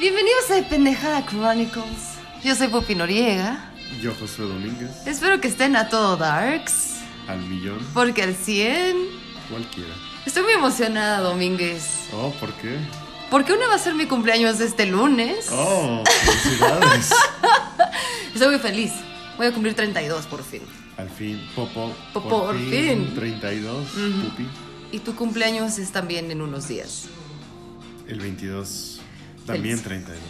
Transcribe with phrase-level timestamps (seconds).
[0.00, 2.18] Bienvenidos a Pendejada Chronicles.
[2.42, 3.70] Yo soy Popi Noriega.
[4.00, 6.96] Yo, Josué Domínguez, Espero que estén a todo darks,
[7.26, 8.96] al millón, porque al 100.
[9.50, 9.94] cualquiera.
[10.26, 12.08] Estoy muy emocionada, Domínguez.
[12.12, 12.78] Oh, ¿por qué?
[13.30, 15.46] Porque una va a ser mi cumpleaños este lunes.
[15.50, 17.10] Oh, felicidades.
[18.34, 18.92] Estoy muy feliz.
[19.36, 20.62] Voy a cumplir 32 por fin.
[20.96, 21.92] Al fin, Popo.
[22.12, 23.14] Po- por fin.
[23.14, 24.28] 32, Ujú.
[24.30, 24.46] Pupi.
[24.92, 27.06] Y tu cumpleaños es también en unos días.
[28.06, 28.97] El 22,
[29.48, 30.04] también Feliz.
[30.04, 30.20] 32.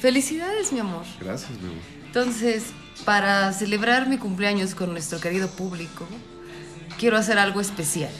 [0.00, 1.04] Felicidades, mi amor.
[1.20, 1.74] Gracias, bebé.
[2.06, 2.64] Entonces,
[3.04, 6.06] para celebrar mi cumpleaños con nuestro querido público,
[6.98, 8.10] quiero hacer algo especial.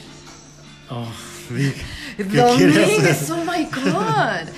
[0.91, 1.07] Oh,
[1.51, 1.75] Vic,
[2.17, 4.49] ¿qué Domínguez, oh my god.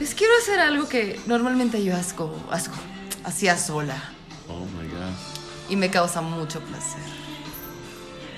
[0.00, 2.74] Les quiero hacer algo que normalmente yo asco, asco,
[3.24, 3.94] hacía sola
[4.48, 5.12] Oh, my God.
[5.70, 7.00] y me causa mucho placer.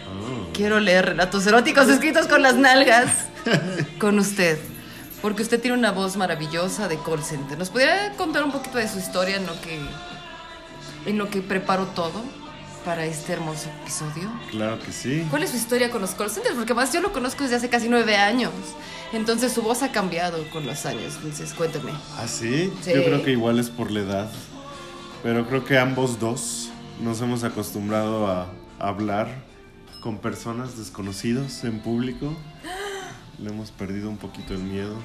[0.09, 0.53] Oh.
[0.53, 3.11] Quiero leer relatos eróticos escritos con las nalgas
[3.99, 4.59] con usted.
[5.25, 7.57] Porque usted tiene una voz maravillosa de call center.
[7.57, 9.81] ¿Nos podría contar un poquito de su historia en lo que,
[11.07, 12.23] en lo que preparo todo
[12.85, 14.31] para este hermoso episodio?
[14.51, 15.27] Claro que sí.
[15.31, 16.57] ¿Cuál es su historia con los call centers?
[16.57, 18.53] Porque más yo lo conozco desde hace casi nueve años.
[19.15, 21.15] Entonces su voz ha cambiado con los años.
[21.17, 21.93] Entonces cuénteme.
[22.19, 22.71] ¿Ah, sí?
[22.83, 22.93] Sí.
[22.95, 24.31] Yo creo que igual es por la edad.
[25.23, 26.69] Pero creo que ambos dos
[27.01, 29.29] nos hemos acostumbrado a hablar
[30.03, 32.37] con personas desconocidos en público.
[33.39, 34.97] Le hemos perdido un poquito el miedo.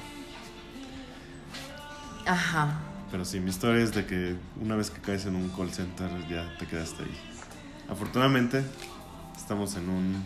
[2.26, 2.80] Ajá.
[3.10, 6.08] Pero sí, mi historia es de que una vez que caes en un call center
[6.28, 7.16] ya te quedaste ahí.
[7.88, 8.62] Afortunadamente,
[9.36, 10.24] estamos en un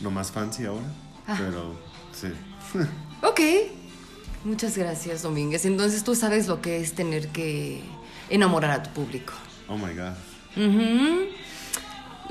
[0.00, 0.86] no más fancy ahora.
[1.26, 1.36] Ah.
[1.38, 1.74] Pero
[2.12, 2.28] sí.
[3.22, 3.40] Ok.
[4.44, 5.64] Muchas gracias, Domínguez.
[5.64, 7.82] Entonces tú sabes lo que es tener que
[8.28, 9.32] enamorar a tu público.
[9.68, 10.14] Oh my god.
[10.56, 11.26] Ujú.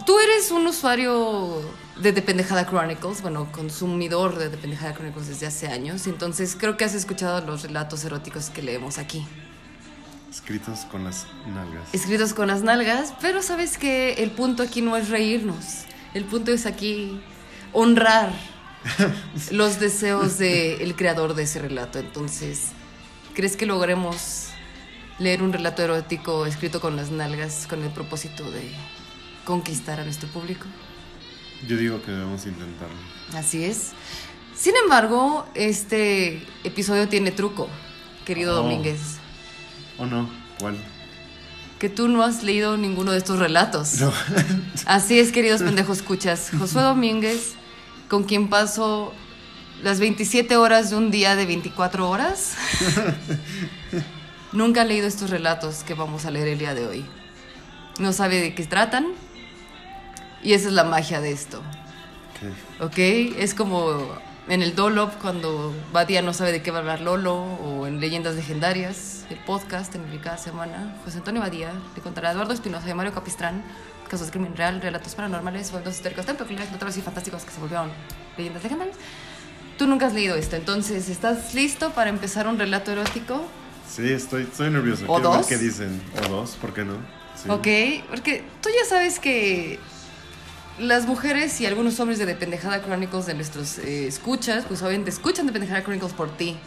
[0.06, 1.62] Tú eres un usuario
[2.02, 6.78] de The Pendejada Chronicles, bueno, consumidor de The Pendejada Chronicles desde hace años, entonces creo
[6.78, 9.26] que has escuchado los relatos eróticos que leemos aquí.
[10.30, 11.94] Escritos con las nalgas.
[11.94, 16.52] escritos con las nalgas, pero sabes que el punto aquí no es reírnos, el punto
[16.52, 17.22] es aquí
[17.72, 18.34] honrar
[19.52, 22.00] los deseos del creador de ese relato.
[22.00, 22.72] Entonces,
[23.34, 24.50] ¿crees que logremos
[25.20, 28.70] leer un relato erótico escrito con las nalgas con el propósito de
[29.46, 30.66] conquistar a nuestro público?
[31.68, 32.96] Yo digo que debemos intentarlo.
[33.34, 33.92] Así es.
[34.56, 37.68] Sin embargo, este episodio tiene truco,
[38.26, 38.64] querido Oh.
[38.64, 39.18] Domínguez,
[39.98, 40.30] ¿O no?
[40.60, 40.78] ¿Cuál?
[41.80, 44.00] que tú no has leído ninguno de estos relatos.
[44.00, 44.12] No.
[44.86, 46.52] Así es, queridos pendejos escuchas.
[46.58, 47.56] Josué Domínguez,
[48.10, 49.14] con quien paso
[49.84, 52.56] las 27 horas de un día de 24 horas,
[54.54, 57.06] nunca ha leído estos relatos que vamos a leer el día de hoy.
[58.00, 59.08] No sabe de qué tratan.
[60.46, 61.58] Y esa es la magia de esto.
[62.80, 62.86] Ok.
[62.86, 62.98] ¿Ok?
[63.40, 64.16] Es como
[64.48, 68.00] en el Dolop cuando Badia no sabe de qué va a hablar Lolo o en
[68.00, 72.34] Leyendas Legendarias, el podcast en el que cada semana José Antonio Badía le contará a
[72.34, 73.64] Eduardo Espinosa y Mario Capistrán
[74.08, 77.60] casos de crimen real, relatos paranormales, eventos históricos tan peculiares, notables y fantásticos que se
[77.60, 77.90] volvieron
[78.38, 78.98] leyendas legendarias.
[79.80, 83.44] Tú nunca has leído esto, entonces ¿estás listo para empezar un relato erótico?
[83.90, 85.06] Sí, estoy, estoy nervioso.
[85.08, 85.48] ¿O Quiero ver dos?
[85.48, 86.00] qué dicen.
[86.24, 86.98] O dos, ¿por qué no?
[87.36, 87.50] Sí.
[87.50, 89.80] Ok, porque tú ya sabes que
[90.80, 95.46] las mujeres y algunos hombres de Dependejada Chronicles de nuestros eh, escuchas, pues obviamente escuchan
[95.46, 96.58] Dependejada Chronicles por ti.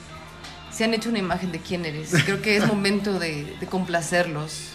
[0.71, 2.13] Se han hecho una imagen de quién eres.
[2.25, 4.71] Creo que es momento de, de complacerlos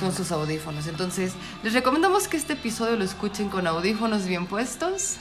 [0.00, 0.86] con sus audífonos.
[0.86, 1.32] Entonces,
[1.62, 5.16] les recomendamos que este episodio lo escuchen con audífonos bien puestos,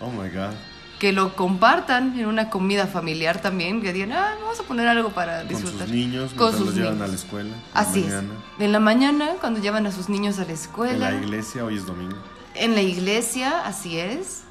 [0.00, 0.54] Oh my god.
[1.04, 5.10] Que lo compartan en una comida familiar también, que digan, ah, vamos a poner algo
[5.10, 5.80] para Con disfrutar.
[5.86, 7.50] sus niños, Con mientras sus los llevan a la escuela.
[7.50, 8.14] en la Así es.
[8.58, 11.10] En la mañana, cuando llevan a sus niños a la En escuela.
[11.10, 12.16] la iglesia, hoy es domingo.
[12.54, 14.44] En la iglesia, así es.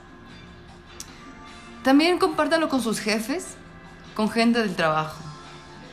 [1.83, 3.55] También compártanlo con sus jefes,
[4.13, 5.17] con gente del trabajo,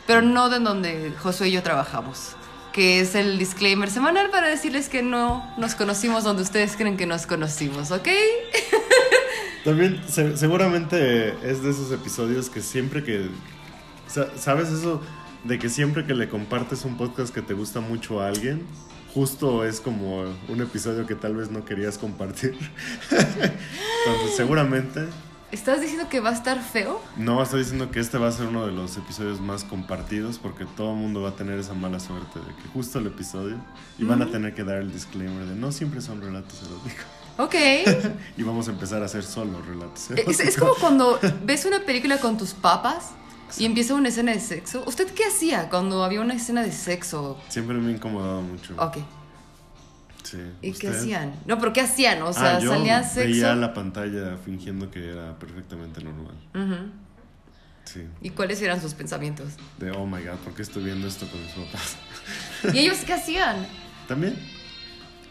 [0.07, 2.37] pero no de donde Josué y yo trabajamos,
[2.73, 7.07] que es el disclaimer semanal para decirles que no nos conocimos donde ustedes creen que
[7.07, 8.09] nos conocimos, ¿ok?
[9.65, 13.29] También, se- seguramente es de esos episodios que siempre que.
[14.07, 15.03] sa- ¿Sabes eso?
[15.45, 18.63] De que siempre que le compartes un podcast que te gusta mucho a alguien,
[19.15, 22.57] justo es como un episodio que tal vez no querías compartir.
[23.11, 25.07] Entonces, seguramente.
[25.53, 27.01] ¿Estás diciendo que va a estar feo?
[27.17, 30.65] No, estoy diciendo que este va a ser uno de los episodios más compartidos porque
[30.65, 33.57] todo el mundo va a tener esa mala suerte de que justo el episodio
[33.99, 37.05] y van a tener que dar el disclaimer de no siempre son relatos eróticos.
[37.39, 37.55] Ok.
[38.37, 40.41] Y vamos a empezar a hacer solo relatos Es, eróticos.
[40.41, 43.11] es como cuando ves una película con tus papas
[43.59, 44.85] y empieza una escena de sexo.
[44.87, 47.37] ¿Usted qué hacía cuando había una escena de sexo?
[47.49, 48.75] Siempre me ha incomodado mucho.
[48.79, 48.99] Ok.
[50.23, 50.39] Sí.
[50.63, 51.33] ¿Y qué hacían?
[51.47, 52.23] No, pero ¿qué hacían?
[52.23, 53.29] O sea, Ah, yo salía sexo.
[53.31, 56.35] veía la pantalla fingiendo que era perfectamente normal.
[57.85, 58.03] Sí.
[58.23, 59.55] ¿Y cuáles eran sus pensamientos?
[59.79, 61.97] De, oh my god, ¿por qué estoy viendo esto con mis papás?
[62.75, 63.67] ¿Y ellos qué hacían?
[64.09, 64.37] También,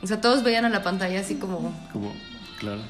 [0.01, 2.13] O sea, todos veían a la pantalla así como, como,
[2.59, 2.81] claro.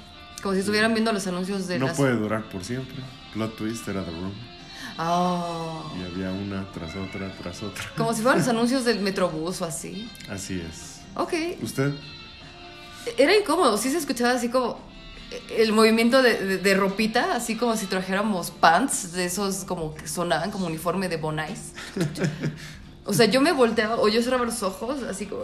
[0.42, 1.98] como si estuvieran viendo los anuncios de No las...
[1.98, 2.95] puede durar por siempre.
[3.34, 4.34] Plot twist era The Room.
[4.98, 7.84] Ah, Y había una tras otra, tras otra.
[7.95, 10.10] como si fueran los anuncios del Metrobús o así.
[10.30, 10.99] Así es.
[11.16, 11.34] Ok.
[11.62, 11.92] ¿Usted?
[13.18, 14.80] Era incómodo, sí se escuchaba así como
[15.56, 20.08] el movimiento de, de- de ropita, así como si trajéramos pants de esos como que
[20.08, 21.74] sonaban como uniforme de Bonais.
[23.06, 25.44] O sea, yo me volteaba o yo cerraba los ojos, así como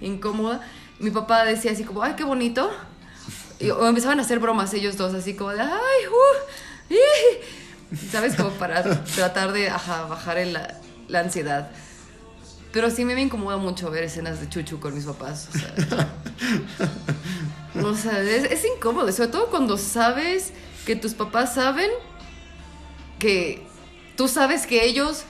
[0.00, 0.60] incómoda.
[1.00, 2.70] Mi papá decía así como, ay, qué bonito.
[3.60, 7.96] Y, o empezaban a hacer bromas ellos dos, así como de, ay, uh, ih".
[8.10, 8.34] ¿sabes?
[8.36, 8.82] Como para
[9.16, 10.78] tratar de ajá, bajar el- la,
[11.08, 11.70] la ansiedad.
[12.72, 15.48] Pero sí me incomoda mucho ver escenas de chuchu con mis papás.
[15.54, 15.74] O sea,
[17.82, 20.52] o sea, es, es incómodo, sobre todo cuando sabes
[20.84, 21.90] que tus papás saben
[23.18, 23.66] que
[24.16, 25.24] tú sabes que ellos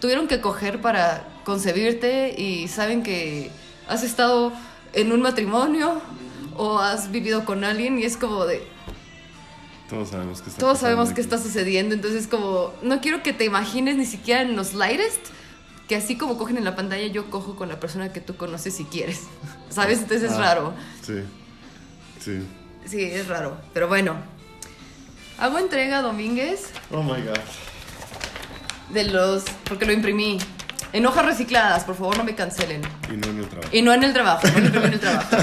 [0.00, 3.50] tuvieron que coger para concebirte y saben que
[3.88, 4.52] has estado
[4.92, 6.00] en un matrimonio
[6.56, 8.62] o has vivido con alguien y es como de
[9.88, 13.44] Todos sabemos que está todos sabemos qué está sucediendo, entonces como no quiero que te
[13.44, 15.20] imagines ni siquiera en los lightest
[15.88, 18.74] que así como cogen en la pantalla yo cojo con la persona que tú conoces
[18.76, 19.22] si quieres.
[19.70, 19.98] ¿Sabes?
[20.00, 20.74] Entonces es Ah, raro.
[21.04, 21.14] Sí.
[22.20, 22.38] Sí.
[22.86, 23.56] Sí, es raro.
[23.74, 24.16] Pero bueno.
[25.38, 27.38] Hago entrega Domínguez Oh my god.
[28.92, 29.44] de los.
[29.64, 30.38] porque lo imprimí.
[30.92, 32.82] En hojas recicladas, por favor no me cancelen.
[33.10, 33.68] Y no en el trabajo.
[33.72, 35.36] Y no en el trabajo, no lo en el trabajo.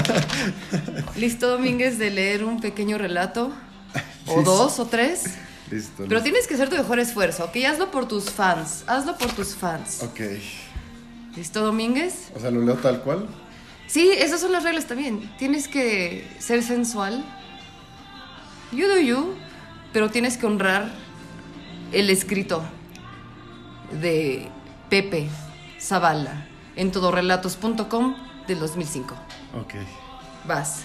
[1.16, 3.50] Listo, Domínguez, de leer un pequeño relato.
[4.28, 5.24] O dos o tres.
[5.70, 5.92] Listo.
[5.98, 6.22] Pero listo.
[6.22, 7.56] tienes que hacer tu mejor esfuerzo, ¿ok?
[7.68, 8.84] Hazlo por tus fans.
[8.86, 10.02] Hazlo por tus fans.
[10.02, 10.20] Ok.
[11.36, 12.30] ¿Listo, Domínguez?
[12.34, 13.28] O sea, lo leo tal cual.
[13.86, 15.30] Sí, esas son las reglas también.
[15.38, 17.24] Tienes que ser sensual.
[18.72, 19.34] You do you.
[19.92, 20.90] Pero tienes que honrar
[21.92, 22.62] el escrito
[24.00, 24.48] de
[24.88, 25.28] Pepe
[25.80, 26.46] Zavala
[26.76, 28.14] en todorelatos.com
[28.46, 29.14] del 2005.
[29.60, 29.74] Ok.
[30.46, 30.82] Vas.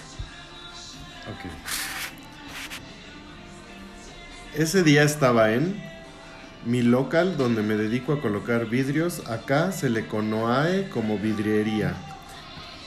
[1.28, 1.50] Ok.
[4.56, 5.76] Ese día estaba en
[6.64, 9.20] mi local donde me dedico a colocar vidrios.
[9.28, 11.94] Acá se le conoce como vidriería.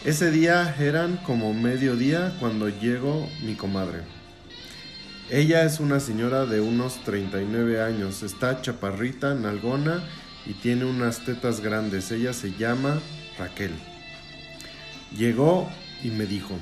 [0.04, 4.00] Ese día eran como mediodía cuando llegó mi comadre.
[5.30, 10.04] Ella es una señora de unos 39 años, está chaparrita, nalgona
[10.48, 12.10] y tiene unas tetas grandes.
[12.10, 13.00] Ella se llama
[13.38, 13.74] Raquel.
[15.15, 15.69] Llegó
[16.04, 16.57] y me dijo,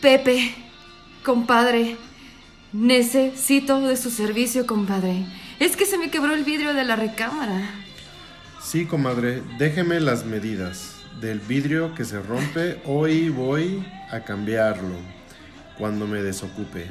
[0.00, 0.54] Pepe,
[1.24, 1.96] compadre,
[2.76, 5.24] necesito de su servicio, compadre.
[5.58, 7.70] Es que se me quebró el vidrio de la recámara.
[8.62, 12.80] Sí, comadre, déjeme las medidas del vidrio que se rompe.
[12.84, 14.96] Hoy voy a cambiarlo
[15.78, 16.86] cuando me desocupe.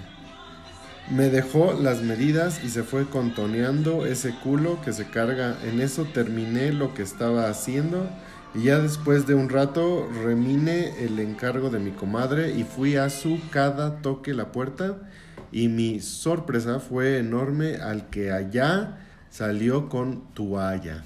[1.11, 5.55] Me dejó las medidas y se fue contoneando ese culo que se carga.
[5.63, 8.09] En eso terminé lo que estaba haciendo
[8.55, 13.11] y ya después de un rato remine el encargo de mi comadre y fui a
[13.11, 14.97] su cada toque la puerta
[15.55, 18.97] y mi sorpresa fue enorme al que allá
[19.29, 21.05] salió con toalla.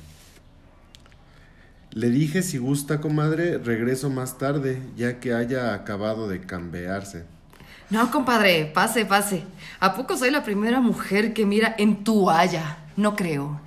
[1.92, 7.26] Le dije si gusta, comadre, regreso más tarde, ya que haya acabado de cambiarse.
[7.92, 9.44] No, compadre, pase, pase.
[9.80, 12.78] ¿A poco soy la primera mujer que mira en toalla?
[12.98, 13.62] No creo.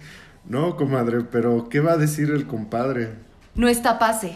[0.44, 3.10] No, comadre, pero ¿qué va a decir el compadre?
[3.54, 4.34] No está pase.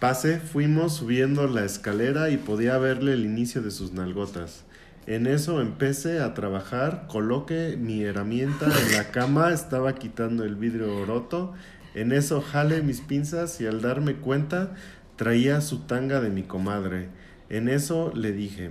[0.00, 4.64] Pase, fuimos subiendo la escalera y podía verle el inicio de sus nalgotas.
[5.06, 11.04] En eso empecé a trabajar, coloqué mi herramienta en la cama, estaba quitando el vidrio
[11.04, 11.54] roto.
[11.94, 14.74] En eso jale mis pinzas y al darme cuenta
[15.16, 17.08] traía su tanga de mi comadre.
[17.48, 18.70] En eso le dije,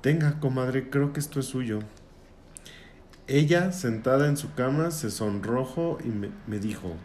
[0.00, 1.78] tenga comadre, creo que esto es suyo.
[3.28, 6.96] Ella, sentada en su cama, se sonrojó y me, me dijo,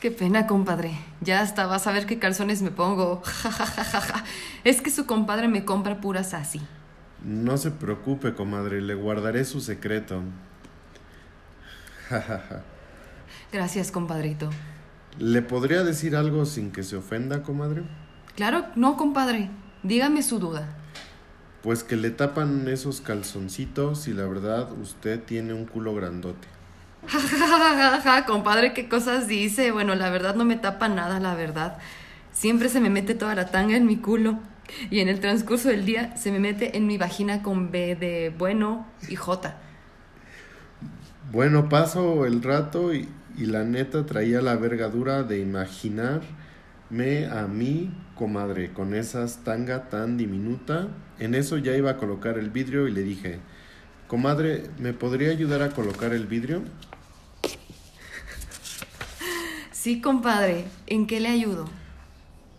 [0.00, 0.98] Qué pena, compadre.
[1.20, 3.22] Ya hasta vas a ver qué calzones me pongo.
[3.24, 4.24] Ja, ja, ja, ja, ja.
[4.64, 6.60] Es que su compadre me compra puras así.
[7.24, 10.22] No se preocupe, comadre, le guardaré su secreto.
[13.52, 14.50] Gracias, compadrito.
[15.18, 17.82] ¿Le podría decir algo sin que se ofenda, comadre?
[18.34, 19.50] Claro, no, compadre.
[19.82, 20.68] Dígame su duda.
[21.62, 26.46] Pues que le tapan esos calzoncitos y la verdad usted tiene un culo grandote.
[27.08, 29.70] Ja, compadre, ¿qué cosas dice?
[29.70, 31.78] Bueno, la verdad no me tapa nada, la verdad.
[32.32, 34.38] Siempre se me mete toda la tanga en mi culo.
[34.90, 38.32] Y en el transcurso del día se me mete en mi vagina con B de
[38.36, 39.56] bueno y J.
[41.32, 47.92] Bueno, paso el rato y, y la neta traía la vergadura de imaginarme a mí,
[48.14, 50.88] comadre, con esa tanga tan diminuta.
[51.18, 53.40] En eso ya iba a colocar el vidrio y le dije,
[54.06, 56.62] Comadre, ¿me podría ayudar a colocar el vidrio?
[59.72, 60.64] Sí, compadre.
[60.86, 61.68] ¿En qué le ayudo?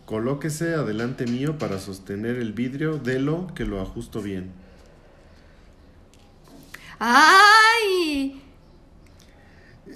[0.08, 4.52] Colóquese adelante mío para sostener el vidrio, delo que lo ajusto bien.
[6.98, 8.42] ¡Ay!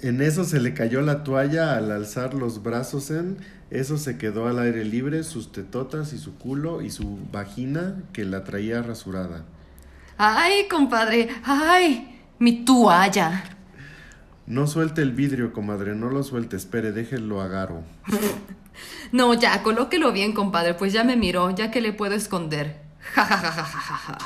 [0.03, 3.37] En eso se le cayó la toalla al alzar los brazos en,
[3.71, 8.23] eso se quedó al aire libre, sus tetotas y su culo y su vagina que
[8.23, 9.45] la traía rasurada.
[10.19, 11.29] ¡Ay, compadre!
[11.43, 12.21] ¡Ay!
[12.37, 13.45] Mi toalla.
[14.45, 17.81] No suelte el vidrio, comadre, no lo suelte, espere, déjelo agaro.
[19.11, 22.81] No, ya, colóquelo bien, compadre, pues ya me miró, ya que le puedo esconder.
[22.99, 24.17] Ja, ja, ja, ja, ja, ja.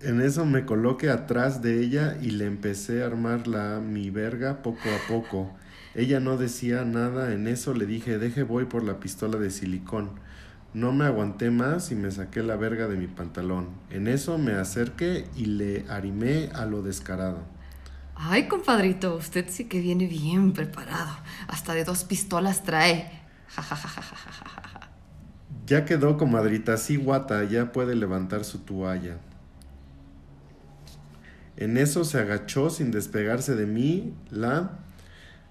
[0.00, 4.62] En eso me coloqué atrás de ella y le empecé a armar la mi verga
[4.62, 5.50] poco a poco.
[5.94, 10.10] Ella no decía nada, en eso le dije, deje voy por la pistola de silicón.
[10.74, 13.68] No me aguanté más y me saqué la verga de mi pantalón.
[13.88, 17.55] En eso me acerqué y le arrimé a lo descarado.
[18.18, 21.16] Ay, compadrito, usted sí que viene bien preparado.
[21.48, 23.10] Hasta de dos pistolas trae.
[23.48, 24.02] Ja, ja, ja.
[25.66, 29.18] Ya quedó, comadrita, así guata, ya puede levantar su toalla.
[31.56, 34.80] En eso se agachó sin despegarse de mí la...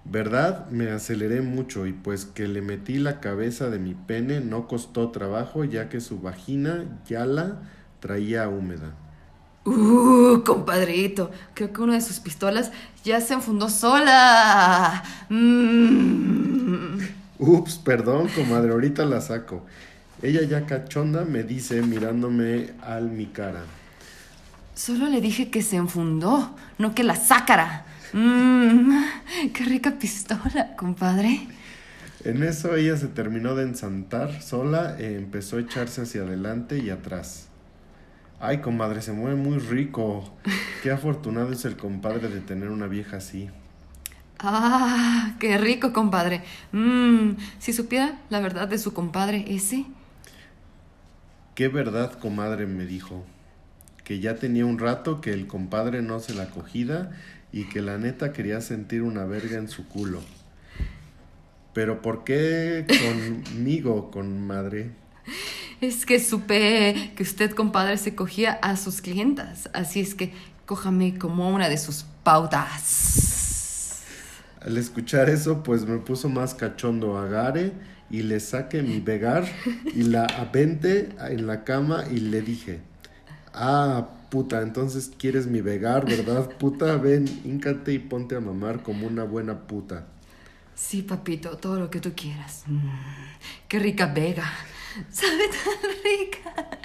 [0.07, 4.67] Verdad, me aceleré mucho y pues que le metí la cabeza de mi pene no
[4.67, 7.63] costó trabajo ya que su vagina ya la
[8.01, 8.93] traía húmeda.
[9.65, 12.71] Uh, compadrito, creo que una de sus pistolas
[13.03, 15.03] ya se enfundó sola.
[15.29, 16.99] Mm.
[17.39, 19.65] Ups, perdón, comadre, ahorita la saco.
[20.21, 23.63] Ella ya cachonda me dice mirándome al mi cara.
[24.75, 27.85] Solo le dije que se enfundó, no que la sacara.
[28.13, 29.03] Mmm,
[29.53, 31.47] qué rica pistola, compadre.
[32.23, 36.91] En eso ella se terminó de ensantar sola e empezó a echarse hacia adelante y
[36.91, 37.47] atrás.
[38.39, 40.35] Ay, comadre, se mueve muy rico.
[40.83, 43.49] Qué afortunado es el compadre de tener una vieja así.
[44.39, 46.43] Ah, qué rico, compadre.
[46.71, 49.85] Mmm, si supiera la verdad de su compadre ese.
[51.55, 53.25] Qué verdad, comadre, me dijo.
[54.03, 57.11] Que ya tenía un rato que el compadre no se la cogida
[57.51, 60.21] y que la neta quería sentir una verga en su culo.
[61.73, 64.91] Pero ¿por qué conmigo, con madre?
[65.81, 69.69] Es que supe que usted, compadre, se cogía a sus clientas.
[69.73, 70.33] Así es que
[70.65, 74.03] cójame como una de sus pautas.
[74.61, 77.73] Al escuchar eso, pues me puso más cachondo a Gare
[78.09, 79.45] y le saqué mi vegar
[79.93, 82.79] y la apente en la cama y le dije,
[83.53, 86.97] ah, puta, entonces quieres mi vegar, ¿verdad, puta?
[86.97, 90.07] Ven, híncate y ponte a mamar como una buena puta.
[90.73, 92.63] Sí, papito, todo lo que tú quieras.
[92.67, 92.89] Mm,
[93.67, 94.51] qué rica vega.
[95.11, 96.79] Sabe tan rica.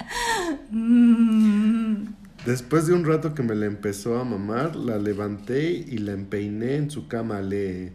[0.71, 2.13] Mm.
[2.45, 6.75] Después de un rato que me la empezó a mamar, la levanté y la empeiné
[6.75, 7.39] en su cama.
[7.39, 7.93] Le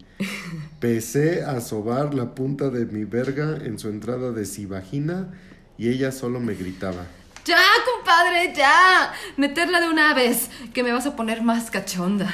[0.78, 5.32] pesé a sobar la punta de mi verga en su entrada de si vagina
[5.76, 7.06] y ella solo me gritaba.
[7.44, 7.58] Ya,
[7.94, 9.12] compadre, ya.
[9.36, 12.32] Meterla de una vez, que me vas a poner más cachonda.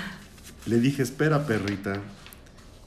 [0.66, 2.00] Le dije, espera, perrita.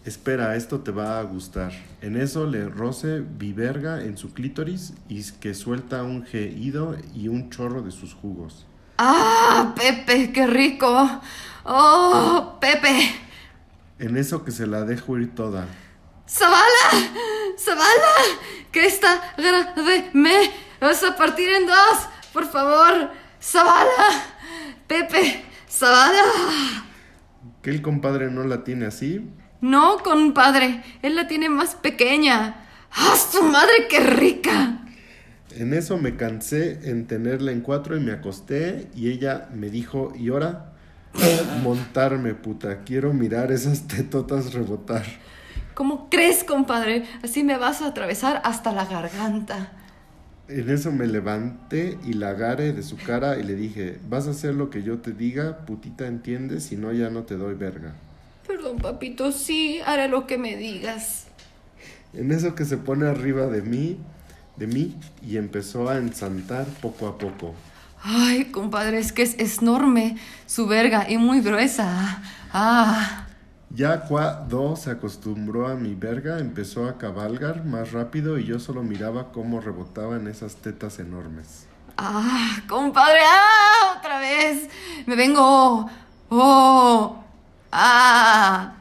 [0.05, 1.71] Espera, esto te va a gustar.
[1.99, 7.27] En eso le roce mi verga en su clítoris y que suelta un geido y
[7.27, 8.67] un chorro de sus jugos.
[8.99, 11.21] ¡Ah, Pepe, qué rico!
[11.63, 13.15] ¡Oh, Pepe!
[13.97, 15.65] En eso que se la dejo ir toda.
[16.29, 17.09] ¡Zavala!
[17.57, 18.13] ¡Zavala!
[18.71, 23.09] Que esta grave me vas a partir en dos, por favor.
[23.41, 24.23] ¡Zavala!
[24.85, 26.21] Pepe, Zavala.
[27.63, 29.27] ¿Que el compadre no la tiene así?
[29.61, 32.67] No, compadre, él la tiene más pequeña.
[32.91, 34.81] ¡Ah, su madre, qué rica!
[35.51, 40.13] En eso me cansé en tenerla en cuatro y me acosté y ella me dijo,
[40.15, 40.73] ¿y ahora?
[41.63, 42.83] Montarme, puta.
[42.83, 45.05] Quiero mirar esas tetotas rebotar.
[45.73, 47.05] ¿Cómo crees, compadre?
[47.23, 49.71] Así me vas a atravesar hasta la garganta.
[50.47, 54.31] En eso me levanté y la agarré de su cara y le dije, vas a
[54.31, 56.65] hacer lo que yo te diga, putita, ¿entiendes?
[56.65, 57.93] Si no, ya no te doy verga.
[58.47, 61.25] Perdón, papito, sí, haré lo que me digas.
[62.13, 63.97] En eso que se pone arriba de mí,
[64.55, 67.53] de mí, y empezó a ensantar poco a poco.
[68.03, 72.21] Ay, compadre, es que es enorme su verga y muy gruesa.
[72.53, 73.25] Ah.
[73.71, 78.83] Ya cuando se acostumbró a mi verga, empezó a cabalgar más rápido y yo solo
[78.83, 81.65] miraba cómo rebotaban esas tetas enormes.
[81.97, 84.69] Ah, compadre, ah, otra vez.
[85.07, 85.89] Me vengo.
[86.29, 87.24] Oh.
[87.77, 88.77] Ah.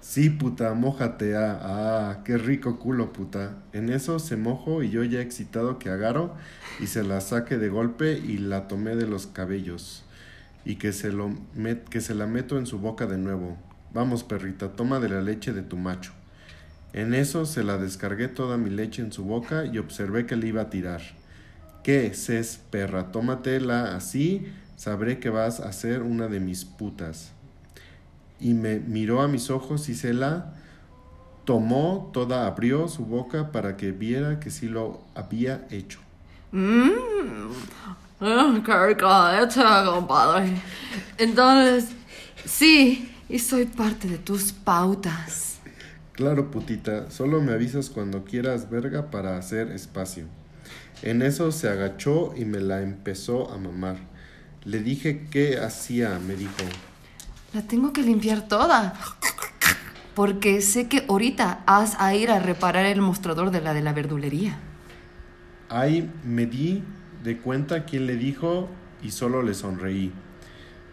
[0.00, 3.56] Sí, puta, mójate, ah, ah, qué rico culo, puta.
[3.72, 6.34] En eso se mojo y yo ya excitado que agarro
[6.78, 10.04] y se la saque de golpe y la tomé de los cabellos.
[10.66, 11.30] y que se, lo
[11.90, 13.56] que se la meto en su boca de nuevo.
[13.94, 16.12] Vamos, perrita, toma de la leche de tu macho.
[16.92, 20.48] En eso se la descargué toda mi leche en su boca y observé que le
[20.48, 21.00] iba a tirar.
[21.84, 23.12] ¿Qué, Cés, perra?
[23.12, 27.32] Tómatela así, sabré que vas a ser una de mis putas.
[28.40, 30.54] Y me miró a mis ojos y se la
[31.44, 36.00] tomó toda, abrió su boca para que viera que sí lo había hecho.
[36.52, 37.52] Mmm,
[38.18, 40.52] qué rica leche, compadre.
[41.18, 41.90] Entonces,
[42.44, 45.58] sí, y soy parte de tus pautas.
[46.12, 50.24] Claro, putita, solo me avisas cuando quieras verga para hacer espacio.
[51.02, 53.96] En eso se agachó y me la empezó a mamar.
[54.64, 56.52] Le dije qué hacía, me dijo.
[57.56, 58.92] La tengo que limpiar toda.
[60.14, 63.94] Porque sé que ahorita has a ir a reparar el mostrador de la de la
[63.94, 64.58] verdulería.
[65.70, 66.82] Ahí me di
[67.24, 68.68] de cuenta quién le dijo
[69.02, 70.12] y solo le sonreí.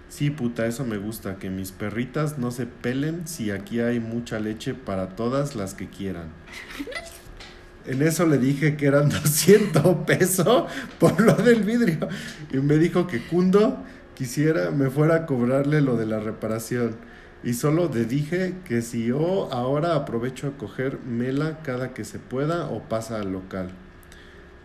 [0.07, 4.39] Sí, puta, eso me gusta, que mis perritas no se pelen si aquí hay mucha
[4.39, 6.29] leche para todas las que quieran.
[7.85, 12.07] En eso le dije que eran 200 pesos por lo del vidrio.
[12.53, 13.83] Y me dijo que Kundo
[14.15, 16.95] quisiera me fuera a cobrarle lo de la reparación.
[17.43, 22.17] Y solo le dije que si yo ahora aprovecho a coger mela cada que se
[22.19, 23.69] pueda o pasa al local.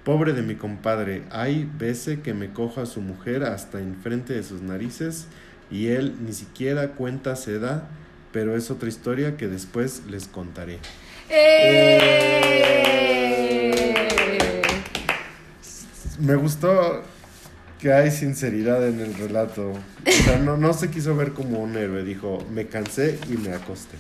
[0.05, 4.43] Pobre de mi compadre, hay veces que me cojo a su mujer hasta enfrente de
[4.43, 5.27] sus narices
[5.71, 7.89] y él ni siquiera cuenta se da,
[8.33, 10.79] pero es otra historia que después les contaré.
[11.29, 12.59] ¡Eh!
[16.19, 17.03] Me gustó
[17.79, 19.71] que hay sinceridad en el relato.
[19.71, 23.53] O sea, no, no se quiso ver como un héroe, dijo, me cansé y me
[23.53, 23.97] acosté.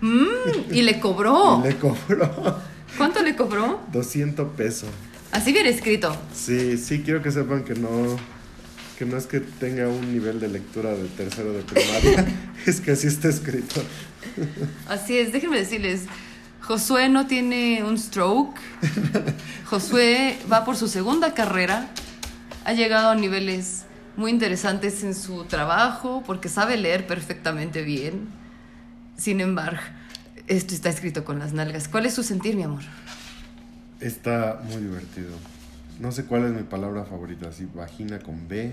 [0.00, 1.60] Mm, y le cobró.
[1.64, 2.60] Y le cobró
[2.96, 3.80] ¿Cuánto le cobró?
[3.92, 4.88] 200 pesos.
[5.30, 6.14] Así bien escrito.
[6.34, 8.18] Sí, sí quiero que sepan que no
[8.98, 12.24] que no es que tenga un nivel de lectura de tercero de primaria,
[12.66, 13.82] es que así está escrito.
[14.86, 16.02] Así es, déjenme decirles,
[16.60, 18.60] Josué no tiene un stroke.
[19.64, 21.88] Josué va por su segunda carrera.
[22.64, 23.84] Ha llegado a niveles
[24.16, 28.28] muy interesantes en su trabajo porque sabe leer perfectamente bien.
[29.16, 29.80] Sin embargo,
[30.46, 31.88] esto está escrito con las nalgas.
[31.88, 32.82] ¿Cuál es su sentir, mi amor?
[34.00, 35.30] Está muy divertido.
[36.00, 38.72] No sé cuál es mi palabra favorita, si vagina con B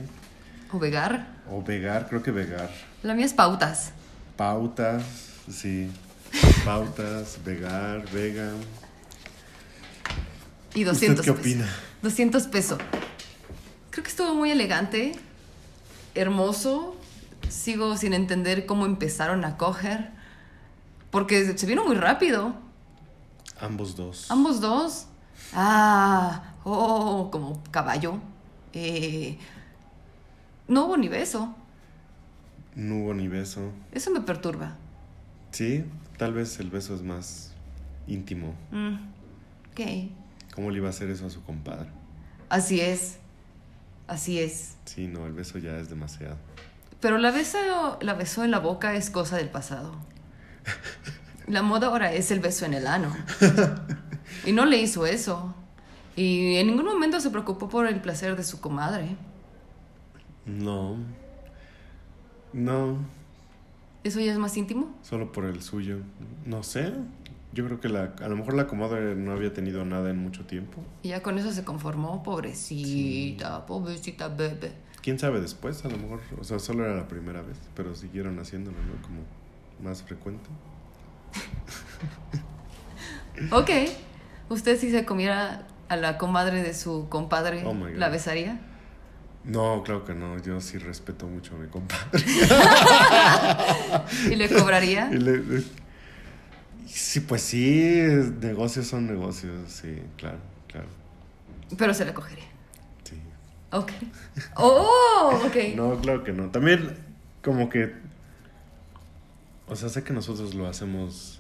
[0.71, 1.28] ¿O vegar?
[1.52, 2.69] o vegar, creo que vegar.
[3.04, 3.91] La mía es pautas.
[4.38, 5.04] Pautas,
[5.52, 5.89] sí.
[6.63, 8.52] Pautas, vegar, vega.
[10.73, 11.45] Y ¿Usted 200 qué pesos.
[11.45, 11.69] opina?
[12.04, 12.80] 200 pesos.
[13.91, 15.13] Creo que estuvo muy elegante,
[16.15, 16.95] hermoso.
[17.49, 20.12] Sigo sin entender cómo empezaron a coger.
[21.12, 22.54] Porque se vino muy rápido.
[23.60, 24.30] Ambos dos.
[24.30, 25.08] Ambos dos.
[25.54, 28.19] Ah, oh, como caballo.
[28.73, 29.38] Eh,
[30.67, 31.56] no hubo ni beso.
[32.75, 33.71] No hubo ni beso.
[33.91, 34.75] Eso me perturba.
[35.52, 35.84] Sí,
[36.17, 37.54] tal vez el beso es más
[38.08, 38.54] íntimo.
[38.71, 38.95] Mm,
[39.71, 40.12] ok.
[40.54, 41.89] ¿Cómo le iba a hacer eso a su compadre?
[42.49, 43.18] Así es.
[44.10, 44.76] Así es.
[44.86, 46.36] Sí, no, el beso ya es demasiado.
[47.00, 49.95] Pero la beso, la beso en la boca es cosa del pasado.
[51.48, 53.15] La moda ahora es el beso en el ano.
[54.45, 55.56] Y no le hizo eso.
[56.15, 59.15] Y en ningún momento se preocupó por el placer de su comadre.
[60.45, 60.98] No.
[62.54, 62.98] No,
[64.04, 64.95] ¿Eso ya es más íntimo?
[65.04, 65.98] solo por el suyo.
[66.45, 66.93] No sé.
[67.51, 70.45] Yo creo que la, a lo mejor la comadre no había tenido nada en mucho
[70.45, 70.83] tiempo.
[71.01, 74.71] Y ya con eso se conformó, pobrecita, pobrecita bebé.
[75.01, 75.83] ¿Quién sabe después?
[75.85, 79.01] A lo mejor, o sea, solo era la primera vez, pero siguieron haciéndolo, ¿no?
[79.01, 79.21] Como
[79.83, 80.47] más frecuente.
[83.51, 83.69] Ok.
[84.49, 88.59] ¿Usted si se comiera a la comadre de su compadre, Oh la besaría?
[89.45, 90.38] No, claro que no.
[90.41, 92.21] Yo sí respeto mucho a mi compadre.
[94.31, 95.09] ¿Y le cobraría?
[95.13, 95.63] Y le-
[96.89, 98.04] sí, pues sí,
[98.41, 100.88] negocios son negocios, sí, claro, claro.
[101.78, 102.45] Pero se la cogería.
[103.04, 103.15] Sí.
[103.71, 103.91] Ok.
[104.56, 105.39] ¡Oh!
[105.45, 105.56] Ok.
[105.75, 106.49] No, claro que no.
[106.49, 106.95] También,
[107.43, 107.93] como que.
[109.67, 111.39] O sea, sé que nosotros lo hacemos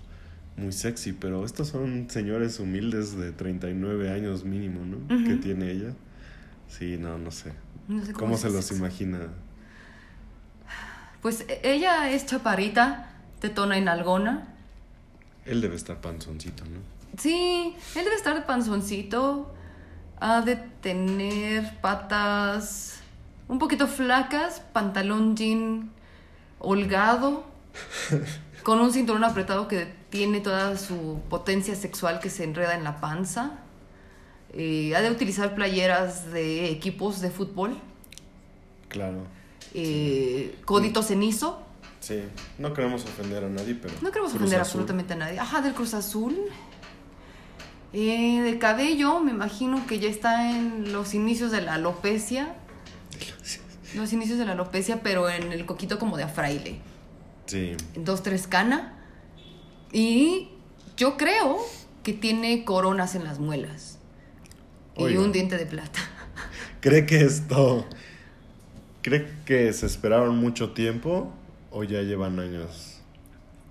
[0.55, 5.07] muy sexy, pero estos son señores humildes de 39 años mínimo, ¿no?
[5.25, 5.93] Que tiene ella.
[6.67, 7.53] Sí, no, no sé.
[7.87, 8.75] No sé ¿Cómo se los sexo.
[8.85, 9.29] imagina?
[11.23, 13.09] Pues e- ella es chaparita,
[13.39, 14.47] tetona y nalgona.
[15.49, 16.79] Él debe estar panzoncito, ¿no?
[17.17, 19.51] Sí, él debe estar panzoncito.
[20.19, 22.99] Ha de tener patas
[23.47, 25.91] un poquito flacas, pantalón jean
[26.59, 27.45] holgado,
[28.63, 33.01] con un cinturón apretado que tiene toda su potencia sexual que se enreda en la
[33.01, 33.59] panza.
[34.53, 37.75] Eh, ha de utilizar playeras de equipos de fútbol.
[38.87, 39.23] Claro.
[39.73, 41.63] eh, codito cenizo.
[41.99, 42.23] Sí,
[42.57, 43.93] no queremos ofender a nadie, pero.
[44.01, 44.81] No queremos Cruz ofender Azul.
[44.81, 45.39] absolutamente a nadie.
[45.39, 46.37] Ajá, del Cruz Azul.
[47.91, 52.55] Eh, de cabello, me imagino que ya está en los inicios de la alopecia.
[53.95, 56.79] Los inicios de la alopecia, pero en el coquito como de a fraile.
[57.47, 57.75] Sí.
[57.95, 58.93] Dos, tres cana.
[59.91, 60.49] Y
[60.95, 61.57] yo creo
[62.03, 63.97] que tiene coronas en las muelas.
[64.95, 65.99] Y un diente de plata.
[66.81, 67.87] ¿Cree que esto.
[69.01, 71.33] ¿Cree que se esperaron mucho tiempo
[71.71, 72.95] o ya llevan años?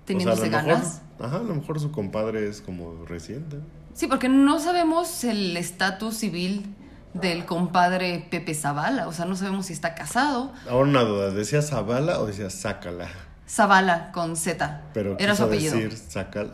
[0.05, 1.01] Teniéndose O sea, lo mejor- ganas.
[1.19, 3.57] Ajá, a lo mejor su compadre es como reciente.
[3.93, 6.73] Sí, porque no sabemos el estatus civil
[7.13, 9.07] del compadre Pepe Zavala.
[9.07, 10.53] O sea, no sabemos si está casado.
[10.69, 13.09] Ahora una duda, ¿decía Zavala o decía Sácala?
[13.47, 14.83] Zavala con Z.
[14.93, 15.75] Pero era su apellido.
[15.75, 15.97] decir.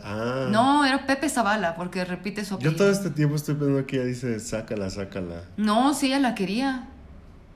[0.02, 0.48] Ah.
[0.50, 2.72] No, era Pepe Zavala, porque repite su apellido.
[2.72, 5.42] Yo todo este tiempo estoy pensando que ella dice Sácala, Sácala.
[5.58, 6.88] No, sí, ella la quería.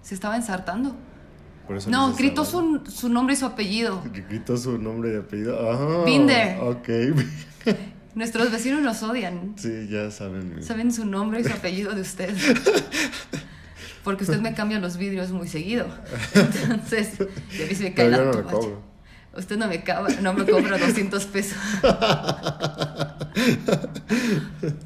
[0.03, 0.94] Se estaba ensartando.
[1.70, 4.02] Por eso No, gritó su, su nombre y su apellido.
[4.28, 5.70] Gritó su nombre y apellido.
[5.70, 6.59] Ah, Binder.
[6.59, 6.88] Ok.
[8.16, 9.54] Nuestros vecinos nos odian.
[9.56, 10.61] sí, ya saben.
[10.64, 12.37] Saben su nombre y su apellido de usted.
[14.02, 15.87] Porque usted me cambia los vidrios muy seguido.
[16.35, 17.12] Entonces,
[17.56, 18.83] y a mí se me cae la no cobro.
[19.37, 21.56] Usted no me, cobra, no me cobra 200 pesos.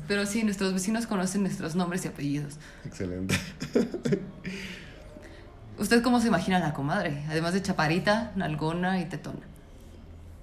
[0.06, 2.58] Pero sí, nuestros vecinos conocen nuestros nombres y apellidos.
[2.84, 3.36] Excelente.
[5.78, 7.24] ¿Usted cómo se imagina a la comadre?
[7.28, 9.40] Además de chaparita, nalgona y tetona.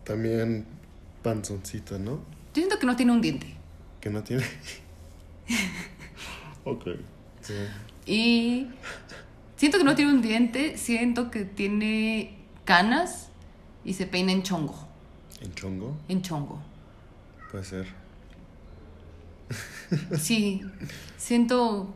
[0.04, 0.65] También
[1.24, 2.12] panzoncita, ¿no?
[2.12, 3.56] Yo siento que no tiene un diente.
[4.02, 4.44] Que no tiene.
[6.65, 6.86] ok.
[7.41, 7.54] Sí.
[8.06, 8.67] Y
[9.56, 13.30] siento que no tiene un diente, siento que tiene canas
[13.86, 14.88] y se peina en chongo.
[15.39, 15.98] ¿En chongo?
[16.08, 16.62] En chongo.
[17.52, 17.88] Puede ser.
[20.20, 20.62] Sí,
[21.17, 21.94] siento.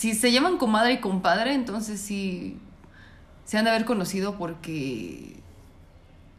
[0.00, 2.58] Si se llaman comadre y compadre, entonces sí.
[3.44, 5.36] Se han de haber conocido porque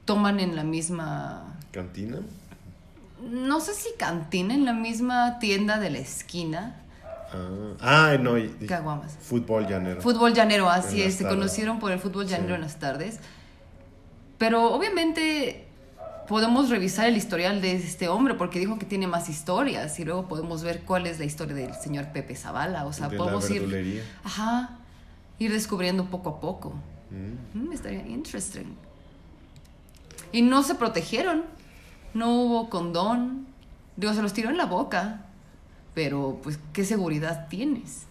[0.05, 1.59] toman en la misma.
[1.71, 2.17] ¿Cantina?
[3.21, 6.81] No sé si cantina, en la misma tienda de la esquina.
[7.31, 7.75] Ah,
[8.13, 8.35] ah no.
[8.39, 9.15] y- y- Caguamas.
[9.21, 10.01] Fútbol llanero.
[10.01, 11.13] Fútbol llanero, así es.
[11.13, 11.37] Se tardes.
[11.37, 12.55] conocieron por el fútbol llanero Sí.
[12.55, 13.19] en las tardes.
[14.39, 15.67] Pero obviamente
[16.31, 20.29] podemos revisar el historial de este hombre porque dijo que tiene más historias y luego
[20.29, 22.85] podemos ver cuál es la historia del señor Pepe Zavala.
[22.85, 24.01] O sea, de la podemos ir.
[24.23, 24.77] Ajá.
[25.39, 26.73] Ir descubriendo poco a poco.
[27.09, 27.65] Mm.
[27.67, 28.77] Mm, estaría interesting.
[30.31, 31.43] Y no se protegieron.
[32.13, 33.45] No hubo condón.
[33.97, 35.25] Digo, se los tiró en la boca.
[35.93, 38.03] Pero, pues, ¿qué seguridad tienes?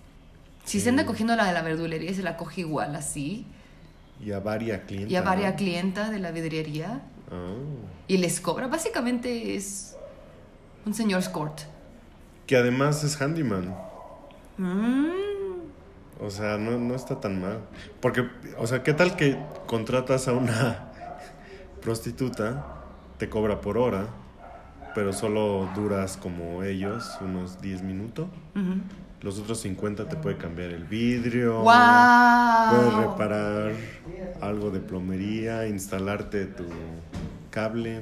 [0.65, 3.47] Si se anda cogiendo la de la verdulería y se la coge igual así,
[4.23, 5.11] Y a varia clienta.
[5.11, 5.57] y a varias ¿no?
[5.57, 7.55] clienta de la vidriería, Ah.
[8.09, 9.97] y les cobra, básicamente es
[10.85, 11.61] un señor escort.
[12.47, 13.75] Que además es handyman.
[14.59, 15.11] Mm,
[16.21, 17.61] O sea, no, no está tan mal.
[18.01, 20.91] Porque, o sea, ¿qué tal que contratas a una
[21.83, 22.67] prostituta,
[23.19, 24.07] te cobra por hora,
[24.95, 28.27] pero solo duras como ellos, unos 10 minutos?
[28.55, 28.81] ujú.
[29.23, 31.61] Los otros 50 te puede cambiar el vidrio.
[31.63, 32.75] ¡Guau!
[32.75, 33.73] Puedes reparar
[34.41, 36.65] algo de plomería, instalarte tu
[37.51, 38.01] cable.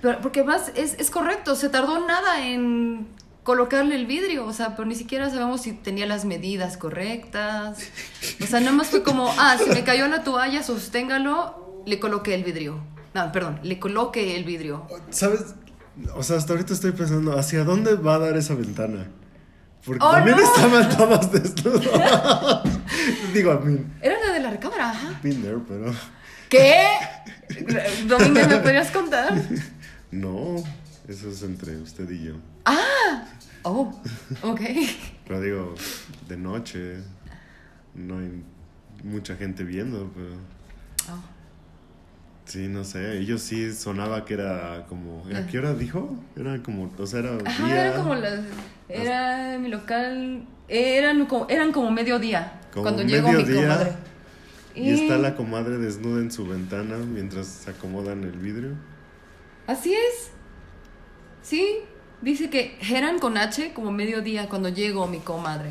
[0.00, 3.08] Pero, porque más es, es correcto, se tardó nada en
[3.42, 7.78] colocarle el vidrio, o sea, pero ni siquiera sabemos si tenía las medidas correctas.
[8.40, 12.34] O sea, nada más fue como, ah, si me cayó la toalla, sosténgalo, le coloqué
[12.34, 12.80] el vidrio.
[13.14, 14.86] No, perdón, le coloqué el vidrio.
[15.10, 15.54] ¿Sabes?
[16.14, 19.08] O sea, hasta ahorita estoy pensando, ¿hacia dónde va a dar esa ventana?
[19.84, 20.42] Porque ¡Oh, también no!
[20.44, 21.84] estaban todos desnudos.
[23.34, 25.18] Digo, a mí, Era la de la recámara, ajá.
[25.22, 25.92] been there, pero
[26.48, 26.86] ¿Qué?
[28.06, 29.34] Domínguez, ¿me podrías contar?
[30.10, 30.56] no,
[31.08, 32.34] eso es entre usted y yo.
[33.64, 33.92] Oh,
[34.42, 34.60] ok.
[35.26, 35.74] Pero digo,
[36.28, 36.98] de noche,
[37.94, 38.42] no hay
[39.04, 40.34] mucha gente viendo, pero
[41.10, 41.20] Oh.
[42.52, 46.14] Sí, no sé, ellos sí sonaba que era como, ¿a qué hora dijo?
[46.36, 48.40] Era como, o sea, era Ajá, día, era como las.
[48.90, 50.44] Era mi local.
[50.68, 52.60] Eran como, eran como mediodía.
[52.70, 53.92] Como cuando llegó mi comadre.
[54.74, 58.74] y está la comadre desnuda en su ventana mientras se acomodan el vidrio.
[59.66, 60.30] Así es.
[61.40, 61.78] Sí,
[62.20, 65.70] dice que eran con H como mediodía cuando llegó mi comadre.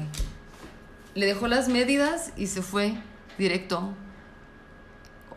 [1.13, 2.95] Le dejó las medidas y se fue
[3.37, 3.93] directo.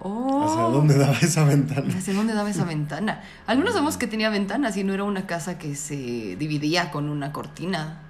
[0.07, 0.45] Oh.
[0.45, 1.95] ¿Hacia dónde daba esa ventana?
[1.97, 3.23] ¿Hacia dónde daba esa ventana?
[3.47, 7.33] Algunos sabemos que tenía ventanas y no era una casa que se dividía con una
[7.33, 8.03] cortina.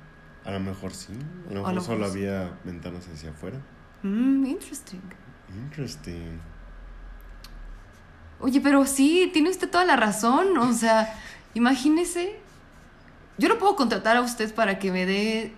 [0.44, 1.12] A lo mejor sí,
[1.48, 2.10] a lo A mejor lo solo sí.
[2.10, 3.58] había ventanas hacia afuera.
[4.02, 5.00] Mm, interesting.
[5.48, 6.40] Interesting.
[8.40, 10.58] Oye, pero sí, tiene usted toda la razón.
[10.58, 11.14] O sea,
[11.54, 12.40] imagínese.
[13.38, 15.52] Yo no puedo contratar a usted para que me dé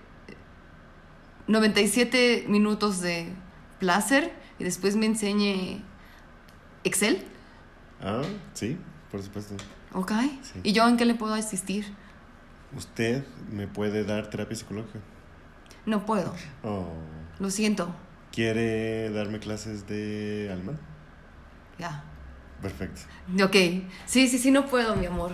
[1.48, 3.32] 97 minutos de
[3.78, 5.82] placer, y después me enseñe
[6.86, 7.22] Excel.
[8.00, 8.22] Ah,
[8.54, 8.76] sí,
[9.10, 9.54] por supuesto.
[9.92, 10.12] Ok.
[10.42, 10.60] Sí.
[10.62, 11.84] ¿Y yo en qué le puedo asistir?
[12.76, 14.98] ¿Usted me puede dar terapia psicológica?
[15.84, 16.34] No puedo.
[16.62, 16.88] Oh.
[17.38, 17.94] Lo siento.
[18.32, 20.78] ¿Quiere darme clases de alemán?
[21.78, 22.04] Ya.
[22.62, 23.02] Perfecto.
[23.42, 23.54] Ok.
[24.06, 25.32] Sí, sí, sí, no puedo, mi amor.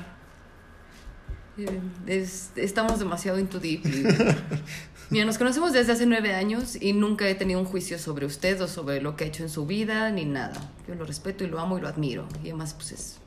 [1.58, 3.82] Eh, es- estamos demasiado into deep.
[5.12, 8.58] Mira, nos conocemos desde hace nueve años y nunca he tenido un juicio sobre usted
[8.62, 10.54] o sobre lo que ha hecho en su vida ni nada.
[10.88, 12.26] Yo lo respeto y lo amo y lo admiro.
[12.42, 13.18] Y además, pues es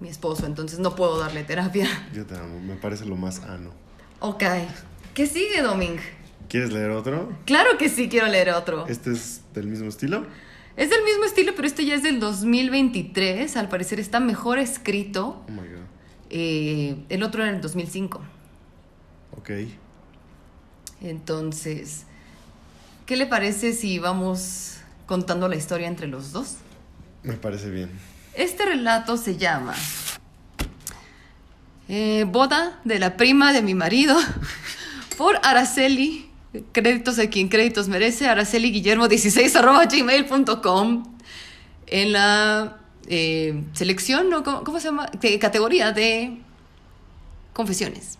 [0.00, 1.86] mi esposo, entonces no puedo darle terapia.
[2.12, 3.70] Yo te amo, me parece lo más ano.
[4.18, 4.42] Ok.
[5.14, 6.00] ¿Qué sigue, Doming?
[6.48, 7.32] ¿Quieres leer otro?
[7.44, 8.88] Claro que sí quiero leer otro.
[8.88, 10.26] ¿Este es del mismo estilo?
[10.76, 13.56] Es del mismo estilo, pero este ya es del 2023.
[13.56, 15.44] Al parecer está mejor escrito.
[15.46, 15.86] Oh my god.
[16.30, 18.20] Eh, el otro era el 2005.
[19.36, 19.50] Ok.
[21.00, 22.04] Entonces,
[23.06, 26.56] ¿qué le parece si vamos contando la historia entre los dos?
[27.22, 27.90] Me parece bien.
[28.34, 29.74] Este relato se llama
[31.88, 34.16] eh, Boda de la prima de mi marido
[35.16, 36.26] por Araceli.
[36.72, 38.26] Créditos a quien créditos merece.
[38.28, 41.16] Araceli Guillermo 16 arroba gmail.com.
[41.86, 44.42] En la eh, selección, ¿no?
[44.42, 45.06] ¿Cómo, cómo se llama?
[45.20, 46.38] De categoría de
[47.52, 48.18] confesiones.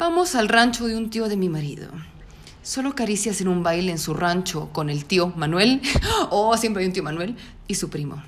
[0.00, 1.90] Vamos al rancho de un tío de mi marido.
[2.62, 5.82] Solo caricias en un baile en su rancho con el tío Manuel,
[6.30, 7.36] oh, siempre hay un tío Manuel,
[7.68, 8.22] y su primo.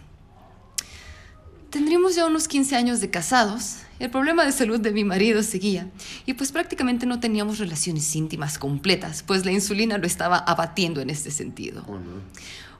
[1.70, 3.76] Tendríamos ya unos 15 años de casados.
[3.98, 5.88] El problema de salud de mi marido seguía,
[6.26, 11.08] y pues prácticamente no teníamos relaciones íntimas completas, pues la insulina lo estaba abatiendo en
[11.08, 11.86] este sentido.
[11.88, 12.20] Oh no.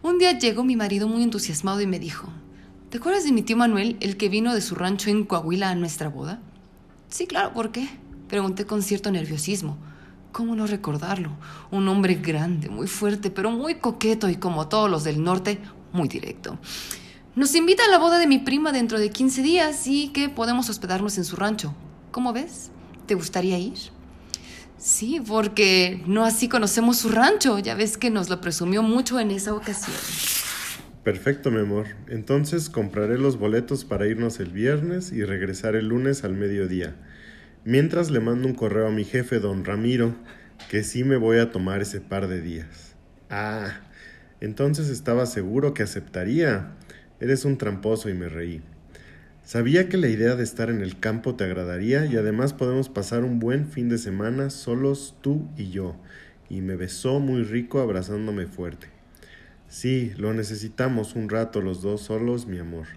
[0.03, 2.29] Un día llegó mi marido muy entusiasmado y me dijo,
[2.91, 5.75] ¿te acuerdas de mi tío Manuel, el que vino de su rancho en Coahuila a
[5.77, 6.43] nuestra boda?
[7.09, 7.89] Sí, claro, ¿por qué?
[8.33, 9.77] Pregunté con cierto nerviosismo.
[10.33, 11.37] ¿Cómo no recordarlo?
[11.71, 15.59] Un hombre grande, muy fuerte, pero muy coqueto y como todos los del norte,
[15.93, 16.59] muy directo.
[17.37, 20.71] Nos invita a la boda de mi prima dentro de 15 días y que podemos
[20.71, 21.75] hospedarnos en su rancho.
[22.11, 22.71] ¿Cómo ves?
[23.05, 23.77] ¿Te gustaría ir?
[24.79, 27.59] Sí, porque no así conocemos su rancho.
[27.59, 29.95] Ya ves que nos lo presumió mucho en esa ocasión.
[31.05, 31.89] Perfecto, mi amor.
[32.09, 36.97] Entonces compraré los boletos para irnos el viernes y regresar el lunes al mediodía.
[37.65, 40.17] Mientras le mando un correo a mi jefe, don Ramiro,
[40.69, 42.97] que sí me voy a tomar ese par de días.
[43.31, 43.81] Ah,
[44.41, 46.73] entonces estaba seguro que aceptaría.
[47.21, 48.63] Eres un tramposo y me reí.
[49.45, 53.23] Sabía que la idea de estar en el campo te agradaría y además podemos pasar
[53.23, 55.95] un buen fin de semana solos tú y yo.
[56.51, 58.89] Y me besó muy rico abrazándome fuerte.
[59.69, 62.89] Sí, lo necesitamos un rato los dos solos, mi amor.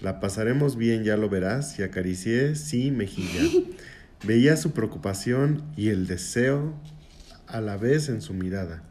[0.00, 3.42] La pasaremos bien, ya lo verás, y acaricié, sí, mejilla.
[4.26, 6.74] Veía su preocupación y el deseo
[7.46, 8.82] a la vez en su mirada.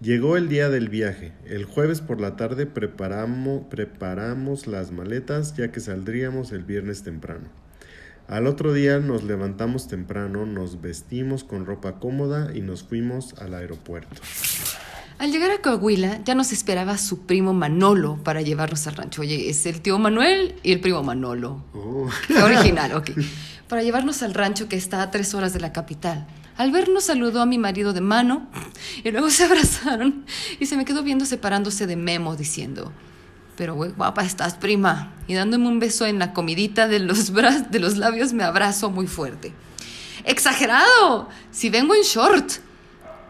[0.00, 1.32] Llegó el día del viaje.
[1.46, 7.48] El jueves por la tarde preparamos, preparamos las maletas ya que saldríamos el viernes temprano.
[8.26, 13.52] Al otro día nos levantamos temprano, nos vestimos con ropa cómoda y nos fuimos al
[13.52, 14.22] aeropuerto.
[15.20, 19.20] Al llegar a Coahuila, ya nos esperaba su primo Manolo para llevarnos al rancho.
[19.20, 21.62] Oye, es el tío Manuel y el primo Manolo.
[22.26, 23.10] Qué original, ok.
[23.68, 26.26] Para llevarnos al rancho que está a tres horas de la capital.
[26.56, 28.48] Al vernos saludó a mi marido de mano
[29.04, 30.24] y luego se abrazaron
[30.58, 32.90] y se me quedó viendo separándose de Memo diciendo,
[33.56, 35.12] pero güey, guapa estás, prima.
[35.28, 38.90] Y dándome un beso en la comidita de los, bra- de los labios me abrazó
[38.90, 39.52] muy fuerte.
[40.24, 41.28] ¡Exagerado!
[41.50, 42.52] Si vengo en short.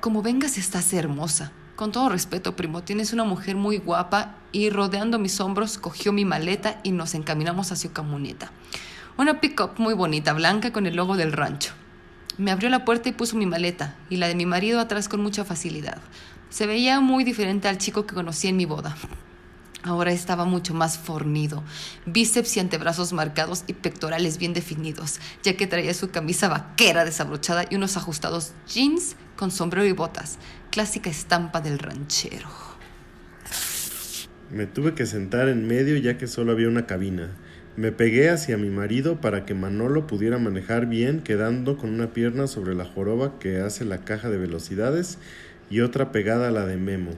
[0.00, 1.52] Como vengas estás hermosa.
[1.80, 6.26] Con todo respeto, primo, tienes una mujer muy guapa y rodeando mis hombros cogió mi
[6.26, 8.52] maleta y nos encaminamos hacia camioneta.
[9.16, 11.72] Una pick-up muy bonita, blanca con el logo del rancho.
[12.36, 15.22] Me abrió la puerta y puso mi maleta y la de mi marido atrás con
[15.22, 16.02] mucha facilidad.
[16.50, 18.94] Se veía muy diferente al chico que conocí en mi boda.
[19.82, 21.62] Ahora estaba mucho más fornido,
[22.04, 27.64] bíceps y antebrazos marcados y pectorales bien definidos, ya que traía su camisa vaquera desabrochada
[27.70, 30.36] y unos ajustados jeans con sombrero y botas,
[30.70, 32.48] clásica estampa del ranchero.
[34.52, 37.30] Me tuve que sentar en medio ya que solo había una cabina.
[37.76, 42.46] Me pegué hacia mi marido para que Manolo pudiera manejar bien, quedando con una pierna
[42.46, 45.18] sobre la joroba que hace la caja de velocidades
[45.70, 47.12] y otra pegada a la de Memo.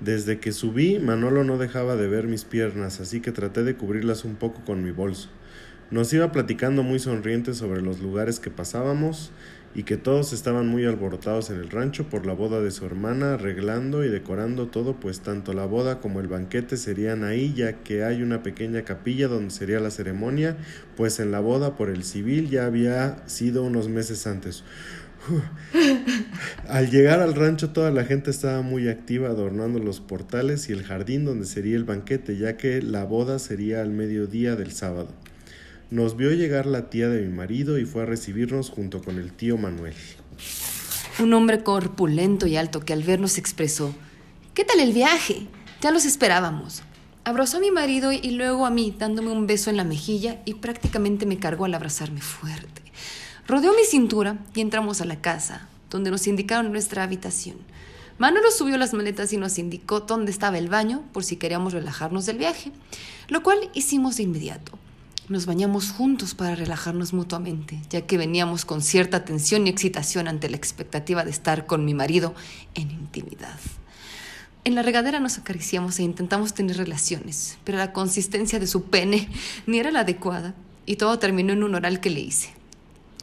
[0.00, 4.24] Desde que subí, Manolo no dejaba de ver mis piernas, así que traté de cubrirlas
[4.24, 5.30] un poco con mi bolso.
[5.90, 9.30] Nos iba platicando muy sonriente sobre los lugares que pasábamos
[9.76, 13.34] y que todos estaban muy alborotados en el rancho por la boda de su hermana,
[13.34, 18.02] arreglando y decorando todo, pues tanto la boda como el banquete serían ahí, ya que
[18.02, 20.56] hay una pequeña capilla donde sería la ceremonia,
[20.96, 24.64] pues en la boda por el civil ya había sido unos meses antes.
[26.68, 30.84] Al llegar al rancho toda la gente estaba muy activa adornando los portales y el
[30.84, 35.08] jardín donde sería el banquete, ya que la boda sería al mediodía del sábado.
[35.88, 39.32] Nos vio llegar la tía de mi marido y fue a recibirnos junto con el
[39.32, 39.94] tío Manuel.
[41.20, 43.94] Un hombre corpulento y alto que al vernos expresó,
[44.52, 45.46] ¿qué tal el viaje?
[45.80, 46.82] Ya los esperábamos.
[47.22, 50.54] Abrazó a mi marido y luego a mí, dándome un beso en la mejilla y
[50.54, 52.82] prácticamente me cargó al abrazarme fuerte.
[53.46, 57.58] Rodeó mi cintura y entramos a la casa, donde nos indicaron nuestra habitación.
[58.18, 62.26] Manolo subió las maletas y nos indicó dónde estaba el baño por si queríamos relajarnos
[62.26, 62.72] del viaje,
[63.28, 64.76] lo cual hicimos de inmediato.
[65.28, 70.48] Nos bañamos juntos para relajarnos mutuamente, ya que veníamos con cierta tensión y excitación ante
[70.48, 72.32] la expectativa de estar con mi marido
[72.76, 73.58] en intimidad.
[74.62, 79.28] En la regadera nos acariciamos e intentamos tener relaciones, pero la consistencia de su pene
[79.66, 80.54] ni era la adecuada
[80.86, 82.54] y todo terminó en un oral que le hice.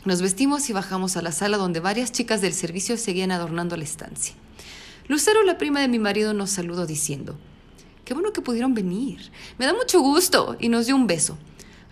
[0.03, 3.85] Nos vestimos y bajamos a la sala donde varias chicas del servicio seguían adornando la
[3.85, 4.35] estancia.
[5.07, 7.37] Lucero, la prima de mi marido, nos saludó diciendo,
[8.05, 9.31] Qué bueno que pudieron venir.
[9.57, 10.57] Me da mucho gusto.
[10.59, 11.37] Y nos dio un beso.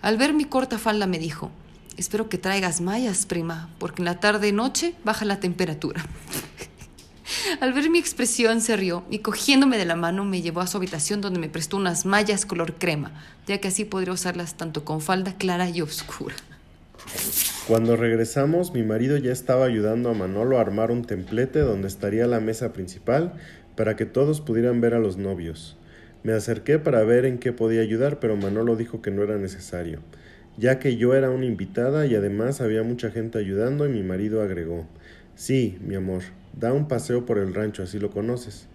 [0.02, 1.50] Al ver mi corta falda me dijo,
[1.96, 6.04] Espero que traigas mallas, prima, porque en la tarde-noche baja la temperatura.
[7.60, 10.78] Al ver mi expresión se rió y cogiéndome de la mano me llevó a su
[10.78, 13.12] habitación donde me prestó unas mallas color crema,
[13.46, 16.34] ya que así podría usarlas tanto con falda clara y oscura.
[17.68, 22.26] Cuando regresamos, mi marido ya estaba ayudando a Manolo a armar un templete donde estaría
[22.26, 23.34] la mesa principal
[23.76, 25.76] para que todos pudieran ver a los novios.
[26.24, 29.98] Me acerqué para ver en qué podía ayudar, pero Manolo dijo que no era necesario,
[30.56, 34.40] ya que yo era una invitada y además había mucha gente ayudando y mi marido
[34.40, 34.86] agregó,
[35.34, 36.22] sí, mi amor,
[36.58, 38.68] da un paseo por el rancho, así lo conoces.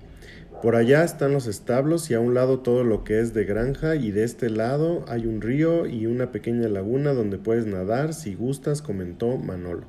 [0.62, 3.96] Por allá están los establos y a un lado todo lo que es de granja
[3.96, 8.34] y de este lado hay un río y una pequeña laguna donde puedes nadar si
[8.34, 9.86] gustas, comentó Manolo.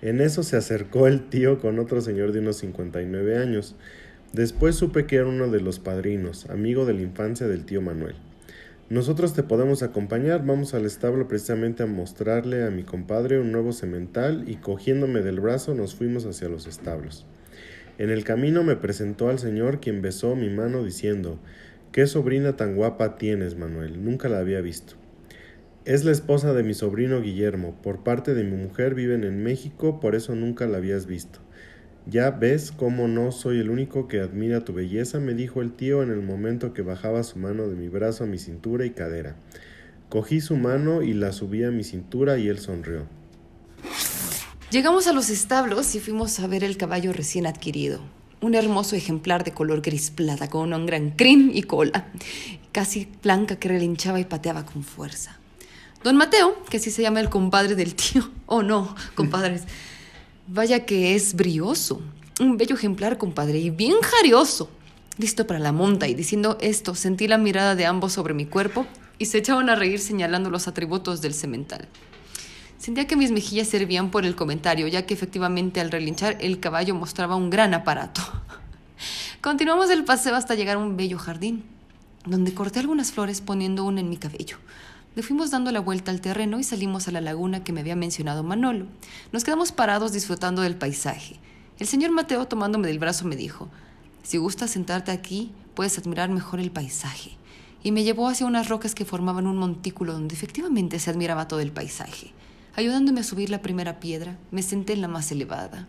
[0.00, 3.76] En eso se acercó el tío con otro señor de unos 59 años.
[4.32, 8.14] Después supe que era uno de los padrinos, amigo de la infancia del tío Manuel.
[8.88, 13.72] Nosotros te podemos acompañar, vamos al establo precisamente a mostrarle a mi compadre un nuevo
[13.72, 17.26] semental y cogiéndome del brazo nos fuimos hacia los establos.
[17.98, 21.40] En el camino me presentó al Señor quien besó mi mano diciendo,
[21.90, 24.94] Qué sobrina tan guapa tienes, Manuel, nunca la había visto.
[25.84, 29.98] Es la esposa de mi sobrino Guillermo, por parte de mi mujer viven en México,
[29.98, 31.40] por eso nunca la habías visto.
[32.06, 36.02] Ya ves cómo no soy el único que admira tu belleza, me dijo el tío
[36.02, 39.36] en el momento que bajaba su mano de mi brazo a mi cintura y cadera.
[40.08, 43.06] Cogí su mano y la subí a mi cintura y él sonrió.
[44.70, 48.00] Llegamos a los establos y fuimos a ver el caballo recién adquirido.
[48.40, 52.06] Un hermoso ejemplar de color gris plata con un gran crin y cola,
[52.72, 55.38] casi blanca que relinchaba y pateaba con fuerza.
[56.02, 59.64] Don Mateo, que así se llama el compadre del tío, oh no, compadres,
[60.52, 62.02] vaya que es brioso,
[62.40, 64.68] un bello ejemplar, compadre, y bien jarioso,
[65.16, 66.08] listo para la monta.
[66.08, 68.86] Y diciendo esto, sentí la mirada de ambos sobre mi cuerpo
[69.18, 71.88] y se echaban a reír señalando los atributos del semental.
[72.78, 76.94] Sentía que mis mejillas servían por el comentario, ya que efectivamente al relinchar el caballo
[76.94, 78.22] mostraba un gran aparato.
[79.40, 81.62] Continuamos el paseo hasta llegar a un bello jardín,
[82.24, 84.56] donde corté algunas flores poniendo una en mi cabello.
[85.16, 87.96] Le fuimos dando la vuelta al terreno y salimos a la laguna que me había
[87.96, 88.86] mencionado Manolo.
[89.32, 91.34] Nos quedamos parados disfrutando del paisaje.
[91.80, 93.68] El señor Mateo, tomándome del brazo, me dijo,
[94.22, 97.32] si gustas sentarte aquí, puedes admirar mejor el paisaje.
[97.82, 101.58] Y me llevó hacia unas rocas que formaban un montículo donde efectivamente se admiraba todo
[101.58, 102.32] el paisaje.
[102.76, 105.88] Ayudándome a subir la primera piedra, me senté en la más elevada.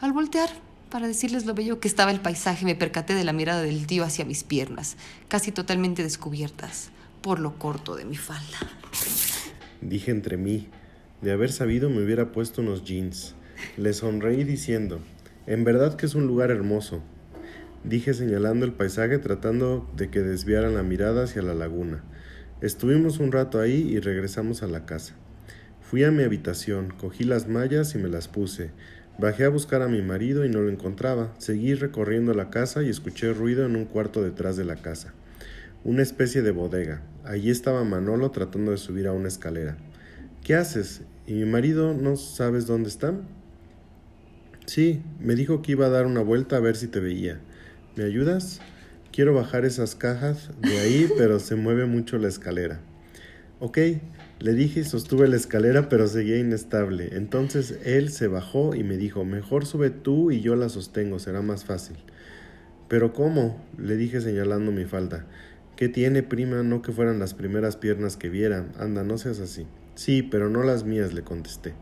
[0.00, 0.48] Al voltear,
[0.88, 4.04] para decirles lo bello que estaba el paisaje, me percaté de la mirada del tío
[4.04, 4.96] hacia mis piernas,
[5.28, 6.93] casi totalmente descubiertas
[7.24, 8.58] por lo corto de mi falda.
[9.80, 10.68] Dije entre mí,
[11.22, 13.34] de haber sabido me hubiera puesto unos jeans.
[13.78, 15.00] Le sonreí diciendo,
[15.46, 17.02] en verdad que es un lugar hermoso.
[17.82, 22.04] Dije señalando el paisaje tratando de que desviaran la mirada hacia la laguna.
[22.60, 25.14] Estuvimos un rato ahí y regresamos a la casa.
[25.80, 28.70] Fui a mi habitación, cogí las mallas y me las puse.
[29.18, 31.32] Bajé a buscar a mi marido y no lo encontraba.
[31.38, 35.14] Seguí recorriendo la casa y escuché ruido en un cuarto detrás de la casa.
[35.84, 37.02] Una especie de bodega.
[37.24, 39.76] Allí estaba Manolo tratando de subir a una escalera.
[40.42, 41.02] ¿Qué haces?
[41.26, 43.12] ¿Y mi marido no sabes dónde está?
[44.64, 47.38] Sí, me dijo que iba a dar una vuelta a ver si te veía.
[47.96, 48.62] ¿Me ayudas?
[49.12, 52.80] Quiero bajar esas cajas de ahí, pero se mueve mucho la escalera.
[53.60, 53.78] Ok,
[54.40, 57.10] le dije y sostuve la escalera, pero seguía inestable.
[57.12, 61.42] Entonces él se bajó y me dijo, mejor sube tú y yo la sostengo, será
[61.42, 61.96] más fácil.
[62.88, 63.62] ¿Pero cómo?
[63.78, 65.26] le dije señalando mi falda.
[65.76, 66.62] ¿Qué tiene, prima?
[66.62, 68.66] No que fueran las primeras piernas que viera.
[68.78, 69.66] Anda, no seas así.
[69.96, 71.74] Sí, pero no las mías, le contesté.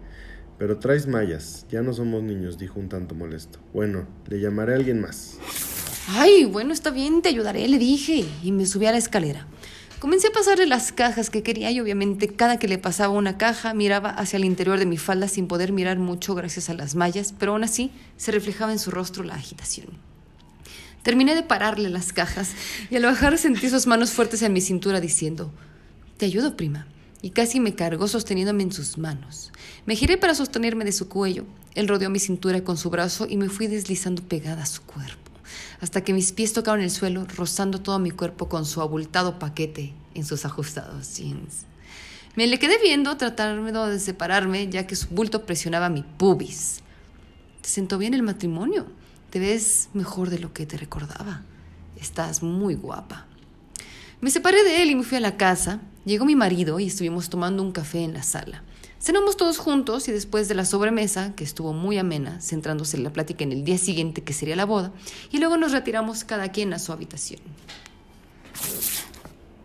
[0.59, 1.67] Pero traes mallas.
[1.71, 3.59] Ya no somos niños, dijo un tanto molesto.
[3.75, 5.39] Bueno, le llamaré a alguien más.
[6.09, 8.25] Ay, bueno, está bien, te ayudaré, le dije.
[8.43, 9.47] Y me subí a la escalera.
[9.99, 13.75] Comencé a pasarle las cajas que quería y obviamente cada que le pasaba una caja
[13.75, 17.35] miraba hacia el interior de mi falda sin poder mirar mucho gracias a las mallas,
[17.39, 20.12] pero aún así se reflejaba en su rostro la agitación.
[21.03, 22.53] Terminé de pararle las cajas
[22.91, 25.53] y al bajar sentí sus manos fuertes en mi cintura diciendo,
[26.17, 26.87] Te ayudo, prima.
[27.23, 29.53] Y casi me cargó sosteniéndome en sus manos.
[29.87, 31.45] Me giré para sostenerme de su cuello.
[31.75, 35.23] Él rodeó mi cintura con su brazo y me fui deslizando pegada a su cuerpo
[35.81, 39.93] hasta que mis pies tocaron el suelo, rozando todo mi cuerpo con su abultado paquete
[40.15, 41.67] en sus ajustados jeans.
[42.37, 46.83] Me le quedé viendo, tratando de separarme, ya que su bulto presionaba mi pubis.
[47.61, 48.87] ¿Te sentó bien el matrimonio?
[49.33, 51.41] Te ves mejor de lo que te recordaba.
[51.99, 53.27] Estás muy guapa.
[54.21, 55.81] Me separé de él y me fui a la casa.
[56.05, 58.63] Llegó mi marido y estuvimos tomando un café en la sala.
[59.01, 63.13] Cenamos todos juntos y después de la sobremesa, que estuvo muy amena, centrándose en la
[63.15, 64.93] plática en el día siguiente que sería la boda,
[65.31, 67.41] y luego nos retiramos cada quien a su habitación.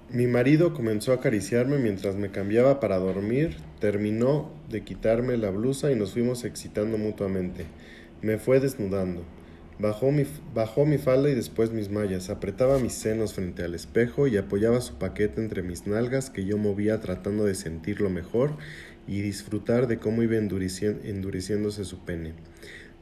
[0.10, 5.92] Mi marido comenzó a acariciarme mientras me cambiaba para dormir, terminó de quitarme la blusa
[5.92, 7.66] y nos fuimos excitando mutuamente.
[8.22, 9.26] Me fue desnudando.
[9.80, 10.26] Bajó mi,
[10.56, 14.82] bajó mi falda y después mis mallas, apretaba mis senos frente al espejo y apoyaba
[14.82, 18.58] su paquete entre mis nalgas que yo movía tratando de sentirlo mejor
[19.08, 22.34] y disfrutar de cómo iba endureciéndose su pene.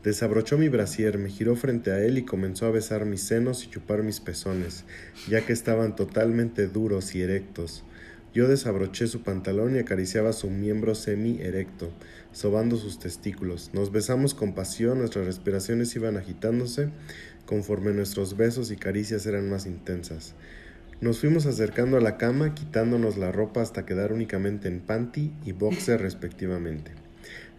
[0.03, 3.69] Desabrochó mi brasier, me giró frente a él y comenzó a besar mis senos y
[3.69, 4.83] chupar mis pezones,
[5.29, 7.83] ya que estaban totalmente duros y erectos.
[8.31, 11.89] Yo desabroché su pantalón y acariciaba su miembro semi-erecto,
[12.35, 13.71] sobando sus testículos.
[13.73, 16.89] Nos besamos con pasión, nuestras respiraciones iban agitándose
[17.45, 20.33] conforme nuestros besos y caricias eran más intensas.
[20.99, 25.53] Nos fuimos acercando a la cama, quitándonos la ropa hasta quedar únicamente en panty y
[25.53, 26.91] boxer respectivamente.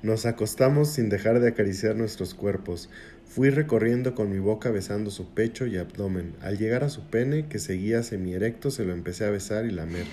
[0.02, 2.90] Nos acostamos sin dejar de acariciar nuestros cuerpos.
[3.24, 6.34] Fui recorriendo con mi boca besando su pecho y abdomen.
[6.42, 10.04] Al llegar a su pene, que seguía semierecto, se lo empecé a besar y lamer.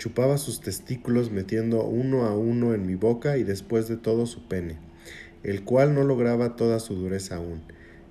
[0.00, 4.48] Chupaba sus testículos metiendo uno a uno en mi boca y después de todo su
[4.48, 4.78] pene,
[5.42, 7.60] el cual no lograba toda su dureza aún.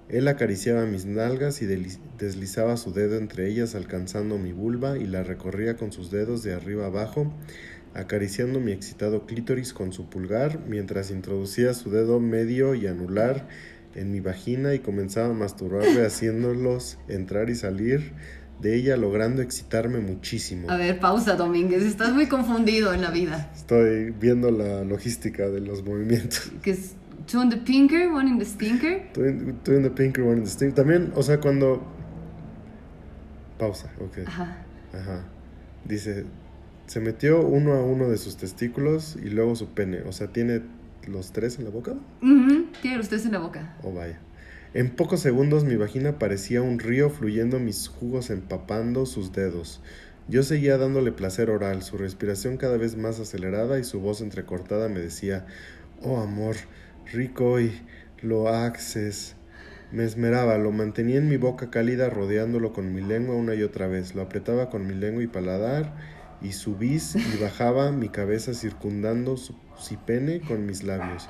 [0.07, 5.23] Él acariciaba mis nalgas y deslizaba su dedo entre ellas alcanzando mi vulva y la
[5.23, 7.33] recorría con sus dedos de arriba abajo,
[7.95, 13.47] acariciando mi excitado clítoris con su pulgar, mientras introducía su dedo medio y anular
[13.95, 18.13] en mi vagina y comenzaba a masturbarme haciéndolos entrar y salir
[18.61, 20.69] de ella, logrando excitarme muchísimo.
[20.69, 23.51] A ver, pausa, Domínguez, estás muy confundido en la vida.
[23.55, 26.51] Estoy viendo la logística de los movimientos.
[26.61, 26.95] Que es
[27.29, 29.07] Two in the pinker, one in the stinker.
[29.13, 30.73] Two in, the pinker, one in the stinker.
[30.73, 31.83] También, o sea, cuando.
[33.59, 34.25] Pausa, ok.
[34.25, 34.57] Ajá.
[34.93, 35.25] Ajá.
[35.85, 36.25] Dice,
[36.87, 40.01] se metió uno a uno de sus testículos y luego su pene.
[40.07, 40.63] O sea, ¿tiene
[41.07, 41.93] los tres en la boca?
[42.81, 43.75] Tiene los tres en la boca.
[43.83, 44.19] Oh, vaya.
[44.75, 49.81] En pocos segundos mi vagina parecía un río fluyendo mis jugos empapando sus dedos.
[50.27, 54.87] Yo seguía dándole placer oral, su respiración cada vez más acelerada y su voz entrecortada
[54.87, 55.47] me decía,
[56.03, 56.55] oh amor,
[57.11, 57.81] rico y
[58.21, 59.35] lo haces.
[59.91, 63.87] Me esmeraba, lo mantenía en mi boca cálida rodeándolo con mi lengua una y otra
[63.87, 65.95] vez, lo apretaba con mi lengua y paladar
[66.43, 71.27] y subís y bajaba mi cabeza circundando su cipene con mis labios.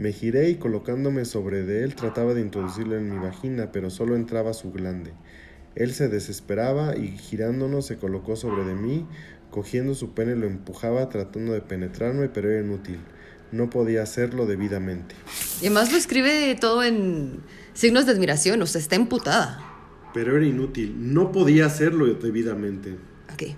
[0.00, 4.16] Me giré y colocándome sobre de él trataba de introducirlo en mi vagina, pero solo
[4.16, 5.12] entraba su glande.
[5.74, 9.06] Él se desesperaba y girándonos se colocó sobre de mí,
[9.50, 12.98] cogiendo su pene lo empujaba tratando de penetrarme, pero era inútil
[13.52, 15.14] no podía hacerlo debidamente.
[15.60, 17.40] Y además lo escribe todo en
[17.74, 19.66] signos de admiración, o sea, está emputada.
[20.14, 22.96] Pero era inútil, no podía hacerlo debidamente.
[23.32, 23.54] Ok.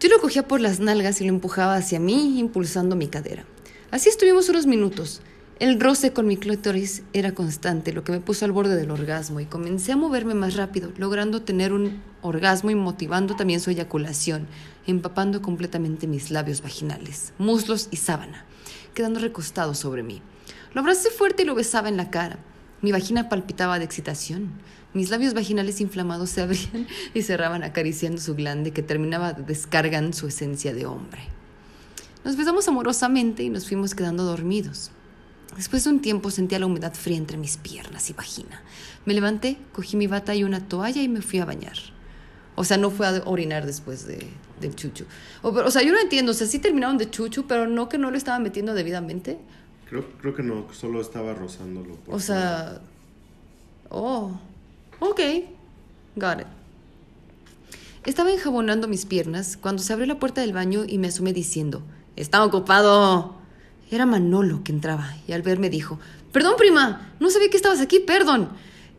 [0.00, 3.44] Yo lo cogía por las nalgas y lo empujaba hacia mí, impulsando mi cadera.
[3.90, 5.22] Así estuvimos unos minutos.
[5.60, 9.40] El roce con mi clítoris era constante, lo que me puso al borde del orgasmo
[9.40, 14.46] y comencé a moverme más rápido, logrando tener un orgasmo y motivando también su eyaculación,
[14.86, 18.44] empapando completamente mis labios vaginales, muslos y sábana
[18.98, 20.20] quedando recostado sobre mí.
[20.74, 22.40] Lo abracé fuerte y lo besaba en la cara.
[22.82, 24.50] Mi vagina palpitaba de excitación.
[24.92, 30.26] Mis labios vaginales inflamados se abrían y cerraban acariciando su glande que terminaba descargando su
[30.26, 31.20] esencia de hombre.
[32.24, 34.90] Nos besamos amorosamente y nos fuimos quedando dormidos.
[35.56, 38.62] Después de un tiempo sentía la humedad fría entre mis piernas y vagina.
[39.06, 41.76] Me levanté, cogí mi bata y una toalla y me fui a bañar.
[42.54, 44.26] O sea, no fue a orinar después de,
[44.60, 45.04] del chuchu.
[45.42, 46.32] O, sea, yo no entiendo.
[46.32, 49.38] O sea, sí terminaron de chuchu, pero no que no lo estaban metiendo debidamente.
[49.88, 51.98] Creo, creo que no, solo estaba rozándolo.
[52.06, 52.80] o sea.
[53.88, 54.38] Oh.
[54.98, 55.20] Ok.
[56.16, 56.46] Got it.
[58.04, 61.82] Estaba enjabonando mis piernas cuando se abrió la puerta del baño y me asomé diciendo:
[62.16, 63.36] Está ocupado.
[63.90, 65.98] Era Manolo que entraba y al verme dijo,
[66.32, 68.50] Perdón, prima, no sabía que estabas aquí, perdón.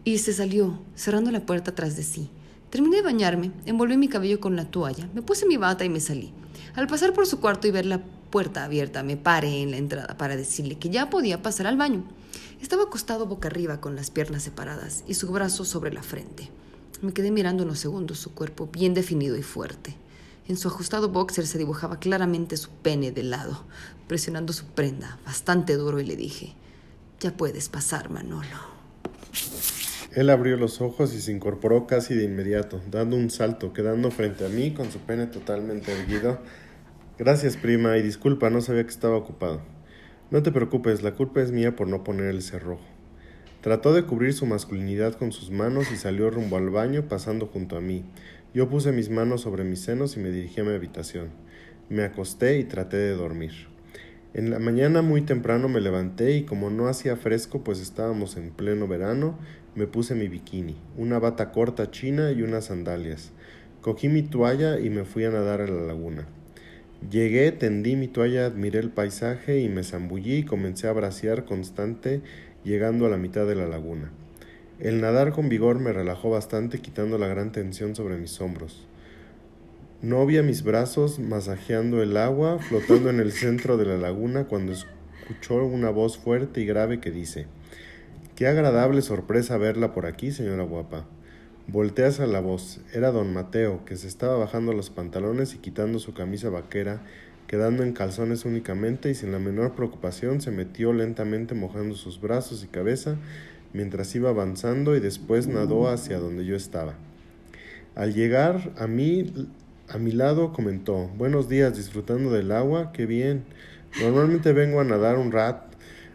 [0.04, 2.30] Y se salió, cerrando la puerta tras de sí.
[2.70, 6.00] Terminé de bañarme, envolví mi cabello con la toalla, me puse mi bata y me
[6.00, 6.34] salí.
[6.76, 10.18] Al pasar por su cuarto y ver la puerta abierta, me paré en la entrada
[10.18, 12.04] para decirle que ya podía pasar al baño.
[12.62, 16.50] Estaba acostado boca arriba con las piernas separadas y su brazo sobre la frente.
[17.02, 19.96] Me quedé mirando unos segundos su cuerpo bien definido y fuerte.
[20.48, 23.64] En su ajustado boxer se dibujaba claramente su pene de lado,
[24.10, 26.56] presionando su prenda bastante duro y le dije,
[27.20, 28.58] ya puedes pasar, Manolo.
[30.16, 34.48] Él abrió los ojos y se incorporó casi de inmediato, dando un salto, quedando frente
[34.48, 36.40] a mí con su pene totalmente erguido.
[37.20, 39.62] Gracias, prima, y disculpa, no sabía que estaba ocupado.
[40.32, 42.88] No te preocupes, la culpa es mía por no poner el cerrojo.
[43.62, 47.78] Trató de cubrir su masculinidad con sus manos y salió rumbo al baño pasando junto
[47.78, 48.04] a mí.
[48.56, 51.30] Yo puse mis manos sobre mis senos y me dirigí a mi habitación.
[51.90, 53.69] Me acosté y traté de dormir.
[54.36, 58.52] En la mañana muy temprano me levanté y como no hacía fresco pues estábamos en
[58.52, 59.40] pleno verano,
[59.74, 63.32] me puse mi bikini, una bata corta china y unas sandalias.
[63.82, 66.28] Cogí mi toalla y me fui a nadar a la laguna.
[67.10, 72.22] Llegué, tendí mi toalla, admiré el paisaje y me zambullí y comencé a bracear constante
[72.64, 74.12] llegando a la mitad de la laguna.
[74.80, 78.86] El nadar con vigor me relajó bastante quitando la gran tensión sobre mis hombros.
[80.02, 84.46] No vi a mis brazos masajeando el agua flotando en el centro de la laguna
[84.46, 87.48] cuando escuchó una voz fuerte y grave que dice
[88.38, 91.06] Qué agradable sorpresa verla por aquí, señora guapa.
[91.68, 92.80] Volté hacia la voz.
[92.94, 97.02] Era don Mateo, que se estaba bajando los pantalones y quitando su camisa vaquera,
[97.48, 102.64] quedando en calzones únicamente y sin la menor preocupación se metió lentamente mojando sus brazos
[102.64, 103.18] y cabeza
[103.74, 106.94] mientras iba avanzando y después nadó hacia donde yo estaba.
[107.96, 109.34] Al llegar a mí,
[109.90, 113.44] a mi lado comentó, buenos días, disfrutando del agua, qué bien.
[114.00, 115.64] Normalmente vengo a nadar un rat.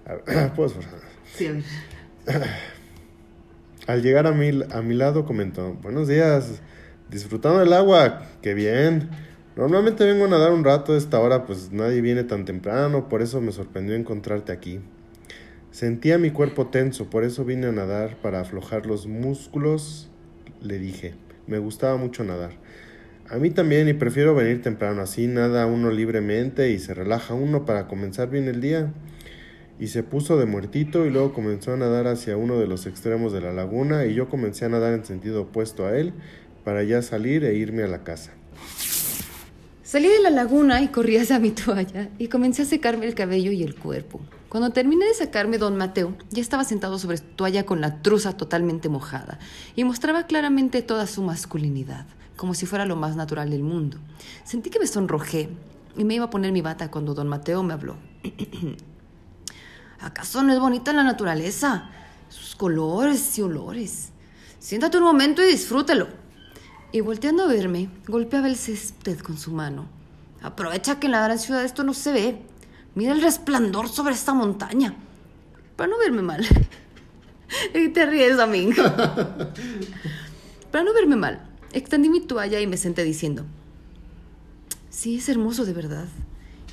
[0.57, 0.75] pues,
[1.35, 1.49] sí.
[3.87, 6.61] Al llegar a mi, a mi lado comentó, buenos días,
[7.11, 9.11] disfrutando del agua, qué bien.
[9.57, 13.22] Normalmente vengo a nadar un rato a esta hora, pues nadie viene tan temprano, por
[13.22, 14.81] eso me sorprendió encontrarte aquí.
[15.72, 20.09] Sentía mi cuerpo tenso, por eso vine a nadar para aflojar los músculos,
[20.61, 21.14] le dije.
[21.47, 22.53] Me gustaba mucho nadar.
[23.31, 27.64] A mí también y prefiero venir temprano, así nada uno libremente y se relaja uno
[27.64, 28.93] para comenzar bien el día.
[29.81, 33.33] Y se puso de muertito y luego comenzó a nadar hacia uno de los extremos
[33.33, 36.12] de la laguna y yo comencé a nadar en sentido opuesto a él
[36.64, 38.33] para ya salir e irme a la casa.
[39.83, 43.53] Salí de la laguna y corrí hacia mi toalla y comencé a secarme el cabello
[43.53, 44.20] y el cuerpo.
[44.49, 48.37] Cuando terminé de sacarme, don Mateo ya estaba sentado sobre su toalla con la truza
[48.37, 49.39] totalmente mojada
[49.75, 52.07] y mostraba claramente toda su masculinidad,
[52.37, 53.99] como si fuera lo más natural del mundo.
[54.45, 55.49] Sentí que me sonrojé
[55.97, 57.97] y me iba a poner mi bata cuando don Mateo me habló.
[60.01, 61.91] ¿Acaso no es bonita la naturaleza?
[62.28, 64.11] Sus colores y olores.
[64.59, 66.09] Siéntate un momento y disfrútelo.
[66.93, 69.87] Y volteando a verme, golpeaba el césped con su mano.
[70.43, 72.43] Aprovecha que en la gran ciudad esto no se ve.
[72.95, 74.95] Mira el resplandor sobre esta montaña.
[75.76, 76.47] Para no verme mal.
[77.74, 78.70] y te ríes, mí.
[80.70, 81.41] Para no verme mal,
[81.75, 83.45] extendí mi toalla y me senté diciendo,
[84.91, 86.07] sí, es hermoso de verdad.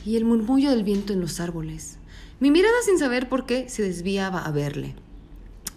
[0.05, 1.97] Y el murmullo del viento en los árboles.
[2.39, 4.95] Mi mirada sin saber por qué se desviaba a verle.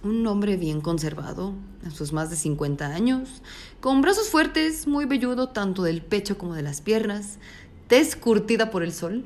[0.03, 1.55] Un hombre bien conservado,
[1.87, 3.43] a sus más de 50 años,
[3.81, 7.39] con brazos fuertes, muy velludo tanto del pecho como de las piernas,
[7.87, 9.25] tez curtida por el sol,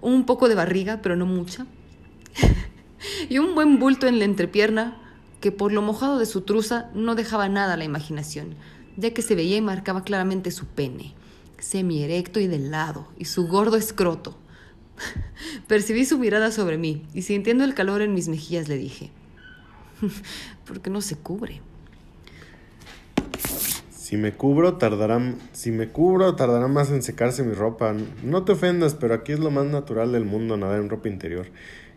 [0.00, 1.66] un poco de barriga, pero no mucha,
[3.28, 5.07] y un buen bulto en la entrepierna
[5.40, 8.54] que por lo mojado de su truza no dejaba nada a la imaginación,
[8.96, 11.14] ya que se veía y marcaba claramente su pene,
[11.58, 14.36] semi erecto y de lado, y su gordo escroto.
[15.68, 19.10] Percibí su mirada sobre mí y sintiendo el calor en mis mejillas le dije,
[20.66, 21.60] ¿por qué no se cubre?
[24.08, 27.94] Si me cubro, tardará, si me cubro, tardará más en secarse mi ropa.
[28.24, 31.48] No te ofendas, pero aquí es lo más natural del mundo nadar en ropa interior.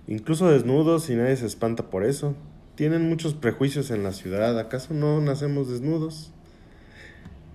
[0.07, 2.35] Incluso desnudos y nadie se espanta por eso.
[2.75, 4.57] Tienen muchos prejuicios en la ciudad.
[4.57, 6.31] ¿Acaso no nacemos desnudos?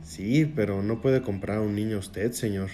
[0.02, 2.68] Sí, pero no puede comprar un niño usted, señor.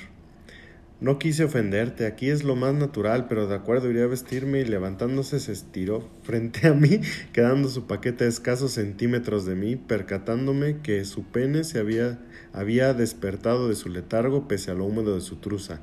[1.02, 4.64] No quise ofenderte, aquí es lo más natural, pero de acuerdo iría a vestirme y
[4.64, 7.00] levantándose se estiró frente a mí,
[7.32, 12.20] quedando su paquete a escasos centímetros de mí, percatándome que su pene se había,
[12.52, 15.80] había despertado de su letargo pese a lo húmedo de su truza.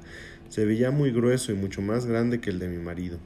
[0.47, 3.17] Se veía muy grueso y mucho más grande que el de mi marido.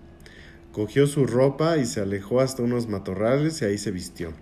[0.73, 4.33] Cogió su ropa y se alejó hasta unos matorrales y ahí se vistió.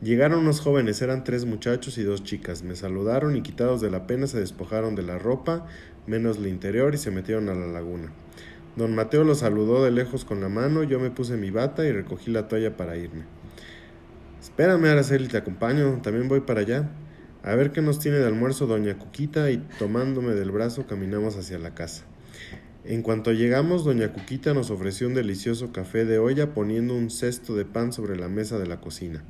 [0.00, 2.62] Llegaron unos jóvenes, eran tres muchachos y dos chicas.
[2.62, 5.66] Me saludaron y quitados de la pena se despojaron de la ropa,
[6.06, 8.10] menos el interior, y se metieron a la laguna.
[8.76, 11.92] Don Mateo lo saludó de lejos con la mano, yo me puse mi bata y
[11.92, 13.24] recogí la toalla para irme.
[14.40, 16.88] Espérame, Araceli, te acompaño, también voy para allá.
[17.42, 21.58] A ver qué nos tiene de almuerzo doña Cuquita y tomándome del brazo caminamos hacia
[21.58, 22.06] la casa.
[22.88, 27.56] En cuanto llegamos, doña Cuquita nos ofreció un delicioso café de olla poniendo un cesto
[27.56, 29.24] de pan sobre la mesa de la cocina.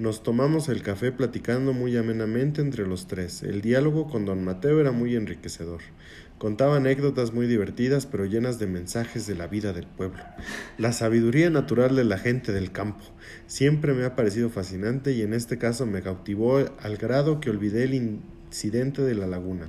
[0.00, 3.44] Nos tomamos el café platicando muy amenamente entre los tres.
[3.44, 5.80] El diálogo con don Mateo era muy enriquecedor.
[6.38, 10.24] Contaba anécdotas muy divertidas pero llenas de mensajes de la vida del pueblo.
[10.76, 13.04] La sabiduría natural de la gente del campo
[13.46, 17.84] siempre me ha parecido fascinante y en este caso me cautivó al grado que olvidé
[17.84, 19.68] el incidente de la laguna.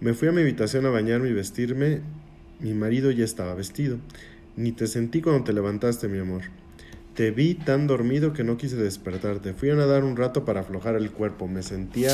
[0.00, 2.02] Me fui a mi habitación a bañarme y vestirme
[2.60, 3.98] mi marido ya estaba vestido.
[4.56, 6.42] Ni te sentí cuando te levantaste, mi amor.
[7.14, 9.54] Te vi tan dormido que no quise despertarte.
[9.54, 11.46] Fui a nadar un rato para aflojar el cuerpo.
[11.46, 12.10] Me sentía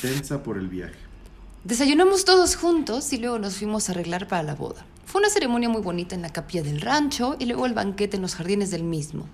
[0.00, 0.96] tensa por el viaje.
[1.64, 4.86] Desayunamos todos juntos y luego nos fuimos a arreglar para la boda.
[5.04, 8.22] Fue una ceremonia muy bonita en la capilla del rancho y luego el banquete en
[8.22, 9.26] los jardines del mismo.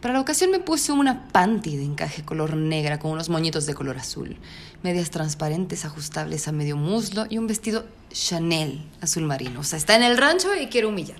[0.00, 3.74] Para la ocasión me puse una panty de encaje color negra con unos moñitos de
[3.74, 4.36] color azul,
[4.82, 9.60] medias transparentes ajustables a medio muslo y un vestido Chanel azul marino.
[9.60, 11.18] O sea, está en el rancho y quiere humillar.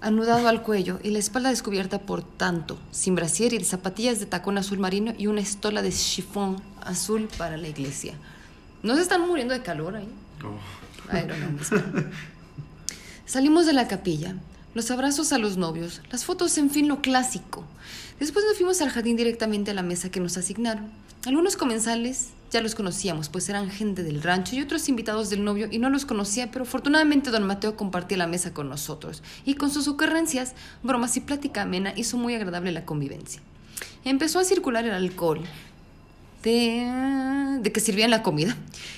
[0.00, 4.58] Anudado al cuello y la espalda descubierta por tanto, sin brasier y zapatillas de tacón
[4.58, 8.14] azul marino y una estola de chiffón azul para la iglesia.
[8.82, 10.08] ¿No se están muriendo de calor ahí?
[10.44, 10.58] Oh.
[13.26, 14.34] Salimos de la capilla,
[14.74, 17.64] los abrazos a los novios, las fotos, en fin, lo clásico.
[18.18, 20.90] Después nos fuimos al jardín directamente a la mesa que nos asignaron.
[21.26, 25.68] Algunos comensales ya los conocíamos, pues eran gente del rancho y otros invitados del novio
[25.70, 29.70] y no los conocía, pero afortunadamente don Mateo compartía la mesa con nosotros y con
[29.70, 33.40] sus ocurrencias, bromas y plática amena hizo muy agradable la convivencia.
[34.04, 35.40] Empezó a circular el alcohol
[36.42, 38.54] de, de que servían la comida.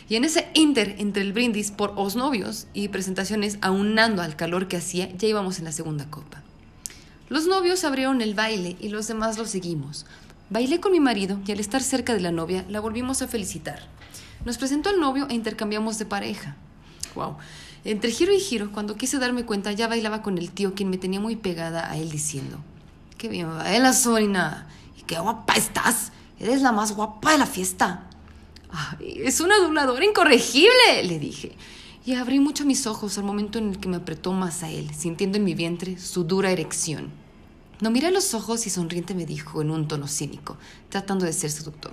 [0.09, 4.67] Y en ese inter entre el brindis por os novios y presentaciones aunando al calor
[4.67, 6.43] que hacía, ya íbamos en la segunda copa.
[7.29, 10.07] Los novios abrieron el baile y los demás lo seguimos.
[10.55, 13.89] Bailé con mi marido y al estar cerca de la novia la volvimos a felicitar.
[14.45, 16.55] Nos presentó al novio e intercambiamos de pareja.
[17.17, 17.39] Wow.
[17.85, 20.97] Entre giro y giro, cuando quise darme cuenta, ya bailaba con el tío, quien me
[20.97, 22.61] tenía muy pegada a él diciendo:
[23.19, 24.69] Qué bien baila, sobrina.
[24.97, 26.13] Y qué guapa estás.
[26.39, 28.09] Eres la más guapa de la fiesta.
[29.01, 31.57] es un adulador incorregible, le dije.
[32.07, 34.95] Y abrí mucho mis ojos al momento en el que me apretó más a él,
[34.95, 37.24] sintiendo en mi vientre su dura erección.
[37.85, 40.57] No miré a los ojos y sonriente me dijo en un tono cínico,
[40.89, 41.93] tratando de ser seductor.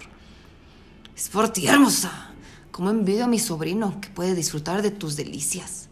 [1.17, 2.31] Es por ti, hermosa.
[2.71, 5.89] Cómo envidio a mi sobrino que puede disfrutar de tus delicias.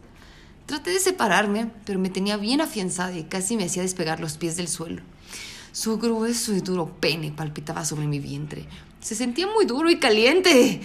[0.64, 4.56] Traté de separarme, pero me tenía bien afianzada y casi me hacía despegar los pies
[4.56, 5.02] del suelo.
[5.72, 8.66] Su grueso y duro pene palpitaba sobre mi vientre.
[9.00, 10.80] Se sentía muy duro y caliente.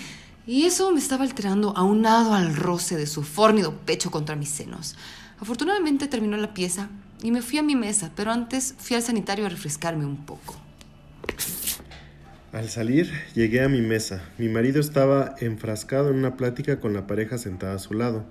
[0.46, 4.98] Y eso me estaba alterando aunado al roce de su fornido pecho contra mis senos.
[5.40, 6.90] Afortunadamente terminó la pieza
[7.22, 10.56] y me fui a mi mesa, pero antes fui al sanitario a refrescarme un poco.
[12.52, 14.24] Al salir, llegué a mi mesa.
[14.38, 18.26] Mi marido estaba enfrascado en una plática con la pareja sentada a su lado.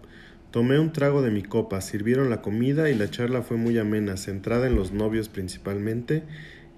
[0.51, 4.17] Tomé un trago de mi copa, sirvieron la comida y la charla fue muy amena,
[4.17, 6.23] centrada en los novios principalmente,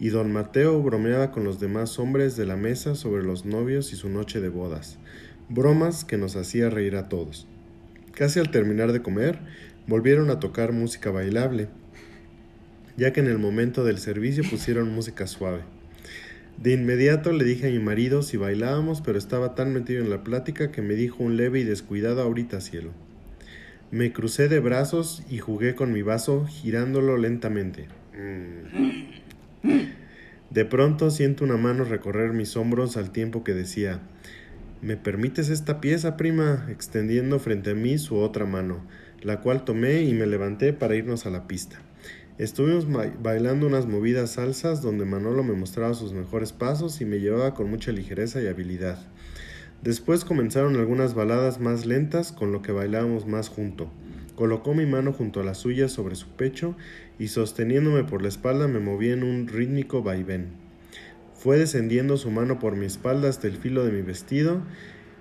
[0.01, 3.97] y don Mateo bromeaba con los demás hombres de la mesa sobre los novios y
[3.97, 4.99] su noche de bodas,
[5.49, 7.47] bromas que nos hacía reír a todos.
[8.13, 9.39] Casi al terminar de comer,
[9.87, 11.69] volvieron a tocar música bailable,
[12.97, 15.61] ya que en el momento del servicio pusieron música suave.
[16.59, 20.25] De inmediato le dije a mi marido si bailábamos, pero estaba tan metido en la
[20.25, 22.93] plática que me dijo un leve y descuidado ahorita cielo.
[23.91, 27.89] Me crucé de brazos y jugué con mi vaso girándolo lentamente.
[30.51, 34.01] De pronto siento una mano recorrer mis hombros al tiempo que decía
[34.81, 36.67] ¿Me permites esta pieza, prima?
[36.71, 38.83] extendiendo frente a mí su otra mano,
[39.23, 41.81] la cual tomé y me levanté para irnos a la pista.
[42.39, 42.87] Estuvimos
[43.23, 47.71] bailando unas movidas salsas donde Manolo me mostraba sus mejores pasos y me llevaba con
[47.71, 48.99] mucha ligereza y habilidad.
[49.83, 53.91] Después comenzaron algunas baladas más lentas con lo que bailábamos más junto.
[54.35, 56.77] Colocó mi mano junto a la suya sobre su pecho
[57.19, 60.49] y sosteniéndome por la espalda me moví en un rítmico vaivén.
[61.33, 64.61] Fue descendiendo su mano por mi espalda hasta el filo de mi vestido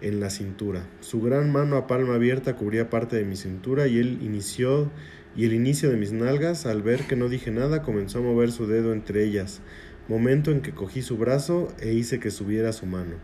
[0.02, 0.86] en la cintura.
[1.00, 4.92] Su gran mano a palma abierta cubría parte de mi cintura y él inició
[5.36, 8.52] y el inicio de mis nalgas, al ver que no dije nada, comenzó a mover
[8.52, 9.62] su dedo entre ellas,
[10.08, 13.16] momento en que cogí su brazo e hice que subiera su mano.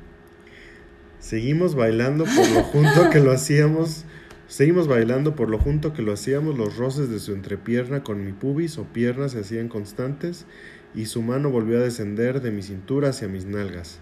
[1.19, 4.05] Seguimos bailando por lo junto que lo hacíamos.
[4.47, 8.33] Seguimos bailando por lo junto que lo hacíamos, los roces de su entrepierna con mi
[8.33, 10.45] pubis o pierna se hacían constantes
[10.93, 13.99] y su mano volvió a descender de mi cintura hacia mis nalgas.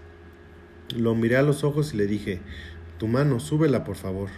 [0.95, 2.39] Lo miré a los ojos y le dije,
[2.97, 4.30] tu mano, súbela por favor.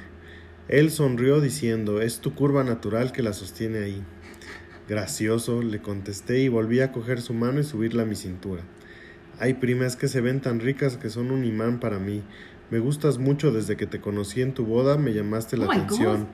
[0.68, 4.04] Él sonrió diciendo, es tu curva natural que la sostiene ahí.
[4.88, 8.64] Gracioso, le contesté y volví a coger su mano y subirla a mi cintura.
[9.40, 12.24] Ay, prima, es que se ven tan ricas que son un imán para mí.
[12.70, 16.28] Me gustas mucho desde que te conocí en tu boda, me llamaste la Oh atención.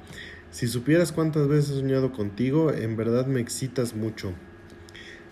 [0.51, 4.33] Si supieras cuántas veces he soñado contigo, en verdad me excitas mucho.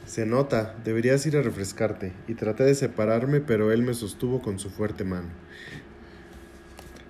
[0.06, 2.14] Se nota, deberías ir a refrescarte.
[2.28, 5.30] Y traté de separarme, pero él me sostuvo con su fuerte mano.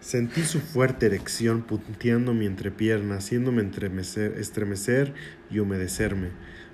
[0.06, 3.68] Sentí su fuerte erección punteando mi entrepierna, haciéndome
[4.38, 5.16] estremecer
[5.50, 6.30] y humedecerme.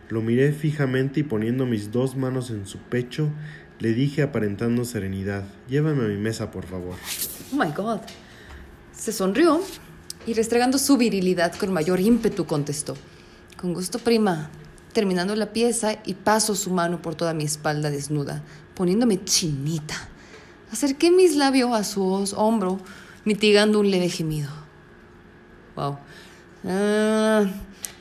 [0.09, 3.29] Lo miré fijamente y poniendo mis dos manos en su pecho,
[3.79, 6.95] le dije aparentando serenidad, llévame a mi mesa, por favor.
[7.53, 8.01] Oh my God.
[8.91, 9.61] Se sonrió
[10.27, 12.97] y restregando su virilidad con mayor ímpetu contestó.
[13.55, 14.49] Con gusto, prima.
[14.91, 18.43] Terminando la pieza y paso su mano por toda mi espalda desnuda,
[18.75, 19.95] poniéndome chinita.
[20.69, 22.03] Acerqué mis labios a su
[22.35, 22.81] hombro,
[23.25, 24.49] mitigando un leve gemido.
[25.75, 25.97] Wow.
[26.65, 27.45] Ah,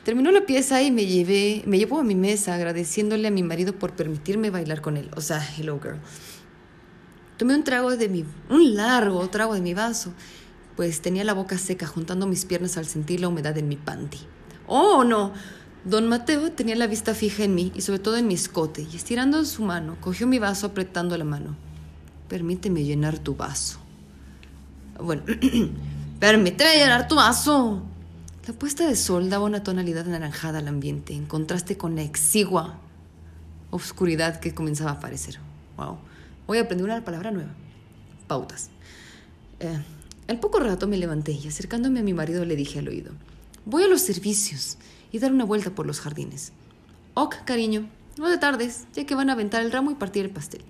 [0.03, 3.73] terminó la pieza y me llevé, me llevó a mi mesa agradeciéndole a mi marido
[3.73, 5.09] por permitirme bailar con él.
[5.15, 5.99] O sea, hello girl.
[7.37, 10.13] Tomé un trago de mi, un largo trago de mi vaso,
[10.75, 14.19] pues tenía la boca seca juntando mis piernas al sentir la humedad en mi panty.
[14.67, 15.33] ¡Oh, no!
[15.83, 18.95] Don Mateo tenía la vista fija en mí y sobre todo en mi escote, y
[18.95, 21.57] estirando su mano, cogió mi vaso apretando la mano.
[22.27, 23.80] Permíteme llenar tu vaso.
[25.01, 25.23] Bueno,
[26.19, 27.83] permíteme llenar tu vaso.
[28.47, 32.79] La puesta de sol daba una tonalidad anaranjada al ambiente, en contraste con la exigua
[33.71, 35.39] oscuridad que comenzaba a aparecer.
[35.77, 35.97] Wow.
[36.47, 37.51] Voy a aprender una palabra nueva.
[38.27, 38.69] Pautas.
[39.59, 39.79] Eh,
[40.27, 43.11] al poco rato me levanté y acercándome a mi marido le dije al oído,
[43.65, 44.77] voy a los servicios
[45.11, 46.51] y dar una vuelta por los jardines.
[47.13, 50.31] Ok, cariño, no de tardes, ya que van a aventar el ramo y partir el
[50.31, 50.63] pastel.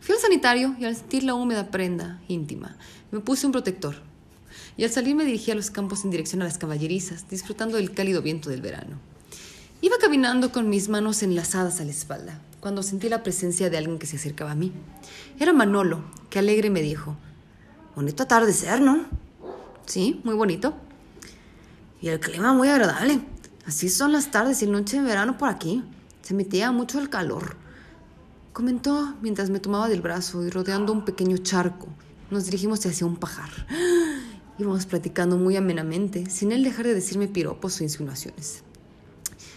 [0.00, 2.76] Fui al sanitario y al sentir la húmeda prenda íntima,
[3.10, 3.96] me puse un protector.
[4.76, 7.92] Y al salir me dirigí a los campos en dirección a las caballerizas, disfrutando del
[7.92, 8.98] cálido viento del verano.
[9.82, 13.98] Iba caminando con mis manos enlazadas a la espalda, cuando sentí la presencia de alguien
[13.98, 14.72] que se acercaba a mí.
[15.38, 17.16] Era Manolo, que alegre me dijo,
[17.96, 19.06] bonito atardecer, ¿no?
[19.86, 20.74] Sí, muy bonito.
[22.00, 23.20] Y el clima muy agradable.
[23.66, 25.82] Así son las tardes y noches de verano por aquí.
[26.22, 27.56] Se metía mucho el calor.
[28.52, 31.88] Comentó mientras me tomaba del brazo y rodeando un pequeño charco,
[32.30, 33.50] nos dirigimos hacia un pajar.
[34.58, 38.62] Íbamos platicando muy amenamente, sin él dejar de decirme piropos o insinuaciones.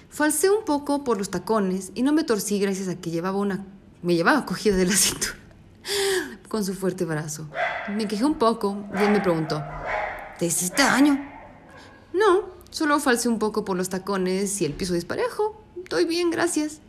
[0.09, 3.65] Falsé un poco por los tacones y no me torcí gracias a que llevaba una
[4.03, 5.33] me llevaba cogida de la cintura
[6.47, 7.49] con su fuerte brazo.
[7.89, 9.63] Me quejé un poco y él me preguntó,
[10.37, 11.19] ¿te hiciste daño?
[12.13, 15.59] No, solo falsé un poco por los tacones y el piso disparejo.
[15.81, 16.79] Estoy bien, gracias.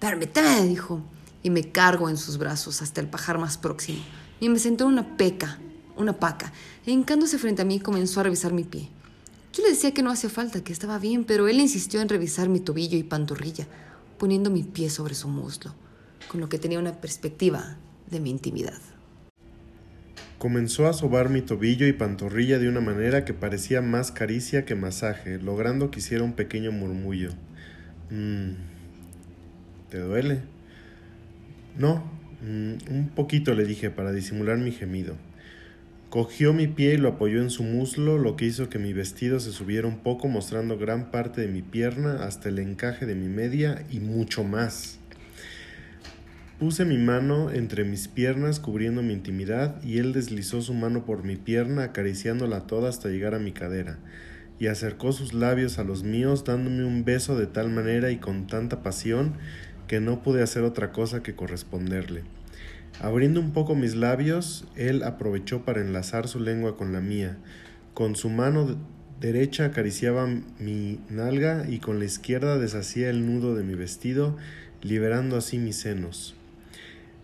[0.00, 1.02] Permíteme, dijo,
[1.42, 4.02] y me cargo en sus brazos hasta el pajar más próximo.
[4.40, 5.58] Y me sentó en una peca,
[5.96, 6.52] una paca,
[6.86, 8.88] e hincándose frente a mí comenzó a revisar mi pie.
[9.52, 12.48] Yo le decía que no hacía falta, que estaba bien, pero él insistió en revisar
[12.50, 13.66] mi tobillo y pantorrilla,
[14.18, 15.74] poniendo mi pie sobre su muslo,
[16.28, 17.78] con lo que tenía una perspectiva
[18.10, 18.78] de mi intimidad.
[20.38, 24.74] Comenzó a sobar mi tobillo y pantorrilla de una manera que parecía más caricia que
[24.74, 27.30] masaje, logrando que hiciera un pequeño murmullo.
[28.10, 28.50] Mm,
[29.88, 30.42] ¿Te duele?
[31.78, 32.04] No,
[32.42, 35.16] mm, un poquito le dije para disimular mi gemido.
[36.10, 39.40] Cogió mi pie y lo apoyó en su muslo, lo que hizo que mi vestido
[39.40, 43.28] se subiera un poco, mostrando gran parte de mi pierna hasta el encaje de mi
[43.28, 44.98] media y mucho más.
[46.58, 51.22] Puse mi mano entre mis piernas cubriendo mi intimidad y él deslizó su mano por
[51.22, 53.98] mi pierna acariciándola toda hasta llegar a mi cadera
[54.58, 58.46] y acercó sus labios a los míos dándome un beso de tal manera y con
[58.46, 59.34] tanta pasión
[59.86, 62.22] que no pude hacer otra cosa que corresponderle.
[63.00, 67.36] Abriendo un poco mis labios, él aprovechó para enlazar su lengua con la mía.
[67.92, 68.76] Con su mano
[69.20, 70.26] derecha acariciaba
[70.58, 74.36] mi nalga y con la izquierda deshacía el nudo de mi vestido,
[74.82, 76.34] liberando así mis senos.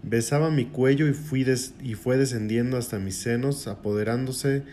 [0.03, 1.45] Besaba mi cuello y, fui
[1.95, 4.65] fue descendiendo hasta mis senos, apoderándose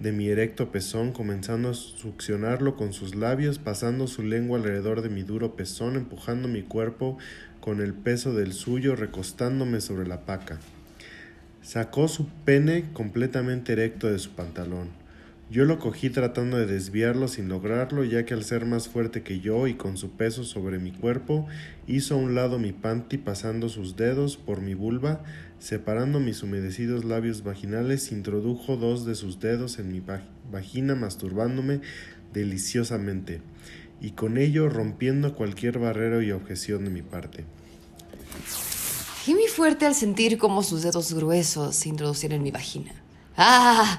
[0.00, 5.08] de mi erecto pezón, comenzando a succionarlo con sus labios, pasando su lengua alrededor de
[5.08, 7.18] mi duro pezón, empujando mi cuerpo
[7.60, 10.60] con el peso del suyo, recostándome sobre la paca.
[11.62, 14.88] Sacó su pene completamente erecto de su pantalón.
[15.50, 19.40] Yo lo cogí tratando de desviarlo sin lograrlo, ya que al ser más fuerte que
[19.40, 21.46] yo y con su peso sobre mi cuerpo,
[21.86, 25.22] hizo a un lado mi panty pasando sus dedos por mi vulva,
[25.58, 31.80] separando mis humedecidos labios vaginales, introdujo dos de sus dedos en mi va vagina masturbándome
[32.32, 33.40] deliciosamente,
[34.00, 37.44] y con ello rompiendo cualquier barrera y objeción de mi parte.
[39.24, 42.92] Gemí fuerte al sentir cómo sus dedos gruesos se introducían en mi vagina.
[43.36, 43.98] ¡Ah!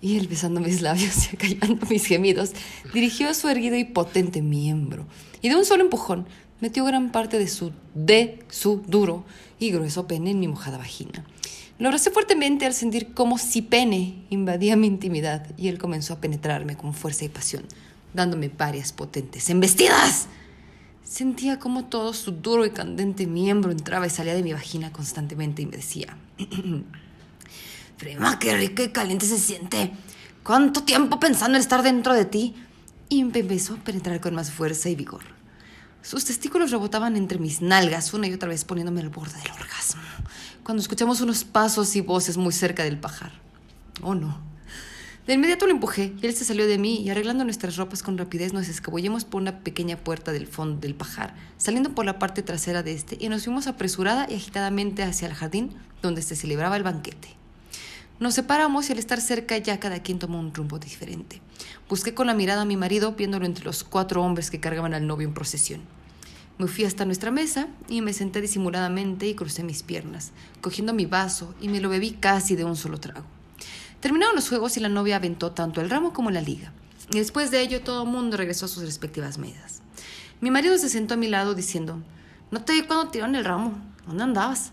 [0.00, 2.52] Y él, besando mis labios y acallando mis gemidos,
[2.94, 5.06] dirigió su erguido y potente miembro.
[5.42, 6.26] Y de un solo empujón,
[6.60, 9.24] metió gran parte de su, de su duro
[9.58, 11.24] y grueso pene en mi mojada vagina.
[11.78, 16.20] Lo abracé fuertemente al sentir cómo si pene invadía mi intimidad y él comenzó a
[16.20, 17.64] penetrarme con fuerza y pasión,
[18.14, 20.26] dándome varias potentes embestidas.
[21.04, 25.62] Sentía como todo su duro y candente miembro entraba y salía de mi vagina constantemente
[25.62, 26.16] y me decía,
[27.98, 29.92] Prima, qué rico y caliente se siente.
[30.44, 32.54] ¿Cuánto tiempo pensando en estar dentro de ti?
[33.08, 35.37] Y empezó a penetrar con más fuerza y vigor.
[36.02, 40.02] Sus testículos rebotaban entre mis nalgas una y otra vez poniéndome al borde del orgasmo,
[40.62, 43.32] cuando escuchamos unos pasos y voces muy cerca del pajar.
[44.02, 44.48] Oh no.
[45.26, 48.16] De inmediato lo empujé y él se salió de mí y arreglando nuestras ropas con
[48.16, 52.42] rapidez nos escabullemos por una pequeña puerta del fondo del pajar, saliendo por la parte
[52.42, 56.78] trasera de este y nos fuimos apresurada y agitadamente hacia el jardín donde se celebraba
[56.78, 57.37] el banquete.
[58.20, 61.40] Nos separamos y al estar cerca ya cada quien tomó un rumbo diferente.
[61.88, 65.06] Busqué con la mirada a mi marido viéndolo entre los cuatro hombres que cargaban al
[65.06, 65.82] novio en procesión.
[66.58, 71.06] Me fui hasta nuestra mesa y me senté disimuladamente y crucé mis piernas, cogiendo mi
[71.06, 73.24] vaso y me lo bebí casi de un solo trago.
[74.00, 76.72] Terminaron los juegos y la novia aventó tanto el ramo como la liga.
[77.12, 79.82] Y después de ello todo el mundo regresó a sus respectivas mesas.
[80.40, 82.02] Mi marido se sentó a mi lado diciendo,
[82.50, 84.72] no te vi cuando tiraron el ramo, ¿dónde andabas?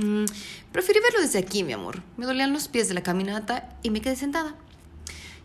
[0.00, 0.24] Mm,
[0.72, 2.02] verlo desde aquí, mi amor.
[2.16, 4.54] Me dolían los pies de la caminata y me quedé sentada.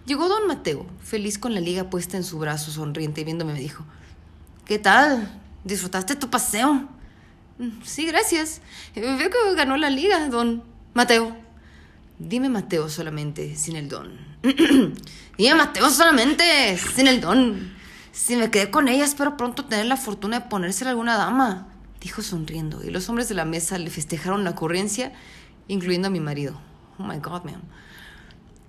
[0.06, 3.60] Llegó don Mateo, feliz con la liga puesta en su brazo, sonriente y viéndome me
[3.60, 3.84] dijo,
[4.66, 5.42] ¿qué tal?
[5.64, 6.88] ¿Disfrutaste tu paseo?
[7.58, 8.62] Mm, sí, gracias.
[8.96, 11.36] Eh, veo que ganó la liga, don Mateo.
[12.18, 14.18] Dime Mateo solamente, sin el don.
[15.38, 17.74] Dime Mateo solamente, sin el don.
[18.14, 21.75] Si me quedé con ella, espero pronto tener la fortuna de ponérsela alguna dama
[22.06, 25.12] dijo sonriendo, y los hombres de la mesa le festejaron la ocurrencia,
[25.68, 26.62] incluyendo a mi marido.
[27.00, 27.64] Oh my God, man.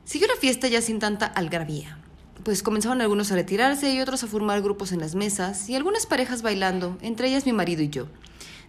[0.06, 1.98] Siguió la fiesta ya sin tanta algarabía,
[2.44, 6.06] pues comenzaron algunos a retirarse y otros a formar grupos en las mesas, y algunas
[6.06, 8.06] parejas bailando, entre ellas mi marido y yo.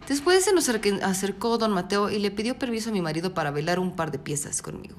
[0.05, 3.79] Después se nos acercó don Mateo y le pidió permiso a mi marido para bailar
[3.79, 4.97] un par de piezas conmigo.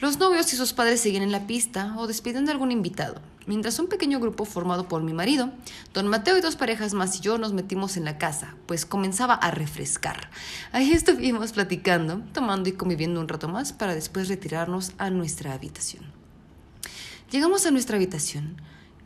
[0.00, 3.78] Los novios y sus padres seguían en la pista o despidiendo a algún invitado, mientras
[3.78, 5.50] un pequeño grupo formado por mi marido,
[5.92, 9.34] don Mateo y dos parejas más y yo nos metimos en la casa, pues comenzaba
[9.34, 10.30] a refrescar.
[10.72, 16.04] Ahí estuvimos platicando, tomando y conviviendo un rato más para después retirarnos a nuestra habitación.
[17.30, 18.56] Llegamos a nuestra habitación.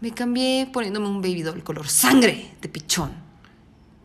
[0.00, 3.10] Me cambié poniéndome un baby doll color sangre de pichón.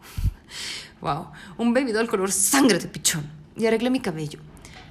[1.02, 1.28] wow,
[1.60, 3.30] un baby doll color sangre de pichón.
[3.56, 4.40] Y arreglé mi cabello.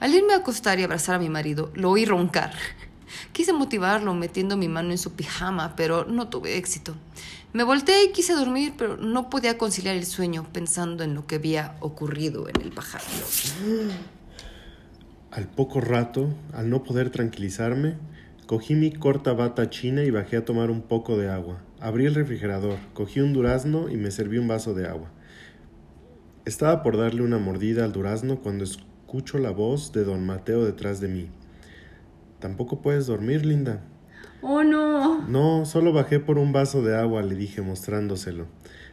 [0.01, 2.53] Al irme a acostar y abrazar a mi marido, lo oí roncar.
[3.33, 6.95] Quise motivarlo metiendo mi mano en su pijama, pero no tuve éxito.
[7.53, 11.37] Me volteé y quise dormir, pero no podía conciliar el sueño pensando en lo que
[11.37, 13.01] había ocurrido en el pajar.
[15.31, 17.97] Al poco rato, al no poder tranquilizarme,
[18.47, 21.61] cogí mi corta bata china y bajé a tomar un poco de agua.
[21.81, 25.11] Abrí el refrigerador, cogí un durazno y me serví un vaso de agua.
[26.47, 28.65] Estaba por darle una mordida al durazno cuando
[29.09, 31.31] Escucho la voz de don Mateo detrás de mí.
[32.41, 33.81] Tampoco puedes dormir, Linda.
[34.43, 35.27] Oh, no.
[35.27, 38.49] No, solo bajé por un vaso de agua, le dije mostrándoselo,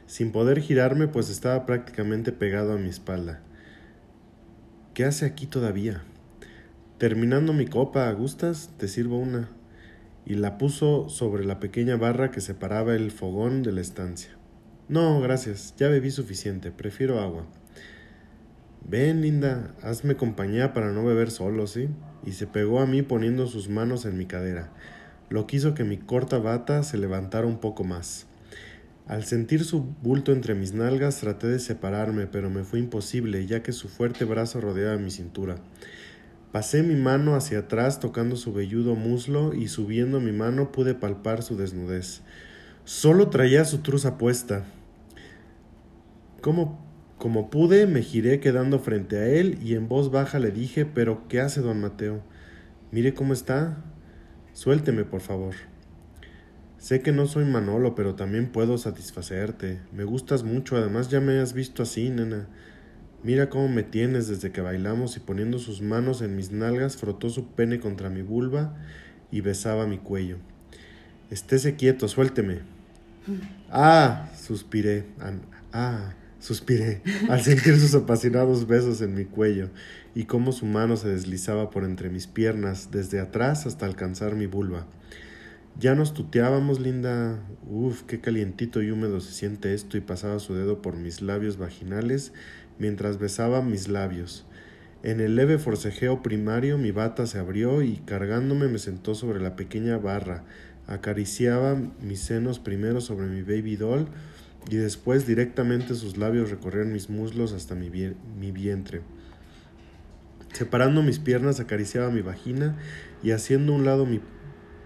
[0.05, 3.41] sin poder girarme, pues estaba prácticamente pegado a mi espalda.
[4.93, 6.01] ¿Qué hace aquí todavía?
[6.97, 8.69] Terminando mi copa, ¿gustas?
[8.77, 9.49] Te sirvo una.
[10.25, 14.31] Y la puso sobre la pequeña barra que separaba el fogón de la estancia.
[14.87, 17.45] No, gracias, ya bebí suficiente, prefiero agua.
[18.87, 21.89] Ven, linda, hazme compañía para no beber solo, ¿sí?
[22.23, 24.71] Y se pegó a mí poniendo sus manos en mi cadera,
[25.27, 28.27] lo quiso que mi corta bata se levantara un poco más.
[29.07, 33.63] Al sentir su bulto entre mis nalgas traté de separarme, pero me fue imposible, ya
[33.63, 35.55] que su fuerte brazo rodeaba mi cintura.
[36.51, 41.41] Pasé mi mano hacia atrás tocando su velludo muslo y subiendo mi mano pude palpar
[41.41, 42.21] su desnudez.
[42.83, 44.63] Solo traía su truza puesta.
[46.41, 46.84] ¿Cómo
[47.17, 51.27] como pude, me giré quedando frente a él y en voz baja le dije, pero
[51.29, 52.21] ¿qué hace don Mateo?
[52.91, 53.77] Mire cómo está.
[54.53, 55.55] Suélteme, por favor.
[56.77, 59.79] Sé que no soy Manolo, pero también puedo satisfacerte.
[59.91, 62.47] Me gustas mucho, además ya me has visto así, nena.
[63.23, 67.29] Mira cómo me tienes desde que bailamos y poniendo sus manos en mis nalgas frotó
[67.29, 68.77] su pene contra mi vulva
[69.31, 70.37] y besaba mi cuello.
[71.31, 72.59] Estése quieto, suélteme.
[73.25, 73.39] Mm.
[73.71, 75.05] Ah, suspiré.
[75.73, 76.13] Ah,
[76.45, 79.71] Suspiré al sentir sus apasionados besos en mi cuello
[80.13, 84.45] y cómo su mano se deslizaba por entre mis piernas, desde atrás hasta alcanzar mi
[84.45, 84.85] vulva.
[85.79, 87.39] Ya nos tuteábamos, linda.
[87.67, 91.57] Uf, qué calientito y húmedo se siente esto y pasaba su dedo por mis labios
[91.57, 92.31] vaginales
[92.77, 94.45] mientras besaba mis labios.
[95.01, 99.55] En el leve forcejeo primario mi bata se abrió y cargándome me sentó sobre la
[99.55, 100.43] pequeña barra.
[100.85, 104.09] Acariciaba mis senos primero sobre mi baby doll
[104.69, 109.01] y después directamente sus labios recorrían mis muslos hasta mi, mi vientre.
[110.53, 112.77] Separando mis piernas acariciaba mi vagina
[113.21, 114.21] y haciendo un lado mi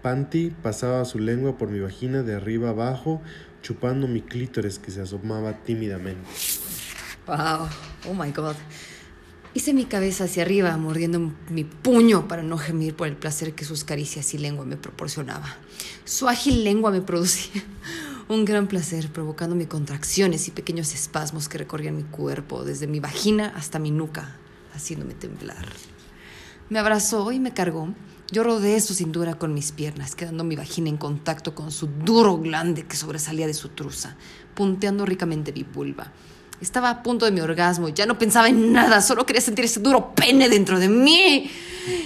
[0.02, 3.22] panty pasaba su lengua por mi vagina de arriba abajo,
[3.62, 6.28] chupando mi clítoris que se asomaba tímidamente.
[7.26, 7.68] Wow,
[8.08, 8.56] oh my god.
[9.52, 13.64] Hice mi cabeza hacia arriba, mordiendo mi puño para no gemir por el placer que
[13.64, 15.56] sus caricias y lengua me proporcionaba.
[16.04, 17.62] Su ágil lengua me producía
[18.30, 23.52] un gran placer, provocándome contracciones y pequeños espasmos que recorrían mi cuerpo, desde mi vagina
[23.56, 24.36] hasta mi nuca,
[24.72, 25.66] haciéndome temblar.
[26.68, 27.92] Me abrazó y me cargó.
[28.30, 32.38] Yo rodeé su cintura con mis piernas, quedando mi vagina en contacto con su duro
[32.38, 34.16] glande que sobresalía de su truza,
[34.54, 36.12] punteando ricamente mi vulva.
[36.60, 39.64] Estaba a punto de mi orgasmo y ya no pensaba en nada, solo quería sentir
[39.64, 41.50] ese duro pene dentro de mí.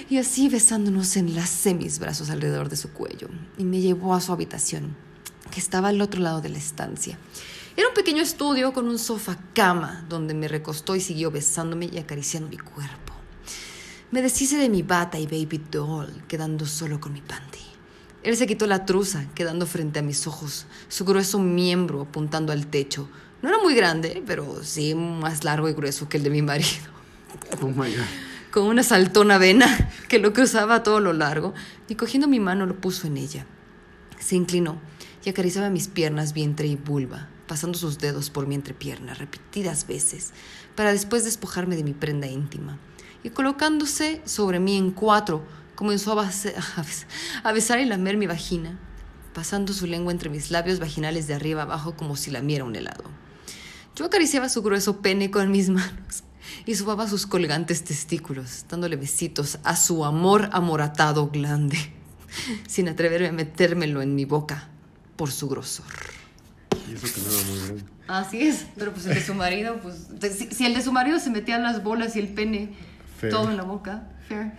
[0.08, 4.32] Y así besándonos enlacé mis brazos alrededor de su cuello y me llevó a su
[4.32, 4.96] habitación,
[5.54, 7.16] que estaba al otro lado de la estancia.
[7.76, 11.98] Era un pequeño estudio con un sofá cama donde me recostó y siguió besándome y
[11.98, 13.14] acariciando mi cuerpo.
[14.10, 17.60] Me deshice de mi bata y baby doll, quedando solo con mi panty.
[18.24, 22.66] Él se quitó la truza, quedando frente a mis ojos, su grueso miembro apuntando al
[22.66, 23.08] techo,
[23.42, 26.90] no era muy grande, pero sí más largo y grueso que el de mi marido.
[27.60, 28.04] Oh my God.
[28.50, 31.54] Con una saltona vena que lo cruzaba a todo lo largo
[31.88, 33.46] y cogiendo mi mano lo puso en ella.
[34.18, 34.80] Se inclinó
[35.24, 40.32] y acariciaba mis piernas, vientre y vulva, pasando sus dedos por mi entrepierna repetidas veces,
[40.74, 42.78] para después despojarme de mi prenda íntima.
[43.22, 45.42] Y colocándose sobre mí en cuatro,
[45.74, 46.30] comenzó a,
[47.42, 48.78] a besar y lamer mi vagina,
[49.32, 53.04] pasando su lengua entre mis labios vaginales de arriba abajo como si lamiera un helado.
[53.96, 56.24] Yo acariciaba su grueso pene con mis manos
[56.66, 61.78] y subaba sus colgantes testículos, dándole besitos a su amor amoratado glande,
[62.68, 64.68] sin atreverme a metérmelo en mi boca
[65.16, 65.86] por su grosor.
[66.88, 67.84] Y eso que no era muy grande.
[68.08, 71.18] Así es, pero pues el de su marido, pues si, si el de su marido
[71.18, 72.74] se metía las bolas y el pene
[73.18, 73.32] Fair.
[73.32, 74.52] todo en la boca, fair.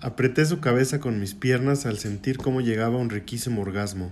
[0.00, 4.10] Apreté su cabeza con mis piernas al sentir cómo llegaba un riquísimo orgasmo,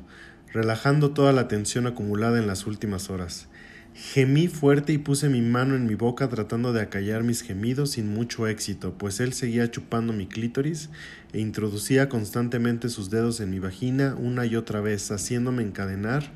[0.53, 3.49] relajando toda la tensión acumulada en las últimas horas.
[3.95, 8.15] Gemí fuerte y puse mi mano en mi boca tratando de acallar mis gemidos sin
[8.15, 10.91] mucho éxito, pues él seguía chupando mi clítoris
[11.33, 16.33] e introducía constantemente sus dedos en mi vagina una y otra vez, haciéndome encadenar.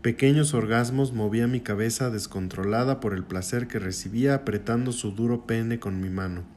[0.00, 5.80] Pequeños orgasmos movía mi cabeza descontrolada por el placer que recibía apretando su duro pene
[5.80, 6.55] con mi mano.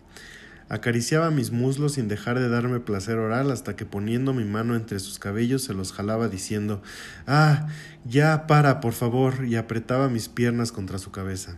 [0.69, 4.99] Acariciaba mis muslos sin dejar de darme placer oral hasta que poniendo mi mano entre
[4.99, 6.83] sus cabellos se los jalaba diciendo
[7.25, 7.67] Ah,
[8.05, 11.57] ya para, por favor, y apretaba mis piernas contra su cabeza.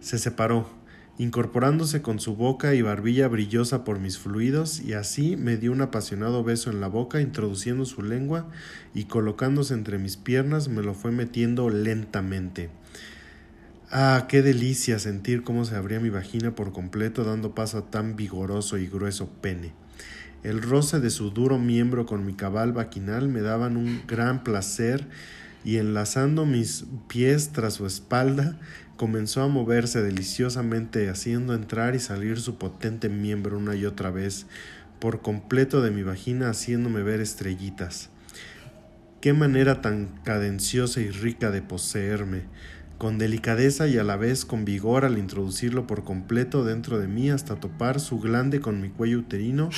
[0.00, 0.68] Se separó,
[1.16, 5.80] incorporándose con su boca y barbilla brillosa por mis fluidos, y así me dio un
[5.80, 8.50] apasionado beso en la boca, introduciendo su lengua
[8.92, 12.68] y colocándose entre mis piernas me lo fue metiendo lentamente.
[13.96, 18.16] Ah, qué delicia sentir cómo se abría mi vagina por completo dando paso a tan
[18.16, 19.72] vigoroso y grueso pene.
[20.42, 25.06] El roce de su duro miembro con mi cabal vaginal me daban un gran placer
[25.64, 28.58] y enlazando mis pies tras su espalda
[28.96, 34.46] comenzó a moverse deliciosamente haciendo entrar y salir su potente miembro una y otra vez
[34.98, 38.10] por completo de mi vagina haciéndome ver estrellitas.
[39.20, 42.42] Qué manera tan cadenciosa y rica de poseerme
[43.04, 47.28] con delicadeza y a la vez con vigor al introducirlo por completo dentro de mí
[47.28, 49.68] hasta topar su glande con mi cuello uterino,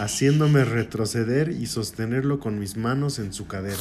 [0.00, 3.78] haciéndome retroceder y sostenerlo con mis manos en su cadera.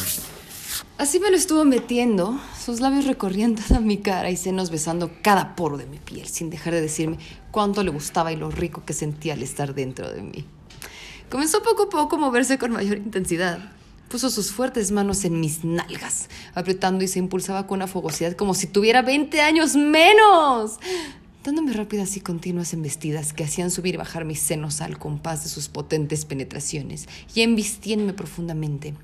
[0.99, 5.55] Así me lo estuvo metiendo, sus labios recorrían toda mi cara y senos besando cada
[5.55, 7.17] poro de mi piel, sin dejar de decirme
[7.49, 10.45] cuánto le gustaba y lo rico que sentía al estar dentro de mí.
[11.31, 13.80] Comenzó poco a poco a moverse con mayor intensidad.
[14.11, 18.53] Puso sus fuertes manos en mis nalgas, apretando y se impulsaba con una fogosidad como
[18.53, 20.79] si tuviera 20 años menos,
[21.45, 25.49] dándome rápidas y continuas embestidas que hacían subir y bajar mis senos al compás de
[25.49, 28.95] sus potentes penetraciones y embistiéndome profundamente.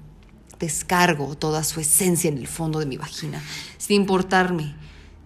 [0.59, 3.41] Descargo toda su esencia en el fondo de mi vagina,
[3.77, 4.75] sin importarme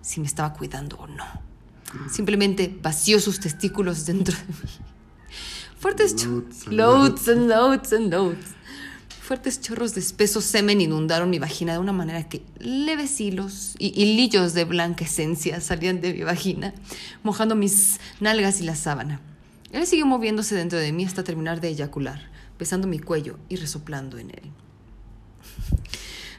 [0.02, 1.26] si me estaba cuidando o no.
[2.12, 4.70] Simplemente vació sus testículos dentro de mí.
[5.80, 6.28] Fuertes
[6.68, 8.61] loads and loads and loads.
[9.22, 13.94] Fuertes chorros de espeso semen inundaron mi vagina de una manera que leves hilos y
[14.02, 16.74] hilillos de blanca esencia salían de mi vagina,
[17.22, 19.22] mojando mis nalgas y la sábana.
[19.72, 24.18] Él siguió moviéndose dentro de mí hasta terminar de eyacular, besando mi cuello y resoplando
[24.18, 24.52] en él.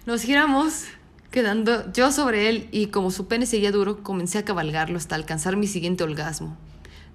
[0.04, 0.86] Nos giramos,
[1.30, 5.56] quedando yo sobre él y como su pene seguía duro, comencé a cabalgarlo hasta alcanzar
[5.56, 6.56] mi siguiente orgasmo.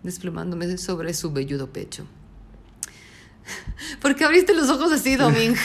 [0.02, 2.08] desplomándome sobre su velludo pecho.
[4.02, 5.56] ¿Por qué abriste los ojos así, Doming?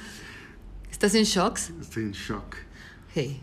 [0.90, 1.72] ¿Estás en shocks?
[1.80, 2.56] Estoy en shock.
[3.14, 3.42] Hey.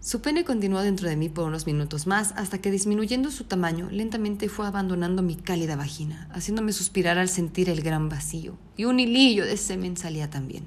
[0.00, 3.88] Su pene continuó dentro de mí por unos minutos más hasta que disminuyendo su tamaño
[3.90, 9.00] lentamente fue abandonando mi cálida vagina, haciéndome suspirar al sentir el gran vacío, y un
[9.00, 10.64] hilillo de semen salía también.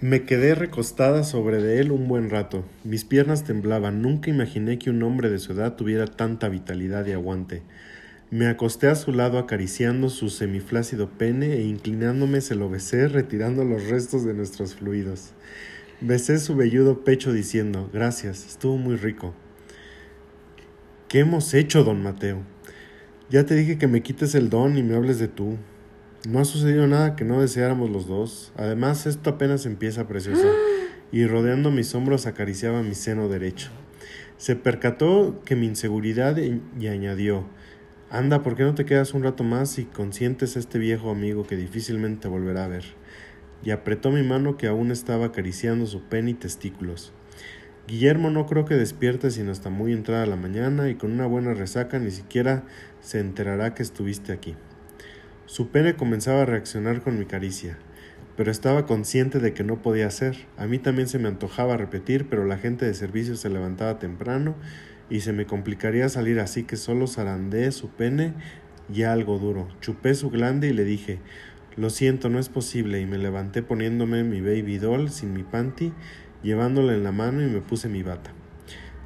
[0.00, 2.64] Me quedé recostada sobre de él un buen rato.
[2.84, 4.00] Mis piernas temblaban.
[4.00, 7.62] Nunca imaginé que un hombre de su edad tuviera tanta vitalidad y aguante.
[8.32, 13.64] Me acosté a su lado acariciando su semiflácido pene e inclinándome se lo besé retirando
[13.64, 15.32] los restos de nuestros fluidos.
[16.00, 19.34] Besé su velludo pecho diciendo, gracias, estuvo muy rico.
[21.08, 22.42] ¿Qué hemos hecho, don Mateo?
[23.30, 25.56] Ya te dije que me quites el don y me hables de tú.
[26.28, 28.52] No ha sucedido nada que no deseáramos los dos.
[28.54, 30.46] Además, esto apenas empieza, preciosa.
[31.12, 33.70] Y rodeando mis hombros acariciaba mi seno derecho.
[34.36, 37.46] Se percató que mi inseguridad y añadió,
[38.12, 41.46] Anda, ¿por qué no te quedas un rato más y consientes a este viejo amigo
[41.46, 42.82] que difícilmente volverá a ver?
[43.62, 47.12] Y apretó mi mano que aún estaba acariciando su pene y testículos.
[47.86, 51.54] Guillermo no creo que despierte sino hasta muy entrada la mañana y con una buena
[51.54, 52.64] resaca ni siquiera
[53.00, 54.56] se enterará que estuviste aquí.
[55.46, 57.78] Su pene comenzaba a reaccionar con mi caricia,
[58.36, 60.48] pero estaba consciente de que no podía hacer.
[60.56, 64.56] A mí también se me antojaba repetir, pero la gente de servicio se levantaba temprano
[65.10, 68.32] y se me complicaría salir así que solo zarandeé su pene
[68.88, 69.68] ya algo duro.
[69.80, 71.18] Chupé su glande y le dije
[71.76, 75.92] Lo siento, no es posible, y me levanté poniéndome mi baby doll sin mi panty,
[76.42, 78.32] llevándola en la mano y me puse mi bata.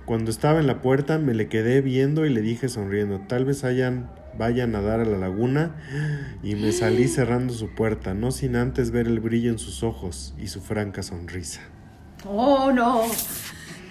[0.05, 3.65] Cuando estaba en la puerta me le quedé viendo y le dije sonriendo Tal vez
[3.65, 5.77] hayan vaya a nadar a la laguna
[6.43, 10.35] y me salí cerrando su puerta, no sin antes ver el brillo en sus ojos
[10.39, 11.61] y su franca sonrisa.
[12.27, 13.03] ¡Oh, no!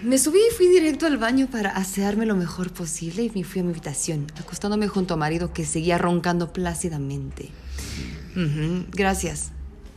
[0.04, 3.62] Me subí y fui directo al baño para asearme lo mejor posible y me fui
[3.62, 7.50] a mi habitación, acostándome junto a marido que seguía roncando plácidamente.
[8.92, 9.52] Gracias.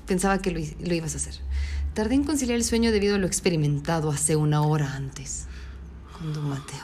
[0.07, 1.35] Pensaba que lo, ibas a hacer.
[1.93, 5.47] Tardé en conciliar el sueño debido a lo experimentado hace una hora antes.
[6.17, 6.79] Con Don Mateo.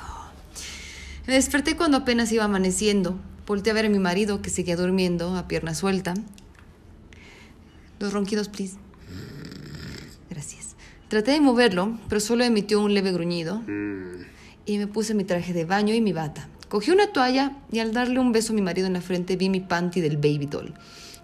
[1.29, 3.21] Me desperté cuando apenas iba amaneciendo.
[3.47, 6.15] Volté a ver a mi marido que seguía durmiendo a pierna suelta.
[8.01, 8.82] Los ronquidos, please.
[11.13, 13.63] Traté de moverlo, pero solo emitió un leve gruñido.
[14.65, 16.49] Y me puse mi traje de baño y mi bata.
[16.71, 19.51] Cogí una toalla y al darle un beso a mi marido en la frente vi
[19.51, 20.73] mi panty del baby doll.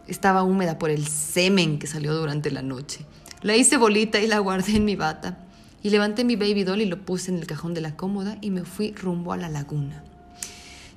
[0.06, 3.06] Estaba húmeda por el semen que salió durante la noche.
[3.40, 5.38] La hice bolita y la guardé en mi bata.
[5.82, 8.50] Y levanté mi baby doll y lo puse en el cajón de la cómoda y
[8.50, 10.04] me fui rumbo a la laguna.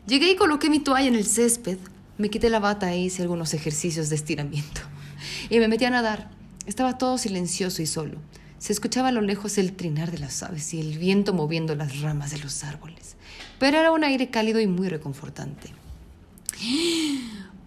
[0.05, 1.77] Llegué y coloqué mi toalla en el césped,
[2.17, 4.81] me quité la bata e hice algunos ejercicios de estiramiento.
[5.49, 6.29] Y me metí a nadar.
[6.65, 8.17] Estaba todo silencioso y solo.
[8.61, 12.01] Se escuchaba a lo lejos el trinar de las aves y el viento moviendo las
[12.01, 13.15] ramas de los árboles.
[13.57, 15.73] Pero era un aire cálido y muy reconfortante.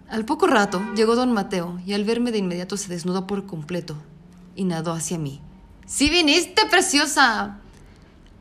[0.08, 3.96] Al poco rato llegó don Mateo y al verme de inmediato se desnudó por completo
[4.54, 5.40] y nadó hacia mí.
[5.84, 7.58] ¡Sí viniste, preciosa!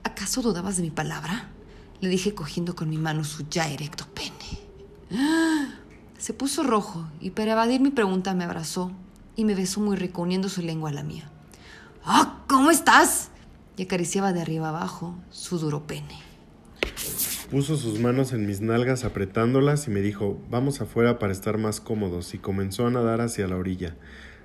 [0.03, 1.49] ¿Acaso dudabas de mi palabra?
[2.01, 4.59] Le dije cogiendo con mi mano su ya erecto pene.
[6.19, 8.91] Se puso rojo y para evadir mi pregunta me abrazó
[9.35, 11.32] y me besó muy rico uniendo su lengua a la mía.
[12.05, 12.43] ¡Ah!
[12.47, 13.29] ¿Cómo estás?
[13.77, 16.19] Y acariciaba de arriba abajo su duro pene.
[17.49, 21.79] Puso sus manos en mis nalgas apretándolas y me dijo, vamos afuera para estar más
[21.79, 23.95] cómodos, y comenzó a nadar hacia la orilla.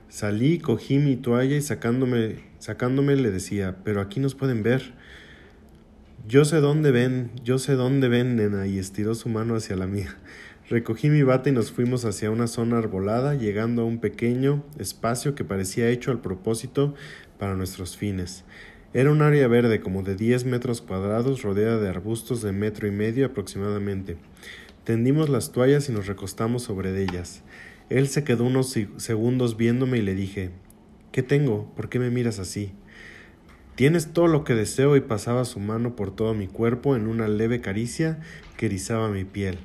[0.08, 4.94] Salí, cogí mi toalla y sacándome, sacándome le decía, pero aquí nos pueden ver.
[6.26, 9.86] Yo sé dónde ven, yo sé dónde ven, nena, y estiró su mano hacia la
[9.86, 10.16] mía.
[10.68, 15.34] Recogí mi bata y nos fuimos hacia una zona arbolada, llegando a un pequeño espacio
[15.34, 16.94] que parecía hecho al propósito
[17.38, 18.44] para nuestros fines.
[18.94, 22.90] Era un área verde como de 10 metros cuadrados rodeada de arbustos de metro y
[22.90, 24.16] medio aproximadamente.
[24.84, 27.42] Tendimos las toallas y nos recostamos sobre ellas.
[27.90, 30.50] Él se quedó unos segundos viéndome y le dije
[31.12, 31.72] ¿Qué tengo?
[31.74, 32.72] ¿Por qué me miras así?
[33.74, 37.28] Tienes todo lo que deseo y pasaba su mano por todo mi cuerpo en una
[37.28, 38.18] leve caricia
[38.56, 39.58] que erizaba mi piel.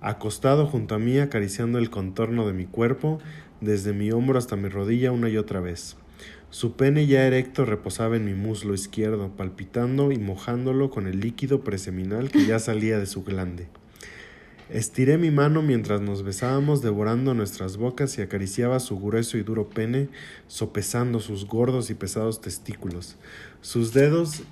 [0.00, 3.18] Acostado junto a mí acariciando el contorno de mi cuerpo,
[3.60, 5.96] desde mi hombro hasta mi rodilla una y otra vez.
[6.50, 11.62] Su pene ya erecto reposaba en mi muslo izquierdo, palpitando y mojándolo con el líquido
[11.62, 13.68] preseminal que ya salía de su glande.
[14.68, 19.68] Estiré mi mano mientras nos besábamos, devorando nuestras bocas y acariciaba su grueso y duro
[19.68, 20.08] pene,
[20.48, 23.16] sopesando sus gordos y pesados testículos.
[23.60, 24.42] Sus dedos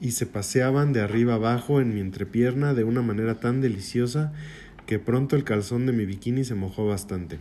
[0.00, 4.32] y se paseaban de arriba abajo en mi entrepierna de una manera tan deliciosa
[4.86, 7.38] que pronto el calzón de mi bikini se mojó bastante.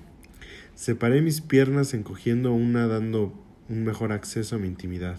[0.73, 3.33] Separé mis piernas encogiendo una dando
[3.71, 5.17] un mejor acceso a mi intimidad.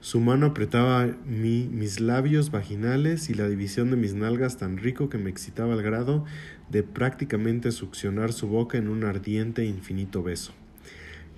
[0.00, 5.08] Su mano apretaba mi, mis labios vaginales y la división de mis nalgas tan rico
[5.08, 6.24] que me excitaba al grado
[6.70, 10.52] de prácticamente succionar su boca en un ardiente e infinito beso.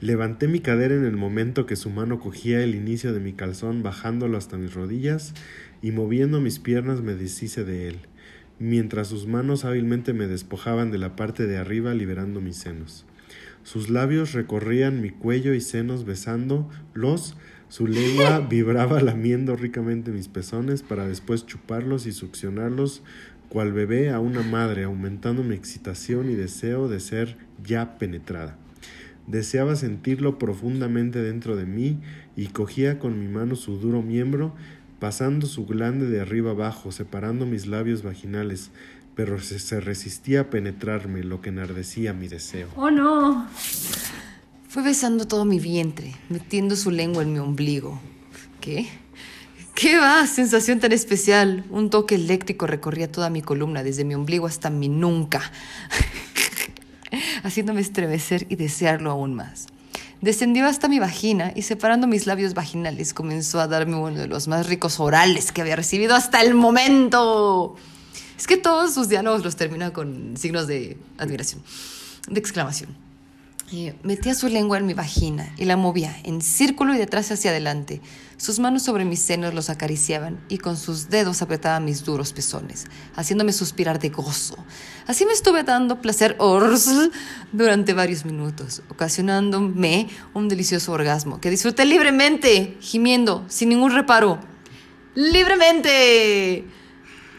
[0.00, 3.82] Levanté mi cadera en el momento que su mano cogía el inicio de mi calzón
[3.82, 5.34] bajándolo hasta mis rodillas
[5.82, 7.98] y moviendo mis piernas me deshice de él,
[8.58, 13.06] mientras sus manos hábilmente me despojaban de la parte de arriba liberando mis senos.
[13.64, 17.36] Sus labios recorrían mi cuello y senos besándolos
[17.68, 23.02] su lengua vibraba lamiendo ricamente mis pezones para después chuparlos y succionarlos
[23.48, 28.56] cual bebé a una madre, aumentando mi excitación y deseo de ser ya penetrada.
[29.26, 31.98] Deseaba sentirlo profundamente dentro de mí
[32.36, 34.54] y cogía con mi mano su duro miembro,
[35.00, 38.70] pasando su glande de arriba abajo, separando mis labios vaginales,
[39.14, 42.68] pero se, resistía a penetrarme, lo que enardecía mi deseo.
[42.76, 43.48] ¡Oh no!
[44.68, 48.00] Fue besando todo mi vientre, metiendo su lengua en mi ombligo.
[48.60, 48.88] ¿Qué?
[49.74, 50.26] ¿Qué va?
[50.26, 51.64] Sensación tan especial.
[51.70, 55.42] Un toque eléctrico recorría toda mi columna, desde mi ombligo hasta mi nunca,
[57.44, 59.66] haciéndome estremecer y desearlo aún más.
[60.20, 64.48] Descendió hasta mi vagina y separando mis labios vaginales comenzó a darme uno de los
[64.48, 67.76] más ricos orales que había recibido hasta el momento.
[68.36, 71.62] Es que todos sus diálogos los termina con signos de admiración,
[72.28, 73.04] de exclamación
[74.02, 77.50] metía su lengua en mi vagina y la movía en círculo y de atrás hacia
[77.50, 78.00] adelante.
[78.36, 82.86] Sus manos sobre mis senos los acariciaban y con sus dedos apretaba mis duros pezones,
[83.16, 84.56] haciéndome suspirar de gozo.
[85.06, 86.36] Así me estuve dando placer
[87.52, 94.38] durante varios minutos, ocasionándome un delicioso orgasmo que disfruté libremente, gimiendo, sin ningún reparo.
[95.14, 96.64] ¡Libremente!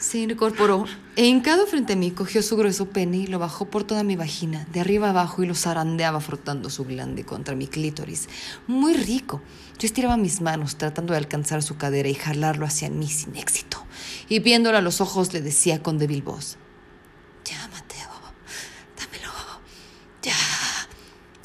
[0.06, 3.86] Se incorporó e hincado frente a mí cogió su grueso pene y lo bajó por
[3.86, 8.30] toda mi vagina, de arriba abajo, y lo zarandeaba frotando su glande contra mi clítoris.
[8.68, 9.42] Muy rico.
[9.80, 13.84] Yo estiraba mis manos tratando de alcanzar su cadera y jalarlo hacia mí sin éxito.
[14.30, 16.58] Y viéndolo a los ojos le decía con débil voz,
[17.44, 18.12] Ya, Mateo,
[18.96, 19.34] dámelo,
[20.22, 20.36] ya.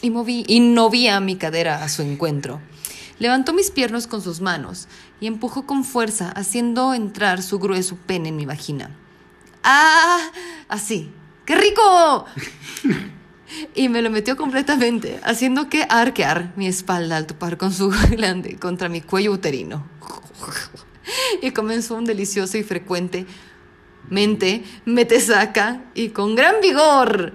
[0.03, 2.61] Y moví y movía mi cadera a su encuentro.
[3.19, 4.87] Levantó mis piernas con sus manos
[5.21, 8.91] y empujó con fuerza, haciendo entrar su grueso pene en mi vagina.
[9.63, 10.31] ¡Ah!
[10.69, 11.13] Así.
[11.45, 12.27] ¡Qué rico!
[13.75, 18.57] y me lo metió completamente, haciendo que arquear mi espalda al topar con su glande
[18.57, 19.85] contra mi cuello uterino.
[21.43, 23.27] y comenzó un delicioso y frecuente
[24.11, 27.33] mente, mete saca y con gran vigor.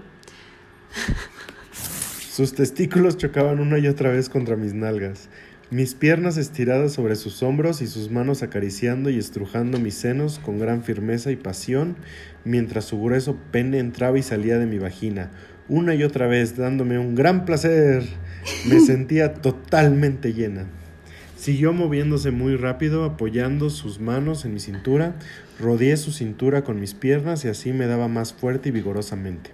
[2.30, 5.30] Sus testículos chocaban una y otra vez contra mis nalgas
[5.76, 10.57] mis piernas estiradas sobre sus hombros y sus manos acariciando y estrujando mis senos con
[10.57, 11.97] gran firmeza y pasión,
[12.45, 15.31] mientras su grueso pene entraba y salía de mi vagina,
[15.68, 18.03] una y otra vez dándome un gran placer.
[18.69, 20.68] Me sentía totalmente llena.
[21.35, 25.15] Siguió moviéndose muy rápido, apoyando sus manos en mi cintura,
[25.60, 29.52] rodeé su cintura con mis piernas y así me daba más fuerte y vigorosamente,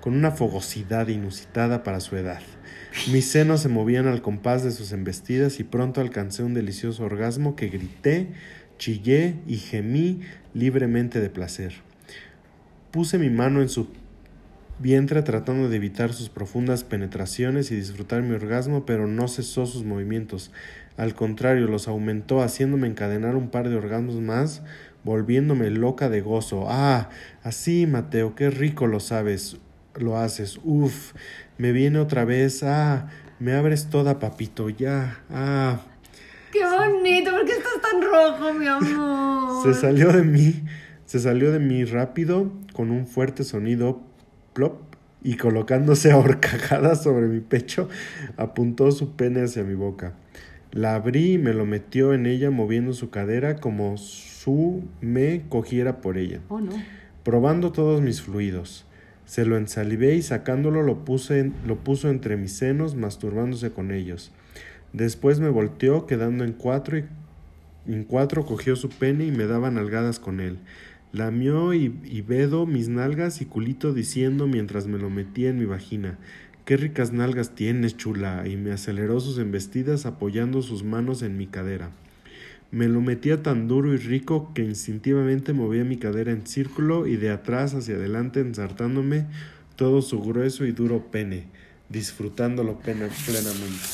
[0.00, 2.40] con una fogosidad inusitada para su edad.
[3.12, 7.54] Mis senos se movían al compás de sus embestidas y pronto alcancé un delicioso orgasmo
[7.54, 8.28] que grité,
[8.78, 10.20] chillé y gemí
[10.54, 11.72] libremente de placer.
[12.90, 13.88] Puse mi mano en su
[14.80, 19.84] vientre tratando de evitar sus profundas penetraciones y disfrutar mi orgasmo, pero no cesó sus
[19.84, 20.50] movimientos.
[20.96, 24.62] Al contrario, los aumentó, haciéndome encadenar un par de orgasmos más,
[25.04, 26.66] volviéndome loca de gozo.
[26.68, 27.10] Ah,
[27.42, 29.58] así, Mateo, qué rico lo sabes,
[29.94, 30.58] lo haces.
[30.64, 31.12] Uf,
[31.60, 35.80] me viene otra vez, ah, me abres toda, papito, ya, ah.
[36.50, 39.62] Qué bonito, ¿por qué estás tan rojo, mi amor?
[39.62, 40.64] Se salió de mí,
[41.04, 44.00] se salió de mí rápido, con un fuerte sonido,
[44.54, 44.80] plop,
[45.22, 47.90] y colocándose a sobre mi pecho,
[48.38, 50.14] apuntó su pene hacia mi boca.
[50.72, 56.00] La abrí y me lo metió en ella moviendo su cadera como su me cogiera
[56.00, 56.40] por ella.
[56.48, 56.72] Oh, no.
[57.22, 58.86] Probando todos mis fluidos.
[59.30, 64.32] Se lo ensalivé y sacándolo lo, puse lo puso entre mis senos, masturbándose con ellos.
[64.92, 67.04] Después me volteó, quedando en cuatro, y
[67.92, 70.58] en cuatro cogió su pene y me daba nalgadas con él.
[71.12, 75.64] Lamió y, y vedo mis nalgas y culito diciendo mientras me lo metía en mi
[75.64, 76.18] vagina.
[76.64, 81.46] Qué ricas nalgas tienes, chula, y me aceleró sus embestidas apoyando sus manos en mi
[81.46, 81.92] cadera.
[82.72, 87.16] Me lo metía tan duro y rico que instintivamente movía mi cadera en círculo y
[87.16, 89.26] de atrás hacia adelante ensartándome
[89.74, 91.48] todo su grueso y duro pene,
[91.88, 93.88] disfrutándolo plenamente.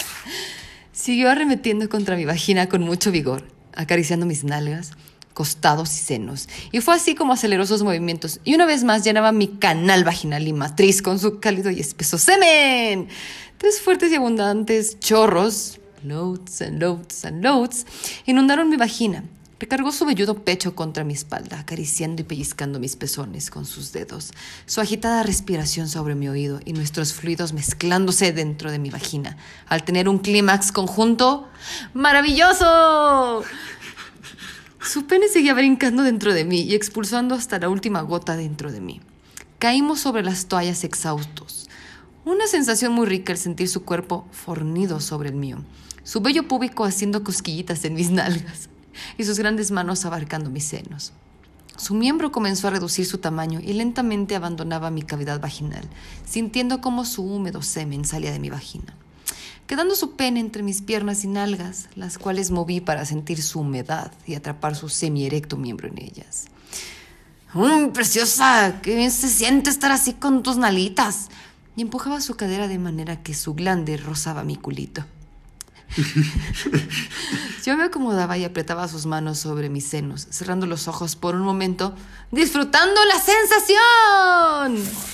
[0.93, 3.45] Siguió arremetiendo contra mi vagina con mucho vigor,
[3.75, 4.93] acariciando mis nalgas,
[5.33, 9.33] costados y senos, y fue así como aceleró sus movimientos, y una vez más llenaba
[9.33, 13.09] mi canal vaginal y matriz con su cálido y espeso semen.
[13.57, 15.79] Tres fuertes y abundantes chorros
[16.09, 17.87] loads and loads and loads,
[18.27, 19.25] inundaron mi vagina.
[19.59, 24.33] Recargó su velludo pecho contra mi espalda, acariciando y pellizcando mis pezones con sus dedos,
[24.67, 29.83] su agitada respiración sobre mi oído y nuestros fluidos mezclándose dentro de mi vagina, al
[29.83, 31.49] tener un clímax conjunto
[31.95, 33.45] maravilloso.
[34.83, 38.83] Su pene seguía brincando dentro de mí y expulsando hasta la última gota dentro de
[38.83, 39.01] mí.
[39.59, 41.67] Caímos sobre las toallas exhaustos.
[42.27, 45.65] Una sensación muy rica el sentir su cuerpo fornido sobre el mío,
[46.07, 48.69] su vello púbico haciendo cosquillitas en mis nalgas
[49.19, 51.13] y sus grandes manos abarcando mis senos.
[51.77, 55.83] Su miembro comenzó a reducir su tamaño y lentamente abandonaba mi cavidad vaginal,
[56.25, 58.95] sintiendo como su húmedo semen salía de mi vagina
[59.67, 64.13] quedando su pene entre mis piernas y nalgas, las cuales moví para sentir su humedad
[64.25, 66.45] y atrapar su semi-erecto miembro en ellas.
[67.53, 68.81] ¡Mmm, preciosa!
[68.81, 71.31] ¡Qué bien se siente estar así con tus nalitas!
[71.75, 75.05] Y empujaba su cadera de manera que su glande rozaba mi culito.
[77.65, 81.43] Yo me acomodaba y apretaba sus manos sobre mis senos, cerrando los ojos por un
[81.43, 81.95] momento,
[82.31, 85.07] disfrutando la sensación.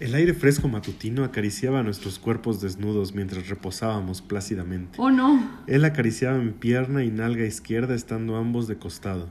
[0.00, 4.98] El aire fresco matutino acariciaba nuestros cuerpos desnudos mientras reposábamos plácidamente.
[5.00, 5.62] ¡Oh, no!
[5.66, 9.30] Él acariciaba mi pierna y nalga izquierda estando ambos de costado.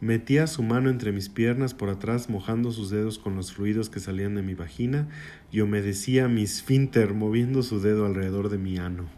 [0.00, 4.00] Metía su mano entre mis piernas por atrás, mojando sus dedos con los fluidos que
[4.00, 5.08] salían de mi vagina,
[5.52, 9.10] y humedecía mi esfínter moviendo su dedo alrededor de mi ano.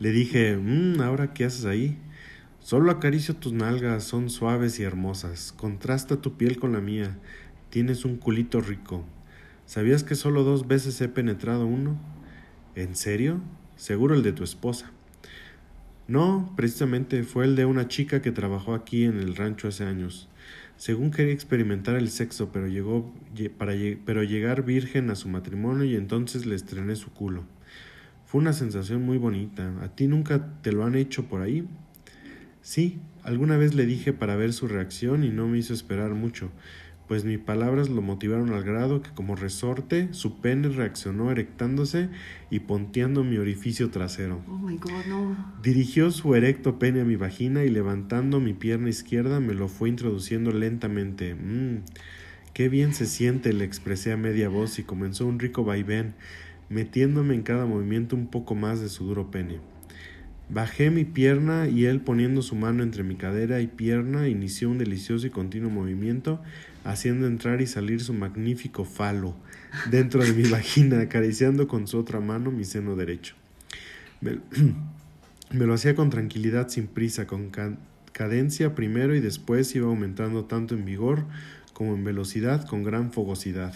[0.00, 1.98] Le dije, mmm, ¿ahora qué haces ahí?
[2.58, 5.52] Solo acaricio tus nalgas, son suaves y hermosas.
[5.52, 7.18] Contrasta tu piel con la mía.
[7.68, 9.04] Tienes un culito rico.
[9.66, 12.00] ¿Sabías que solo dos veces he penetrado uno?
[12.76, 13.42] ¿En serio?
[13.76, 14.90] Seguro el de tu esposa.
[16.08, 20.30] No, precisamente fue el de una chica que trabajó aquí en el rancho hace años.
[20.78, 23.12] Según quería experimentar el sexo, pero llegó
[23.58, 23.74] para
[24.06, 27.44] pero llegar virgen a su matrimonio y entonces le estrené su culo.
[28.30, 29.72] Fue una sensación muy bonita.
[29.82, 31.66] ¿A ti nunca te lo han hecho por ahí?
[32.62, 36.50] Sí, alguna vez le dije para ver su reacción y no me hizo esperar mucho
[37.10, 42.08] pues mis palabras lo motivaron al grado que como resorte su pene reaccionó erectándose
[42.50, 44.44] y ponteando mi orificio trasero.
[44.46, 45.54] Oh my God, no.
[45.60, 49.88] Dirigió su erecto pene a mi vagina y levantando mi pierna izquierda me lo fue
[49.88, 51.34] introduciendo lentamente.
[51.34, 51.78] Mmm,
[52.54, 56.14] qué bien se siente, le expresé a media voz y comenzó un rico vaivén,
[56.70, 59.58] metiéndome en cada movimiento un poco más de su duro pene.
[60.48, 64.78] Bajé mi pierna y él poniendo su mano entre mi cadera y pierna inició un
[64.78, 66.40] delicioso y continuo movimiento
[66.84, 69.36] haciendo entrar y salir su magnífico falo
[69.90, 73.34] dentro de mi vagina, acariciando con su otra mano mi seno derecho.
[74.20, 74.38] Me,
[75.52, 77.50] lo hacía con tranquilidad, sin prisa, con
[78.12, 81.26] cadencia primero y después iba aumentando tanto en vigor
[81.72, 83.74] como en velocidad, con gran fogosidad.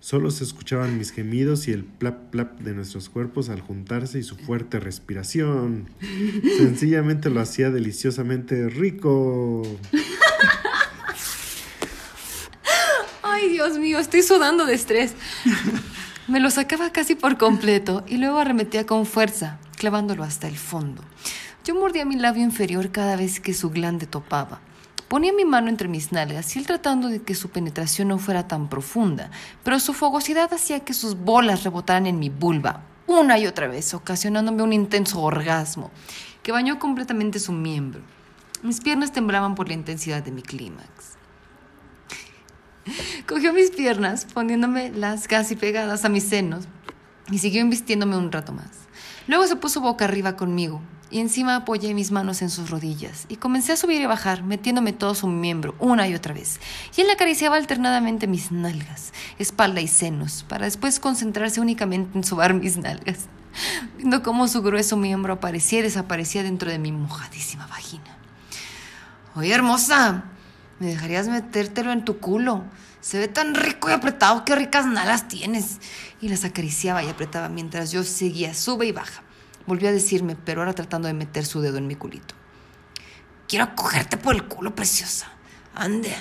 [0.00, 4.22] Solo se escuchaban mis gemidos y el plap plap de nuestros cuerpos al juntarse y
[4.22, 5.88] su fuerte respiración.
[6.58, 9.62] Sencillamente lo hacía deliciosamente rico.
[13.22, 15.14] Ay, Dios mío, estoy sudando de estrés.
[16.28, 21.02] Me lo sacaba casi por completo y luego arremetía con fuerza, clavándolo hasta el fondo.
[21.64, 24.60] Yo mordía mi labio inferior cada vez que su glande topaba.
[25.08, 28.48] Ponía mi mano entre mis nalgas y él tratando de que su penetración no fuera
[28.48, 29.30] tan profunda,
[29.62, 33.92] pero su fogosidad hacía que sus bolas rebotaran en mi vulva una y otra vez,
[33.92, 35.90] ocasionándome un intenso orgasmo
[36.42, 38.00] que bañó completamente su miembro.
[38.62, 41.18] Mis piernas temblaban por la intensidad de mi clímax.
[43.28, 46.64] Cogió mis piernas, poniéndome las casi pegadas a mis senos,
[47.30, 48.70] y siguió invistiéndome un rato más.
[49.26, 50.80] Luego se puso boca arriba conmigo,
[51.14, 54.92] y encima apoyé mis manos en sus rodillas, y comencé a subir y bajar, metiéndome
[54.92, 56.58] todo su miembro una y otra vez.
[56.96, 62.52] Y él acariciaba alternadamente mis nalgas, espalda y senos, para después concentrarse únicamente en sobar
[62.54, 63.26] mis nalgas,
[63.96, 68.18] viendo cómo su grueso miembro aparecía y desaparecía dentro de mi mojadísima vagina.
[69.36, 70.24] Oye, hermosa,
[70.80, 72.64] ¿Me dejarías metértelo en tu culo?
[73.00, 75.78] Se ve tan rico y apretado, qué ricas nalas tienes.
[76.20, 79.22] Y las acariciaba y apretaba mientras yo seguía, sube y baja.
[79.66, 82.34] Volvió a decirme, pero ahora tratando de meter su dedo en mi culito.
[83.48, 85.30] Quiero cogerte por el culo, preciosa.
[85.74, 86.14] Ande,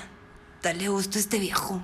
[0.62, 1.82] dale gusto a este viejo.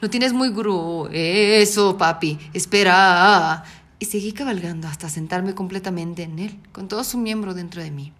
[0.00, 1.08] Lo tienes muy gru.
[1.12, 2.38] Eso, papi.
[2.52, 3.64] Espera.
[3.98, 8.12] Y seguí cabalgando hasta sentarme completamente en él, con todo su miembro dentro de mí.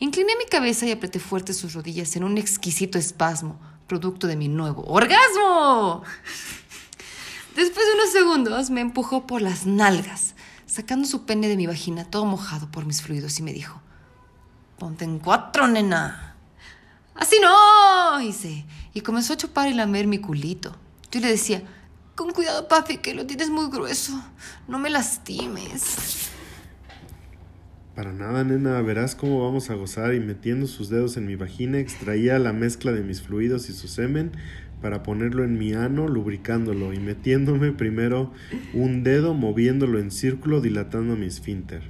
[0.00, 4.48] Incliné mi cabeza y apreté fuerte sus rodillas en un exquisito espasmo, producto de mi
[4.48, 6.02] nuevo orgasmo.
[7.54, 10.34] Después de unos segundos me empujó por las nalgas,
[10.66, 13.80] sacando su pene de mi vagina todo mojado por mis fluidos y me dijo,
[14.78, 16.36] ponte en cuatro, nena.
[17.14, 20.76] Así no, hice, y comenzó a chupar y lamer mi culito.
[21.10, 21.62] Yo le decía,
[22.14, 24.20] con cuidado, papi, que lo tienes muy grueso,
[24.66, 26.30] no me lastimes.
[27.94, 31.78] Para nada, nena, verás cómo vamos a gozar y metiendo sus dedos en mi vagina
[31.78, 34.32] extraía la mezcla de mis fluidos y su semen
[34.84, 38.30] para ponerlo en mi ano, lubricándolo y metiéndome primero
[38.74, 41.80] un dedo, moviéndolo en círculo, dilatando mi esfínter.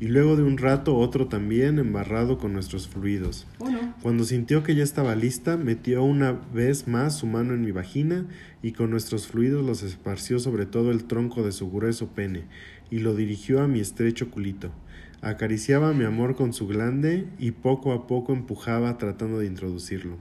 [0.00, 3.46] Y luego de un rato otro también embarrado con nuestros fluidos.
[4.00, 8.26] Cuando sintió que ya estaba lista, metió una vez más su mano en mi vagina
[8.62, 12.44] y con nuestros fluidos los esparció sobre todo el tronco de su grueso pene
[12.90, 14.72] y lo dirigió a mi estrecho culito.
[15.20, 20.16] Acariciaba mi amor con su glande y poco a poco empujaba tratando de introducirlo.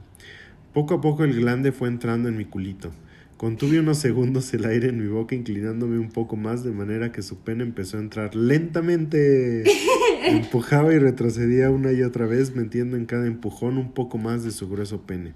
[0.78, 2.92] Poco a poco el glande fue entrando en mi culito.
[3.36, 7.24] Contuve unos segundos el aire en mi boca inclinándome un poco más de manera que
[7.24, 9.64] su pene empezó a entrar lentamente.
[10.28, 14.52] Empujaba y retrocedía una y otra vez metiendo en cada empujón un poco más de
[14.52, 15.34] su grueso pene.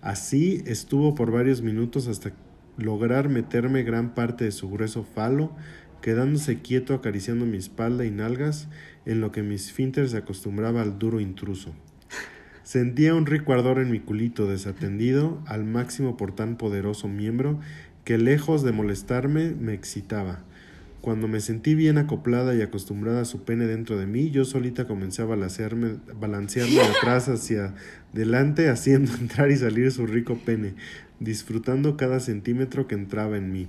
[0.00, 2.32] Así estuvo por varios minutos hasta
[2.78, 5.52] lograr meterme gran parte de su grueso falo
[6.00, 8.68] quedándose quieto acariciando mi espalda y nalgas,
[9.04, 11.74] en lo que mi esfínter se acostumbraba al duro intruso.
[12.64, 17.60] Sentía un rico ardor en mi culito desatendido al máximo por tan poderoso miembro
[18.04, 20.40] que lejos de molestarme me excitaba.
[21.02, 24.86] Cuando me sentí bien acoplada y acostumbrada a su pene dentro de mí, yo solita
[24.86, 27.74] comencé a balancearme, balancearme de atrás hacia
[28.14, 30.72] delante, haciendo entrar y salir su rico pene,
[31.20, 33.68] disfrutando cada centímetro que entraba en mí.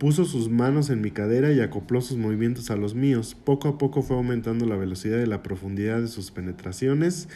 [0.00, 3.36] Puso sus manos en mi cadera y acopló sus movimientos a los míos.
[3.44, 7.28] Poco a poco fue aumentando la velocidad y la profundidad de sus penetraciones,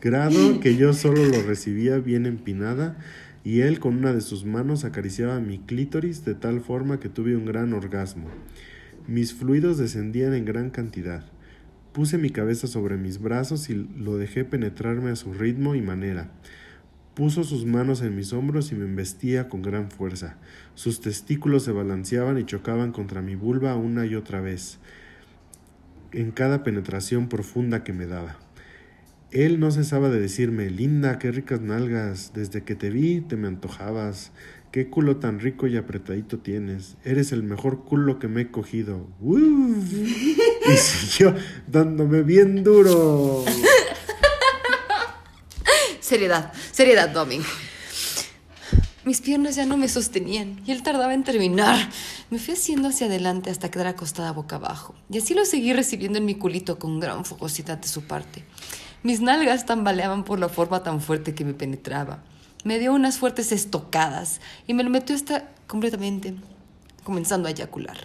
[0.00, 2.98] grado que yo solo lo recibía bien empinada,
[3.44, 7.36] y él con una de sus manos acariciaba mi clítoris de tal forma que tuve
[7.36, 8.26] un gran orgasmo.
[9.06, 11.24] Mis fluidos descendían en gran cantidad.
[11.92, 16.32] Puse mi cabeza sobre mis brazos y lo dejé penetrarme a su ritmo y manera.
[17.14, 20.38] Puso sus manos en mis hombros y me embestía con gran fuerza.
[20.74, 24.78] Sus testículos se balanceaban y chocaban contra mi vulva una y otra vez,
[26.12, 28.38] en cada penetración profunda que me daba.
[29.30, 33.48] Él no cesaba de decirme, linda, qué ricas nalgas, desde que te vi te me
[33.48, 34.32] antojabas,
[34.70, 39.06] qué culo tan rico y apretadito tienes, eres el mejor culo que me he cogido.
[39.22, 41.34] y siguió
[41.66, 43.44] dándome bien duro.
[46.12, 47.42] Seriedad, seriedad, Doming.
[49.06, 51.88] Mis piernas ya no me sostenían y él tardaba en terminar.
[52.28, 54.94] Me fui haciendo hacia adelante hasta quedar acostada boca abajo.
[55.08, 58.44] Y así lo seguí recibiendo en mi culito con gran fogosidad de su parte.
[59.02, 62.22] Mis nalgas tambaleaban por la forma tan fuerte que me penetraba.
[62.62, 66.34] Me dio unas fuertes estocadas y me lo metió hasta completamente,
[67.04, 67.96] comenzando a eyacular.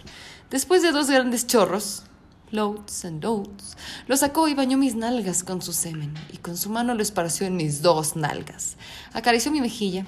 [0.48, 2.04] Después de dos grandes chorros,
[2.50, 3.76] loads and loads.
[4.06, 7.46] Lo sacó y bañó mis nalgas con su semen y con su mano lo esparció
[7.46, 8.76] en mis dos nalgas.
[9.12, 10.06] Acarició mi mejilla.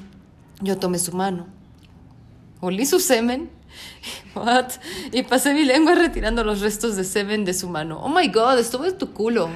[0.61, 1.47] Yo tomé su mano.
[2.61, 3.51] Olí su semen.
[4.35, 4.73] What?
[5.12, 8.01] Y pasé mi lengua retirando los restos de semen de su mano.
[8.03, 9.49] Oh my god, estuvo en tu culo.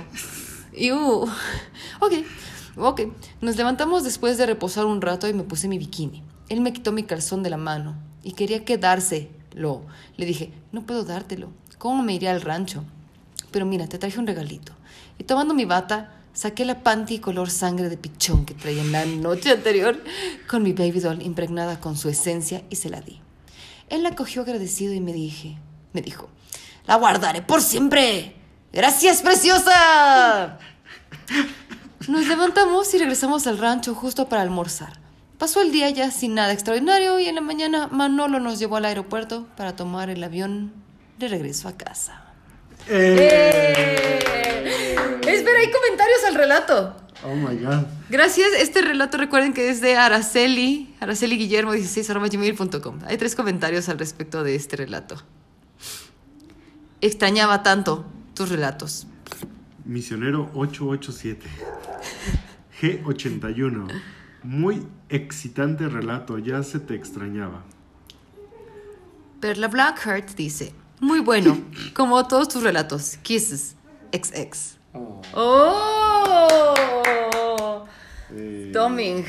[0.72, 1.28] Ew.
[2.00, 2.12] Ok,
[2.76, 3.00] ok.
[3.40, 6.22] Nos levantamos después de reposar un rato y me puse mi bikini.
[6.48, 9.82] Él me quitó mi calzón de la mano y quería quedárselo.
[10.16, 11.50] Le dije, no puedo dártelo
[11.84, 12.82] ¿Cómo me iría al rancho?
[13.50, 14.72] Pero mira, te traje un regalito.
[15.18, 19.04] Y tomando mi bata, saqué la panty color sangre de pichón que traía en la
[19.04, 20.02] noche anterior
[20.48, 23.20] con mi baby doll impregnada con su esencia y se la di.
[23.90, 25.58] Él la cogió agradecido y me dije,
[25.92, 26.30] me dijo,
[26.86, 28.34] la guardaré por siempre.
[28.72, 30.58] Gracias, preciosa.
[32.08, 35.00] Nos levantamos y regresamos al rancho justo para almorzar.
[35.36, 38.86] Pasó el día ya sin nada extraordinario y en la mañana Manolo nos llevó al
[38.86, 40.83] aeropuerto para tomar el avión
[41.18, 42.22] de regreso a casa.
[42.88, 44.18] ¡Eh!
[45.26, 46.96] Espera, hay comentarios al relato.
[47.24, 47.86] Oh my God.
[48.10, 48.48] Gracias.
[48.58, 52.98] Este relato recuerden que es de Araceli, Araceli Guillermo 16 gmail.com.
[53.06, 55.22] Hay tres comentarios al respecto de este relato.
[57.00, 58.04] Extrañaba tanto
[58.34, 59.06] tus relatos.
[59.84, 61.46] Misionero 887.
[62.80, 63.88] G81.
[64.42, 67.64] Muy excitante relato, ya se te extrañaba.
[69.40, 70.74] Perla Blackheart dice,
[71.04, 71.58] muy bueno,
[71.94, 73.18] como todos tus relatos.
[73.22, 73.76] Kisses,
[74.12, 74.78] XX.
[74.94, 75.20] Oh.
[75.34, 76.74] oh.
[78.72, 79.24] Doming.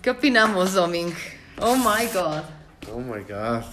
[0.00, 1.12] ¿Qué opinamos, Doming?
[1.60, 2.44] Oh my God.
[2.92, 3.64] Oh my God.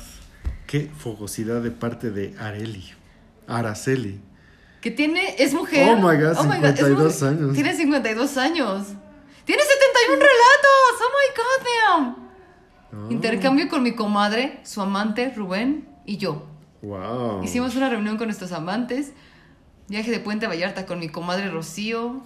[0.66, 2.92] Qué fogosidad de parte de Areli.
[3.48, 4.20] Araceli.
[4.82, 5.36] Que tiene.
[5.38, 5.88] Es mujer.
[5.90, 7.54] Oh my God, 52 años.
[7.54, 8.88] Tiene 52 años.
[9.46, 10.96] Tiene 71 relatos.
[11.00, 13.06] Oh my God, damn.
[13.08, 13.12] Oh.
[13.12, 16.55] Intercambio con mi comadre, su amante, Rubén, y yo.
[17.44, 19.12] Hicimos una reunión con nuestros amantes.
[19.88, 22.22] Viaje de Puente Vallarta con mi comadre Rocío.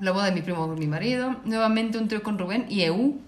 [0.00, 1.36] La boda de mi primo con mi marido.
[1.44, 3.20] Nuevamente un trío con Rubén y EU.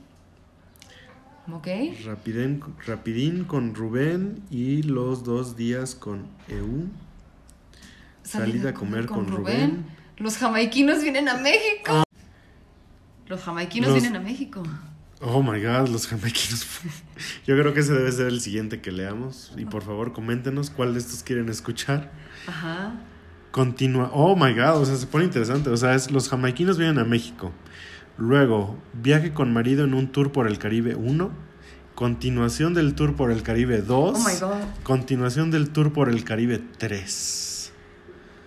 [1.53, 1.69] ¿Ok?
[2.05, 6.87] Rapidín, rapidín con Rubén y los dos días con EU.
[8.23, 9.85] Salida a comer con Rubén.
[10.17, 12.03] Los jamaiquinos vienen a México.
[13.27, 14.63] Los jamaiquinos Los- vienen a México.
[15.27, 16.67] Oh my god, los jamaiquinos.
[17.47, 19.53] Yo creo que ese debe ser el siguiente que leamos.
[19.57, 22.13] Y por favor, coméntenos cuál de estos quieren escuchar.
[22.47, 22.93] Ajá.
[23.51, 24.11] Continúa.
[24.13, 25.71] Oh my god, o sea, se pone interesante.
[25.71, 27.53] O sea, es los jamaiquinos vienen a México.
[28.19, 31.31] Luego, viaje con marido en un tour por el Caribe 1.
[31.95, 34.19] Continuación del tour por el Caribe 2.
[34.19, 34.69] Oh my god.
[34.83, 37.73] Continuación del tour por el Caribe 3.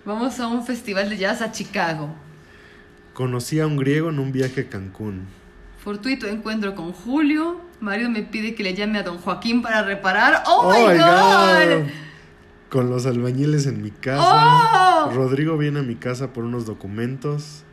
[0.06, 2.14] Vamos a un festival de jazz a Chicago.
[3.14, 5.26] Conocí a un griego en un viaje a Cancún.
[5.92, 7.62] Fortuito encuentro con Julio.
[7.80, 10.44] Mario me pide que le llame a don Joaquín para reparar.
[10.46, 11.88] ¡Oh, my god!
[12.70, 15.06] Con los albañiles en mi casa.
[15.06, 15.12] ¡Oh!
[15.14, 17.64] Rodrigo viene a mi casa por unos documentos.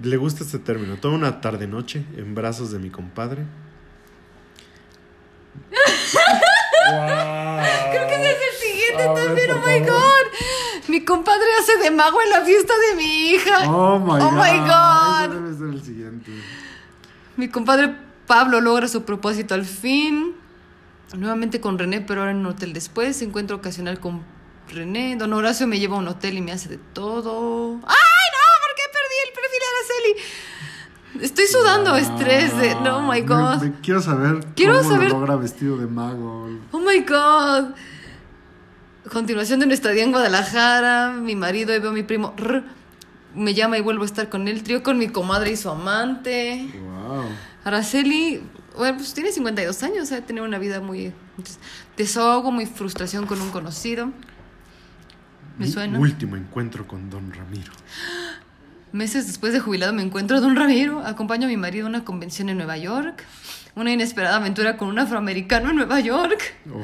[0.00, 0.98] Le gusta este término.
[0.98, 3.42] Toda una tarde-noche en brazos de mi compadre.
[7.90, 9.50] Creo que ese es el siguiente A también.
[9.50, 9.90] ¡Oh, my favor.
[9.90, 10.26] god!
[10.88, 13.68] Mi compadre hace de mago en la fiesta de mi hija.
[13.68, 14.32] Oh my Oh god.
[14.32, 15.24] my God.
[15.24, 16.30] Ese debe ser el siguiente.
[17.36, 17.94] Mi compadre
[18.26, 20.34] Pablo logra su propósito al fin.
[21.16, 23.20] Nuevamente con René, pero ahora en un hotel después.
[23.22, 24.22] Encuentro ocasional con
[24.72, 25.16] René.
[25.16, 27.74] Don Horacio me lleva a un hotel y me hace de todo.
[27.74, 28.46] ¡Ay, no!
[28.62, 29.66] ¿Por qué perdí el perfil de
[30.16, 31.24] Araceli?
[31.24, 32.74] Estoy sudando estrés de.
[32.76, 33.62] No, oh my god.
[33.62, 36.48] me- quiero saber Quiero cómo saber- lo logra vestido de mago.
[36.72, 37.74] Oh my god.
[39.12, 41.12] Continuación de nuestra día en Guadalajara.
[41.12, 42.34] Mi marido y veo a mi primo.
[42.36, 42.64] Rr,
[43.36, 44.62] me llama y vuelvo a estar con él.
[44.64, 46.68] Trío con mi comadre y su amante.
[46.74, 46.95] Wow.
[47.64, 48.42] Araceli,
[48.76, 51.12] bueno, pues tiene 52 años, ha tenido una vida muy...
[51.96, 54.06] desahogo, muy frustración con un conocido.
[55.58, 55.98] Me Mi suena.
[55.98, 57.72] último encuentro con Don Ramiro.
[58.92, 61.00] Meses después de jubilado me encuentro a Don Ramiro.
[61.04, 63.24] Acompaño a mi marido a una convención en Nueva York.
[63.74, 66.54] Una inesperada aventura con un afroamericano en Nueva York.
[66.72, 66.82] Oh,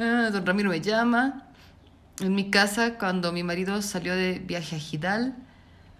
[0.00, 1.42] Ah, don Ramiro me llama.
[2.20, 5.34] En mi casa, cuando mi marido salió de viaje a Gidal.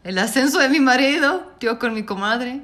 [0.04, 2.62] El ascenso de mi marido, tío con mi comadre.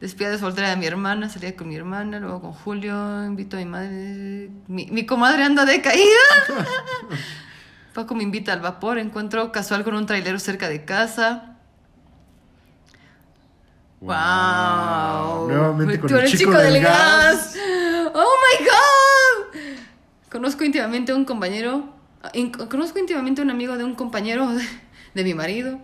[0.00, 3.60] Despida de soltera de mi hermana, salía con mi hermana, luego con Julio, invito a
[3.60, 4.50] mi madre.
[4.68, 6.04] Mi, mi comadre anda de caída.
[7.94, 11.56] Paco me invita al vapor, encuentro casual con un trailero cerca de casa.
[14.00, 15.48] Wow.
[15.48, 17.56] Nuevamente con el eres chico, del, gas.
[18.12, 19.60] Oh my god.
[20.30, 21.88] Conozco íntimamente a un compañero.
[22.68, 24.62] Conozco íntimamente a un amigo de un compañero de,
[25.14, 25.80] de mi marido.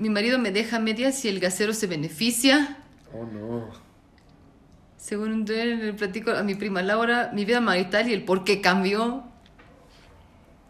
[0.00, 2.78] Mi marido me deja medias y el gasero se beneficia.
[3.12, 3.68] Oh no.
[4.96, 8.62] Según él, le platico a mi prima Laura mi vida marital y el por qué
[8.62, 9.24] cambió.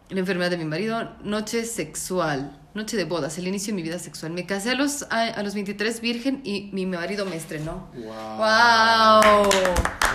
[0.09, 3.99] La enfermedad de mi marido, noche sexual, noche de bodas, el inicio de mi vida
[3.99, 4.33] sexual.
[4.33, 7.87] Me casé a los, a, a los 23 virgen y mi marido me estrenó.
[7.93, 8.37] Wow.
[8.37, 9.49] ¡Wow!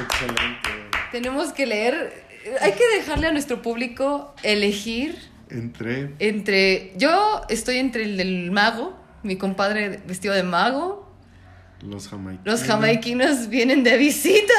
[0.02, 0.68] Excelente.
[1.10, 2.12] Tenemos que leer,
[2.60, 5.16] hay que dejarle a nuestro público elegir
[5.48, 6.12] Entré.
[6.18, 11.12] entre, yo estoy entre el del mago, mi compadre vestido de mago,
[11.82, 12.46] Los jamaiquinos.
[12.46, 14.54] los jamaiquinos vienen de visita.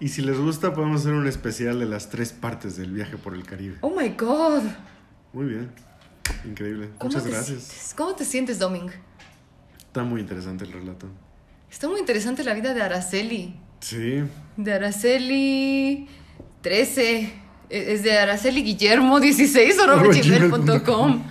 [0.00, 3.34] Y si les gusta, podemos hacer un especial de las tres partes del viaje por
[3.34, 3.76] el Caribe.
[3.80, 4.62] Oh my god.
[5.32, 5.70] Muy bien.
[6.44, 6.90] Increíble.
[6.98, 7.62] ¿Cómo Muchas gracias.
[7.62, 7.94] sientes?
[7.96, 8.90] ¿Cómo te sientes, Doming?
[9.78, 11.06] Está muy interesante el relato.
[11.70, 13.54] Está muy interesante la vida de Araceli.
[13.80, 14.22] Sí.
[14.56, 16.06] De Araceli
[16.60, 17.18] 13.
[17.20, 17.30] Eh,
[17.70, 21.22] Es de Araceli Guillermo 16 Arroba gmail.com.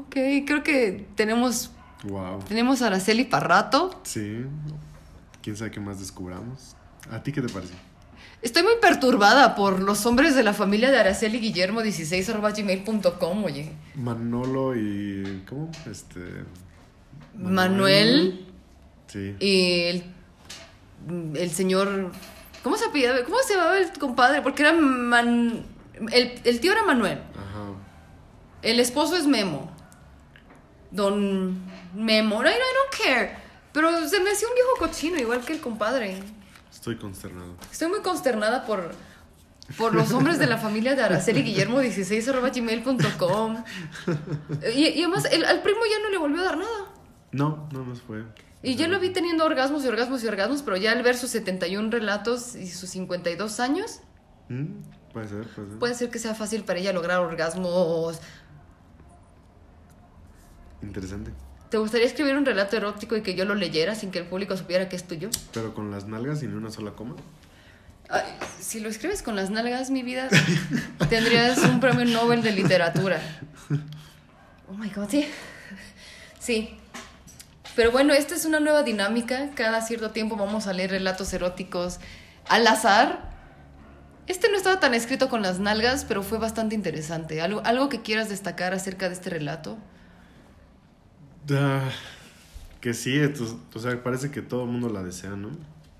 [0.00, 0.14] Ok,
[0.46, 1.70] creo que tenemos,
[2.04, 2.40] Wow.
[2.48, 4.00] tenemos a Araceli para rato.
[4.04, 4.44] Sí.
[5.42, 6.74] Quién sabe qué más descubramos.
[7.10, 7.74] ¿A ti qué te parece?
[8.42, 13.72] Estoy muy perturbada por los hombres de la familia de Araceli Guillermo 16 gmail.com, oye.
[13.94, 15.42] Manolo y.
[15.48, 15.70] ¿Cómo?
[15.90, 16.20] Este.
[17.36, 18.46] Manuel
[19.06, 19.34] Sí.
[19.40, 20.04] y el,
[21.36, 22.12] el señor.
[22.62, 23.22] ¿Cómo se apellidaba?
[23.24, 24.40] ¿Cómo se llamaba el compadre?
[24.42, 25.64] Porque era Man-
[26.12, 27.18] el, el tío era Manuel.
[27.18, 27.64] Ajá.
[28.62, 29.70] El esposo es Memo.
[30.94, 31.58] Don
[31.94, 32.40] Memo.
[32.42, 33.36] I don't care.
[33.72, 36.22] Pero se me hacía un viejo cochino, igual que el compadre.
[36.72, 37.54] Estoy consternado.
[37.72, 38.92] Estoy muy consternada por,
[39.76, 43.64] por los hombres de la familia de Araceli Guillermo 16 gmail.com.
[44.74, 46.92] Y, y además, el- al primo ya no le volvió a dar nada.
[47.32, 48.22] No, no nos fue.
[48.62, 51.30] Y yo lo vi teniendo orgasmos y orgasmos y orgasmos, pero ya al ver sus
[51.30, 54.00] 71 relatos y sus 52 años,
[54.50, 55.78] Mm, Puede ser, puede ser.
[55.78, 58.20] puede ser que sea fácil para ella lograr orgasmos.
[60.86, 61.32] Interesante.
[61.70, 64.56] ¿Te gustaría escribir un relato erótico y que yo lo leyera sin que el público
[64.56, 65.30] supiera que es tuyo?
[65.52, 67.16] Pero con las nalgas y ni una sola coma.
[68.08, 68.22] Ay,
[68.60, 70.28] si lo escribes con las nalgas, mi vida,
[71.08, 73.20] tendrías un premio Nobel de literatura.
[74.68, 75.26] Oh my god, sí.
[76.38, 76.76] Sí.
[77.74, 79.50] Pero bueno, esta es una nueva dinámica.
[79.54, 81.98] Cada cierto tiempo vamos a leer relatos eróticos
[82.48, 83.32] al azar.
[84.26, 87.42] Este no estaba tan escrito con las nalgas, pero fue bastante interesante.
[87.42, 89.76] ¿Algo, algo que quieras destacar acerca de este relato?
[91.50, 91.90] Ah,
[92.80, 95.50] que sí, esto- o sea, parece que todo el mundo la desea, ¿no?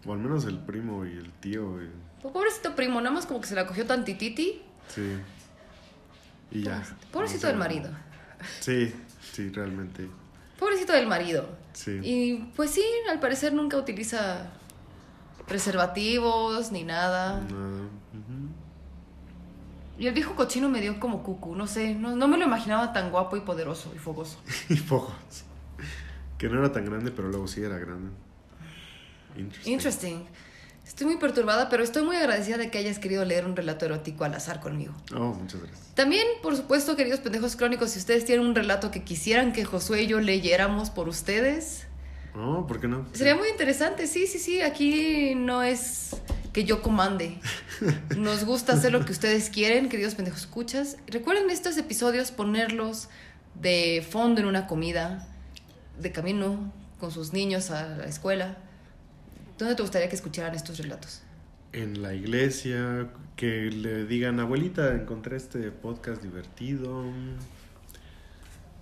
[0.06, 1.82] O al menos el primo y el tío.
[1.82, 1.90] y-
[2.22, 4.62] Pues, pobrecito primo, nada más como que se la cogió tantititi.
[4.88, 5.16] sí.
[6.50, 6.72] Y ya.
[6.78, 7.90] Pobrecito, pobrecito O sea, del marido.
[8.60, 8.94] Sí,
[9.32, 10.08] sí, realmente.
[10.58, 11.48] Pobrecito del marido.
[11.72, 11.98] Sí.
[12.02, 14.50] Y pues sí, al parecer nunca utiliza
[15.48, 17.40] preservativos ni nada.
[17.40, 17.88] Nada.
[19.98, 22.92] Y el viejo cochino me dio como cucu, no sé, no, no me lo imaginaba
[22.92, 24.40] tan guapo y poderoso y fogoso.
[24.68, 25.14] Y pocos.
[26.38, 28.10] Que no era tan grande, pero luego sí era grande.
[29.36, 29.72] Interesting.
[29.72, 30.24] Interesting.
[30.86, 34.24] Estoy muy perturbada, pero estoy muy agradecida de que hayas querido leer un relato erótico
[34.24, 34.92] al azar conmigo.
[35.14, 35.94] Oh, muchas gracias.
[35.94, 40.02] También, por supuesto, queridos pendejos crónicos, si ustedes tienen un relato que quisieran que Josué
[40.02, 41.86] y yo leyéramos por ustedes,
[42.36, 43.06] Oh, ¿por qué no?
[43.12, 44.06] sería muy interesante.
[44.08, 46.16] Sí, sí, sí, aquí no es
[46.54, 47.36] que yo comande.
[48.16, 50.96] Nos gusta hacer lo que ustedes quieren, queridos pendejos escuchas.
[51.08, 53.08] Recuerden estos episodios ponerlos
[53.60, 55.28] de fondo en una comida,
[56.00, 58.56] de camino con sus niños a la escuela.
[59.58, 61.22] ¿Dónde te gustaría que escucharan estos relatos?
[61.72, 67.04] En la iglesia, que le digan, abuelita, encontré este podcast divertido.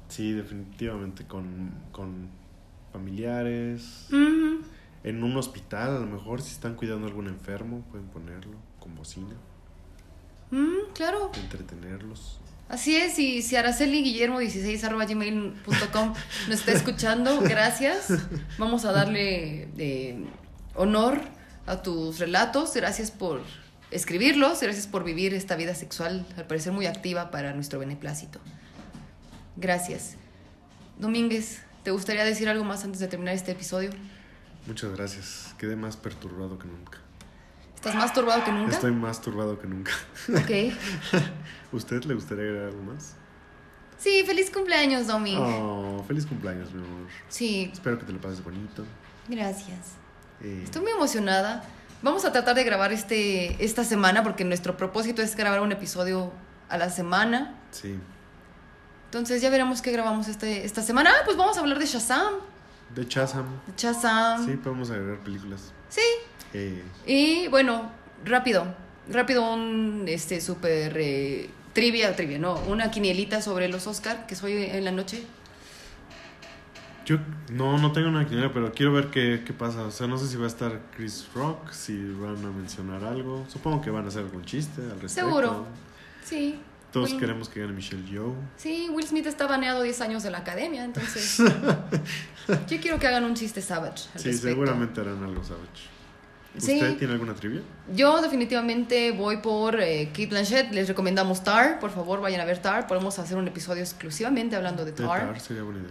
[0.08, 2.28] Sí, definitivamente con, con
[2.92, 4.08] familiares.
[5.04, 8.94] En un hospital, a lo mejor, si están cuidando a algún enfermo, pueden ponerlo con
[8.94, 9.34] bocina,
[10.50, 11.30] Mm, claro.
[11.34, 12.38] entretenerlos.
[12.68, 16.14] Así es, y si Araceli Guillermo 16 arroba gmail.com
[16.48, 18.08] nos está escuchando, gracias.
[18.58, 20.24] Vamos a darle eh,
[20.74, 21.20] honor
[21.66, 22.74] a tus relatos.
[22.74, 23.42] Gracias por
[23.90, 28.38] escribirlos, gracias por vivir esta vida sexual, al parecer muy activa para nuestro beneplácito.
[29.56, 30.16] Gracias.
[30.98, 33.90] Domínguez, ¿te gustaría decir algo más antes de terminar este episodio?
[34.66, 35.54] Muchas gracias.
[35.58, 36.98] Quedé más perturbado que nunca.
[37.74, 38.72] ¿Estás más turbado que nunca?
[38.72, 39.92] Estoy más turbado que nunca.
[40.28, 40.72] Ok.
[41.72, 43.14] ¿Usted le gustaría agregar algo más?
[43.98, 45.36] Sí, feliz cumpleaños, Domi.
[45.36, 47.08] Oh, feliz cumpleaños, mi amor.
[47.28, 48.84] Sí, Espero que te lo pases bonito.
[49.28, 49.94] gracias.
[50.40, 51.64] Eh, Estoy muy emocionada.
[52.02, 56.32] Vamos a tratar de grabar este, esta semana porque nuestro propósito es grabar un episodio
[56.68, 57.54] a la semana.
[57.70, 57.96] Sí.
[59.06, 61.10] Entonces ya veremos qué grabamos este, esta semana.
[61.14, 62.34] Ah, pues vamos a hablar de Shazam.
[62.94, 63.46] De Chazam.
[63.66, 64.44] De Shazam.
[64.46, 65.72] Sí, podemos agregar películas.
[65.88, 66.00] Sí.
[66.54, 67.90] Eh, Y bueno,
[68.24, 68.66] rápido.
[69.10, 74.52] Rápido un este súper eh, trivia, trivia, no, una quinielita sobre los Oscar que soy
[74.64, 75.24] en la noche.
[77.04, 77.16] yo
[77.50, 79.82] no, no tengo una quiniela, pero quiero ver qué, qué pasa.
[79.82, 83.44] O sea, no sé si va a estar Chris Rock, si van a mencionar algo.
[83.48, 85.28] Supongo que van a hacer algún chiste al respecto.
[85.28, 85.66] Seguro.
[86.24, 86.60] Sí.
[86.92, 88.34] Todos Will- queremos que gane Michelle Yeoh.
[88.56, 91.38] Sí, Will Smith está baneado 10 años de la academia, entonces
[92.68, 94.08] yo quiero que hagan un chiste savage.
[94.14, 94.48] al Sí, respecto.
[94.48, 95.90] seguramente harán algo savage.
[96.58, 96.74] Sí.
[96.74, 97.62] ¿Usted tiene alguna trivia?
[97.94, 100.70] Yo definitivamente voy por eh, Kate Blanchett.
[100.72, 101.78] Les recomendamos Tar.
[101.80, 102.86] Por favor, vayan a ver Tar.
[102.86, 105.20] Podemos hacer un episodio exclusivamente hablando de De Tar.
[105.32, 105.90] Tar sería buena idea.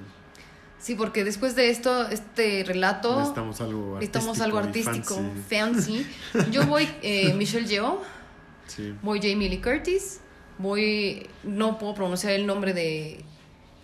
[0.77, 5.15] Sí, porque después de esto, este relato, Necesitamos algo necesitamos artístico algo y artístico,
[5.49, 6.05] fancy.
[6.31, 6.51] fancy.
[6.51, 7.99] Yo voy eh, Michelle Yeoh,
[8.67, 8.93] Sí.
[9.01, 10.20] voy Jamie Lee Curtis,
[10.61, 13.23] voy, no puedo pronunciar el nombre de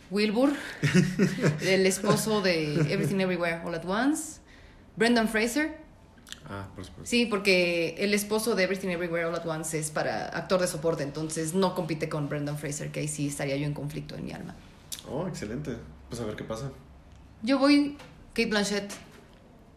[0.09, 0.53] Wilbur,
[1.61, 4.39] el esposo de Everything Everywhere All at Once,
[4.95, 5.77] Brendan Fraser.
[6.49, 7.09] Ah, por supuesto.
[7.09, 11.03] Sí, porque el esposo de Everything Everywhere All at Once es para actor de soporte,
[11.03, 14.31] entonces no compite con Brendan Fraser, que ahí sí estaría yo en conflicto en mi
[14.31, 14.55] alma.
[15.09, 15.75] Oh, excelente.
[16.09, 16.71] Pues a ver qué pasa.
[17.43, 17.97] Yo voy
[18.33, 18.91] Kate Blanchett,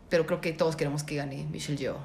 [0.09, 1.99] pero creo que todos queremos que gane Michelle Yeoh.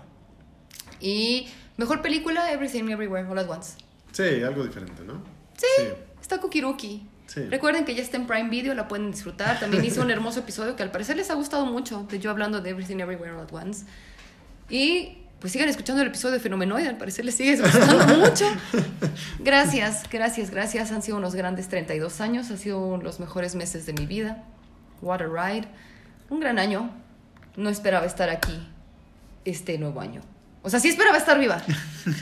[0.99, 1.47] Y
[1.77, 3.84] mejor película, Everything Everywhere All at Once.
[4.15, 5.21] Sí, algo diferente, ¿no?
[5.57, 5.87] Sí, Sí.
[6.21, 7.07] está Kukiruki.
[7.27, 7.41] Sí.
[7.49, 9.59] Recuerden que ya está en Prime Video, la pueden disfrutar.
[9.59, 12.61] También hice un hermoso episodio que al parecer les ha gustado mucho, de yo hablando
[12.61, 13.85] de Everything Everywhere at Once.
[14.69, 18.45] Y pues sigan escuchando el episodio de Fenomenoide, al parecer les sigue gustando mucho.
[19.39, 20.91] Gracias, gracias, gracias.
[20.91, 24.43] Han sido unos grandes 32 años, han sido los mejores meses de mi vida.
[25.01, 25.67] What a ride.
[26.29, 26.89] Un gran año.
[27.57, 28.67] No esperaba estar aquí
[29.45, 30.21] este nuevo año.
[30.65, 31.61] O sea, sí esperaba estar viva,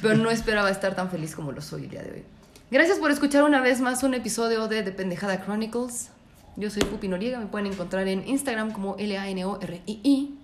[0.02, 2.24] pero no esperaba estar tan feliz como lo soy el día de hoy.
[2.70, 6.10] Gracias por escuchar una vez más un episodio de The Pendejada Chronicles.
[6.58, 10.38] Yo soy Pupi Noriega, me pueden encontrar en Instagram como L-A-N-O-R-I-I.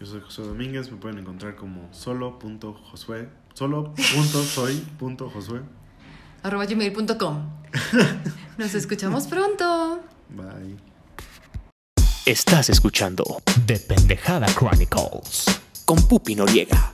[0.00, 5.62] Yo soy José Domínguez, me pueden encontrar como solo.josué, solo.soy.josué.
[6.42, 7.50] arroba gmail.com.
[8.58, 10.02] Nos escuchamos pronto.
[10.28, 10.76] Bye.
[12.26, 13.24] Estás escuchando
[13.64, 15.46] The Pendejada Chronicles
[15.86, 16.92] con Pupi Noriega.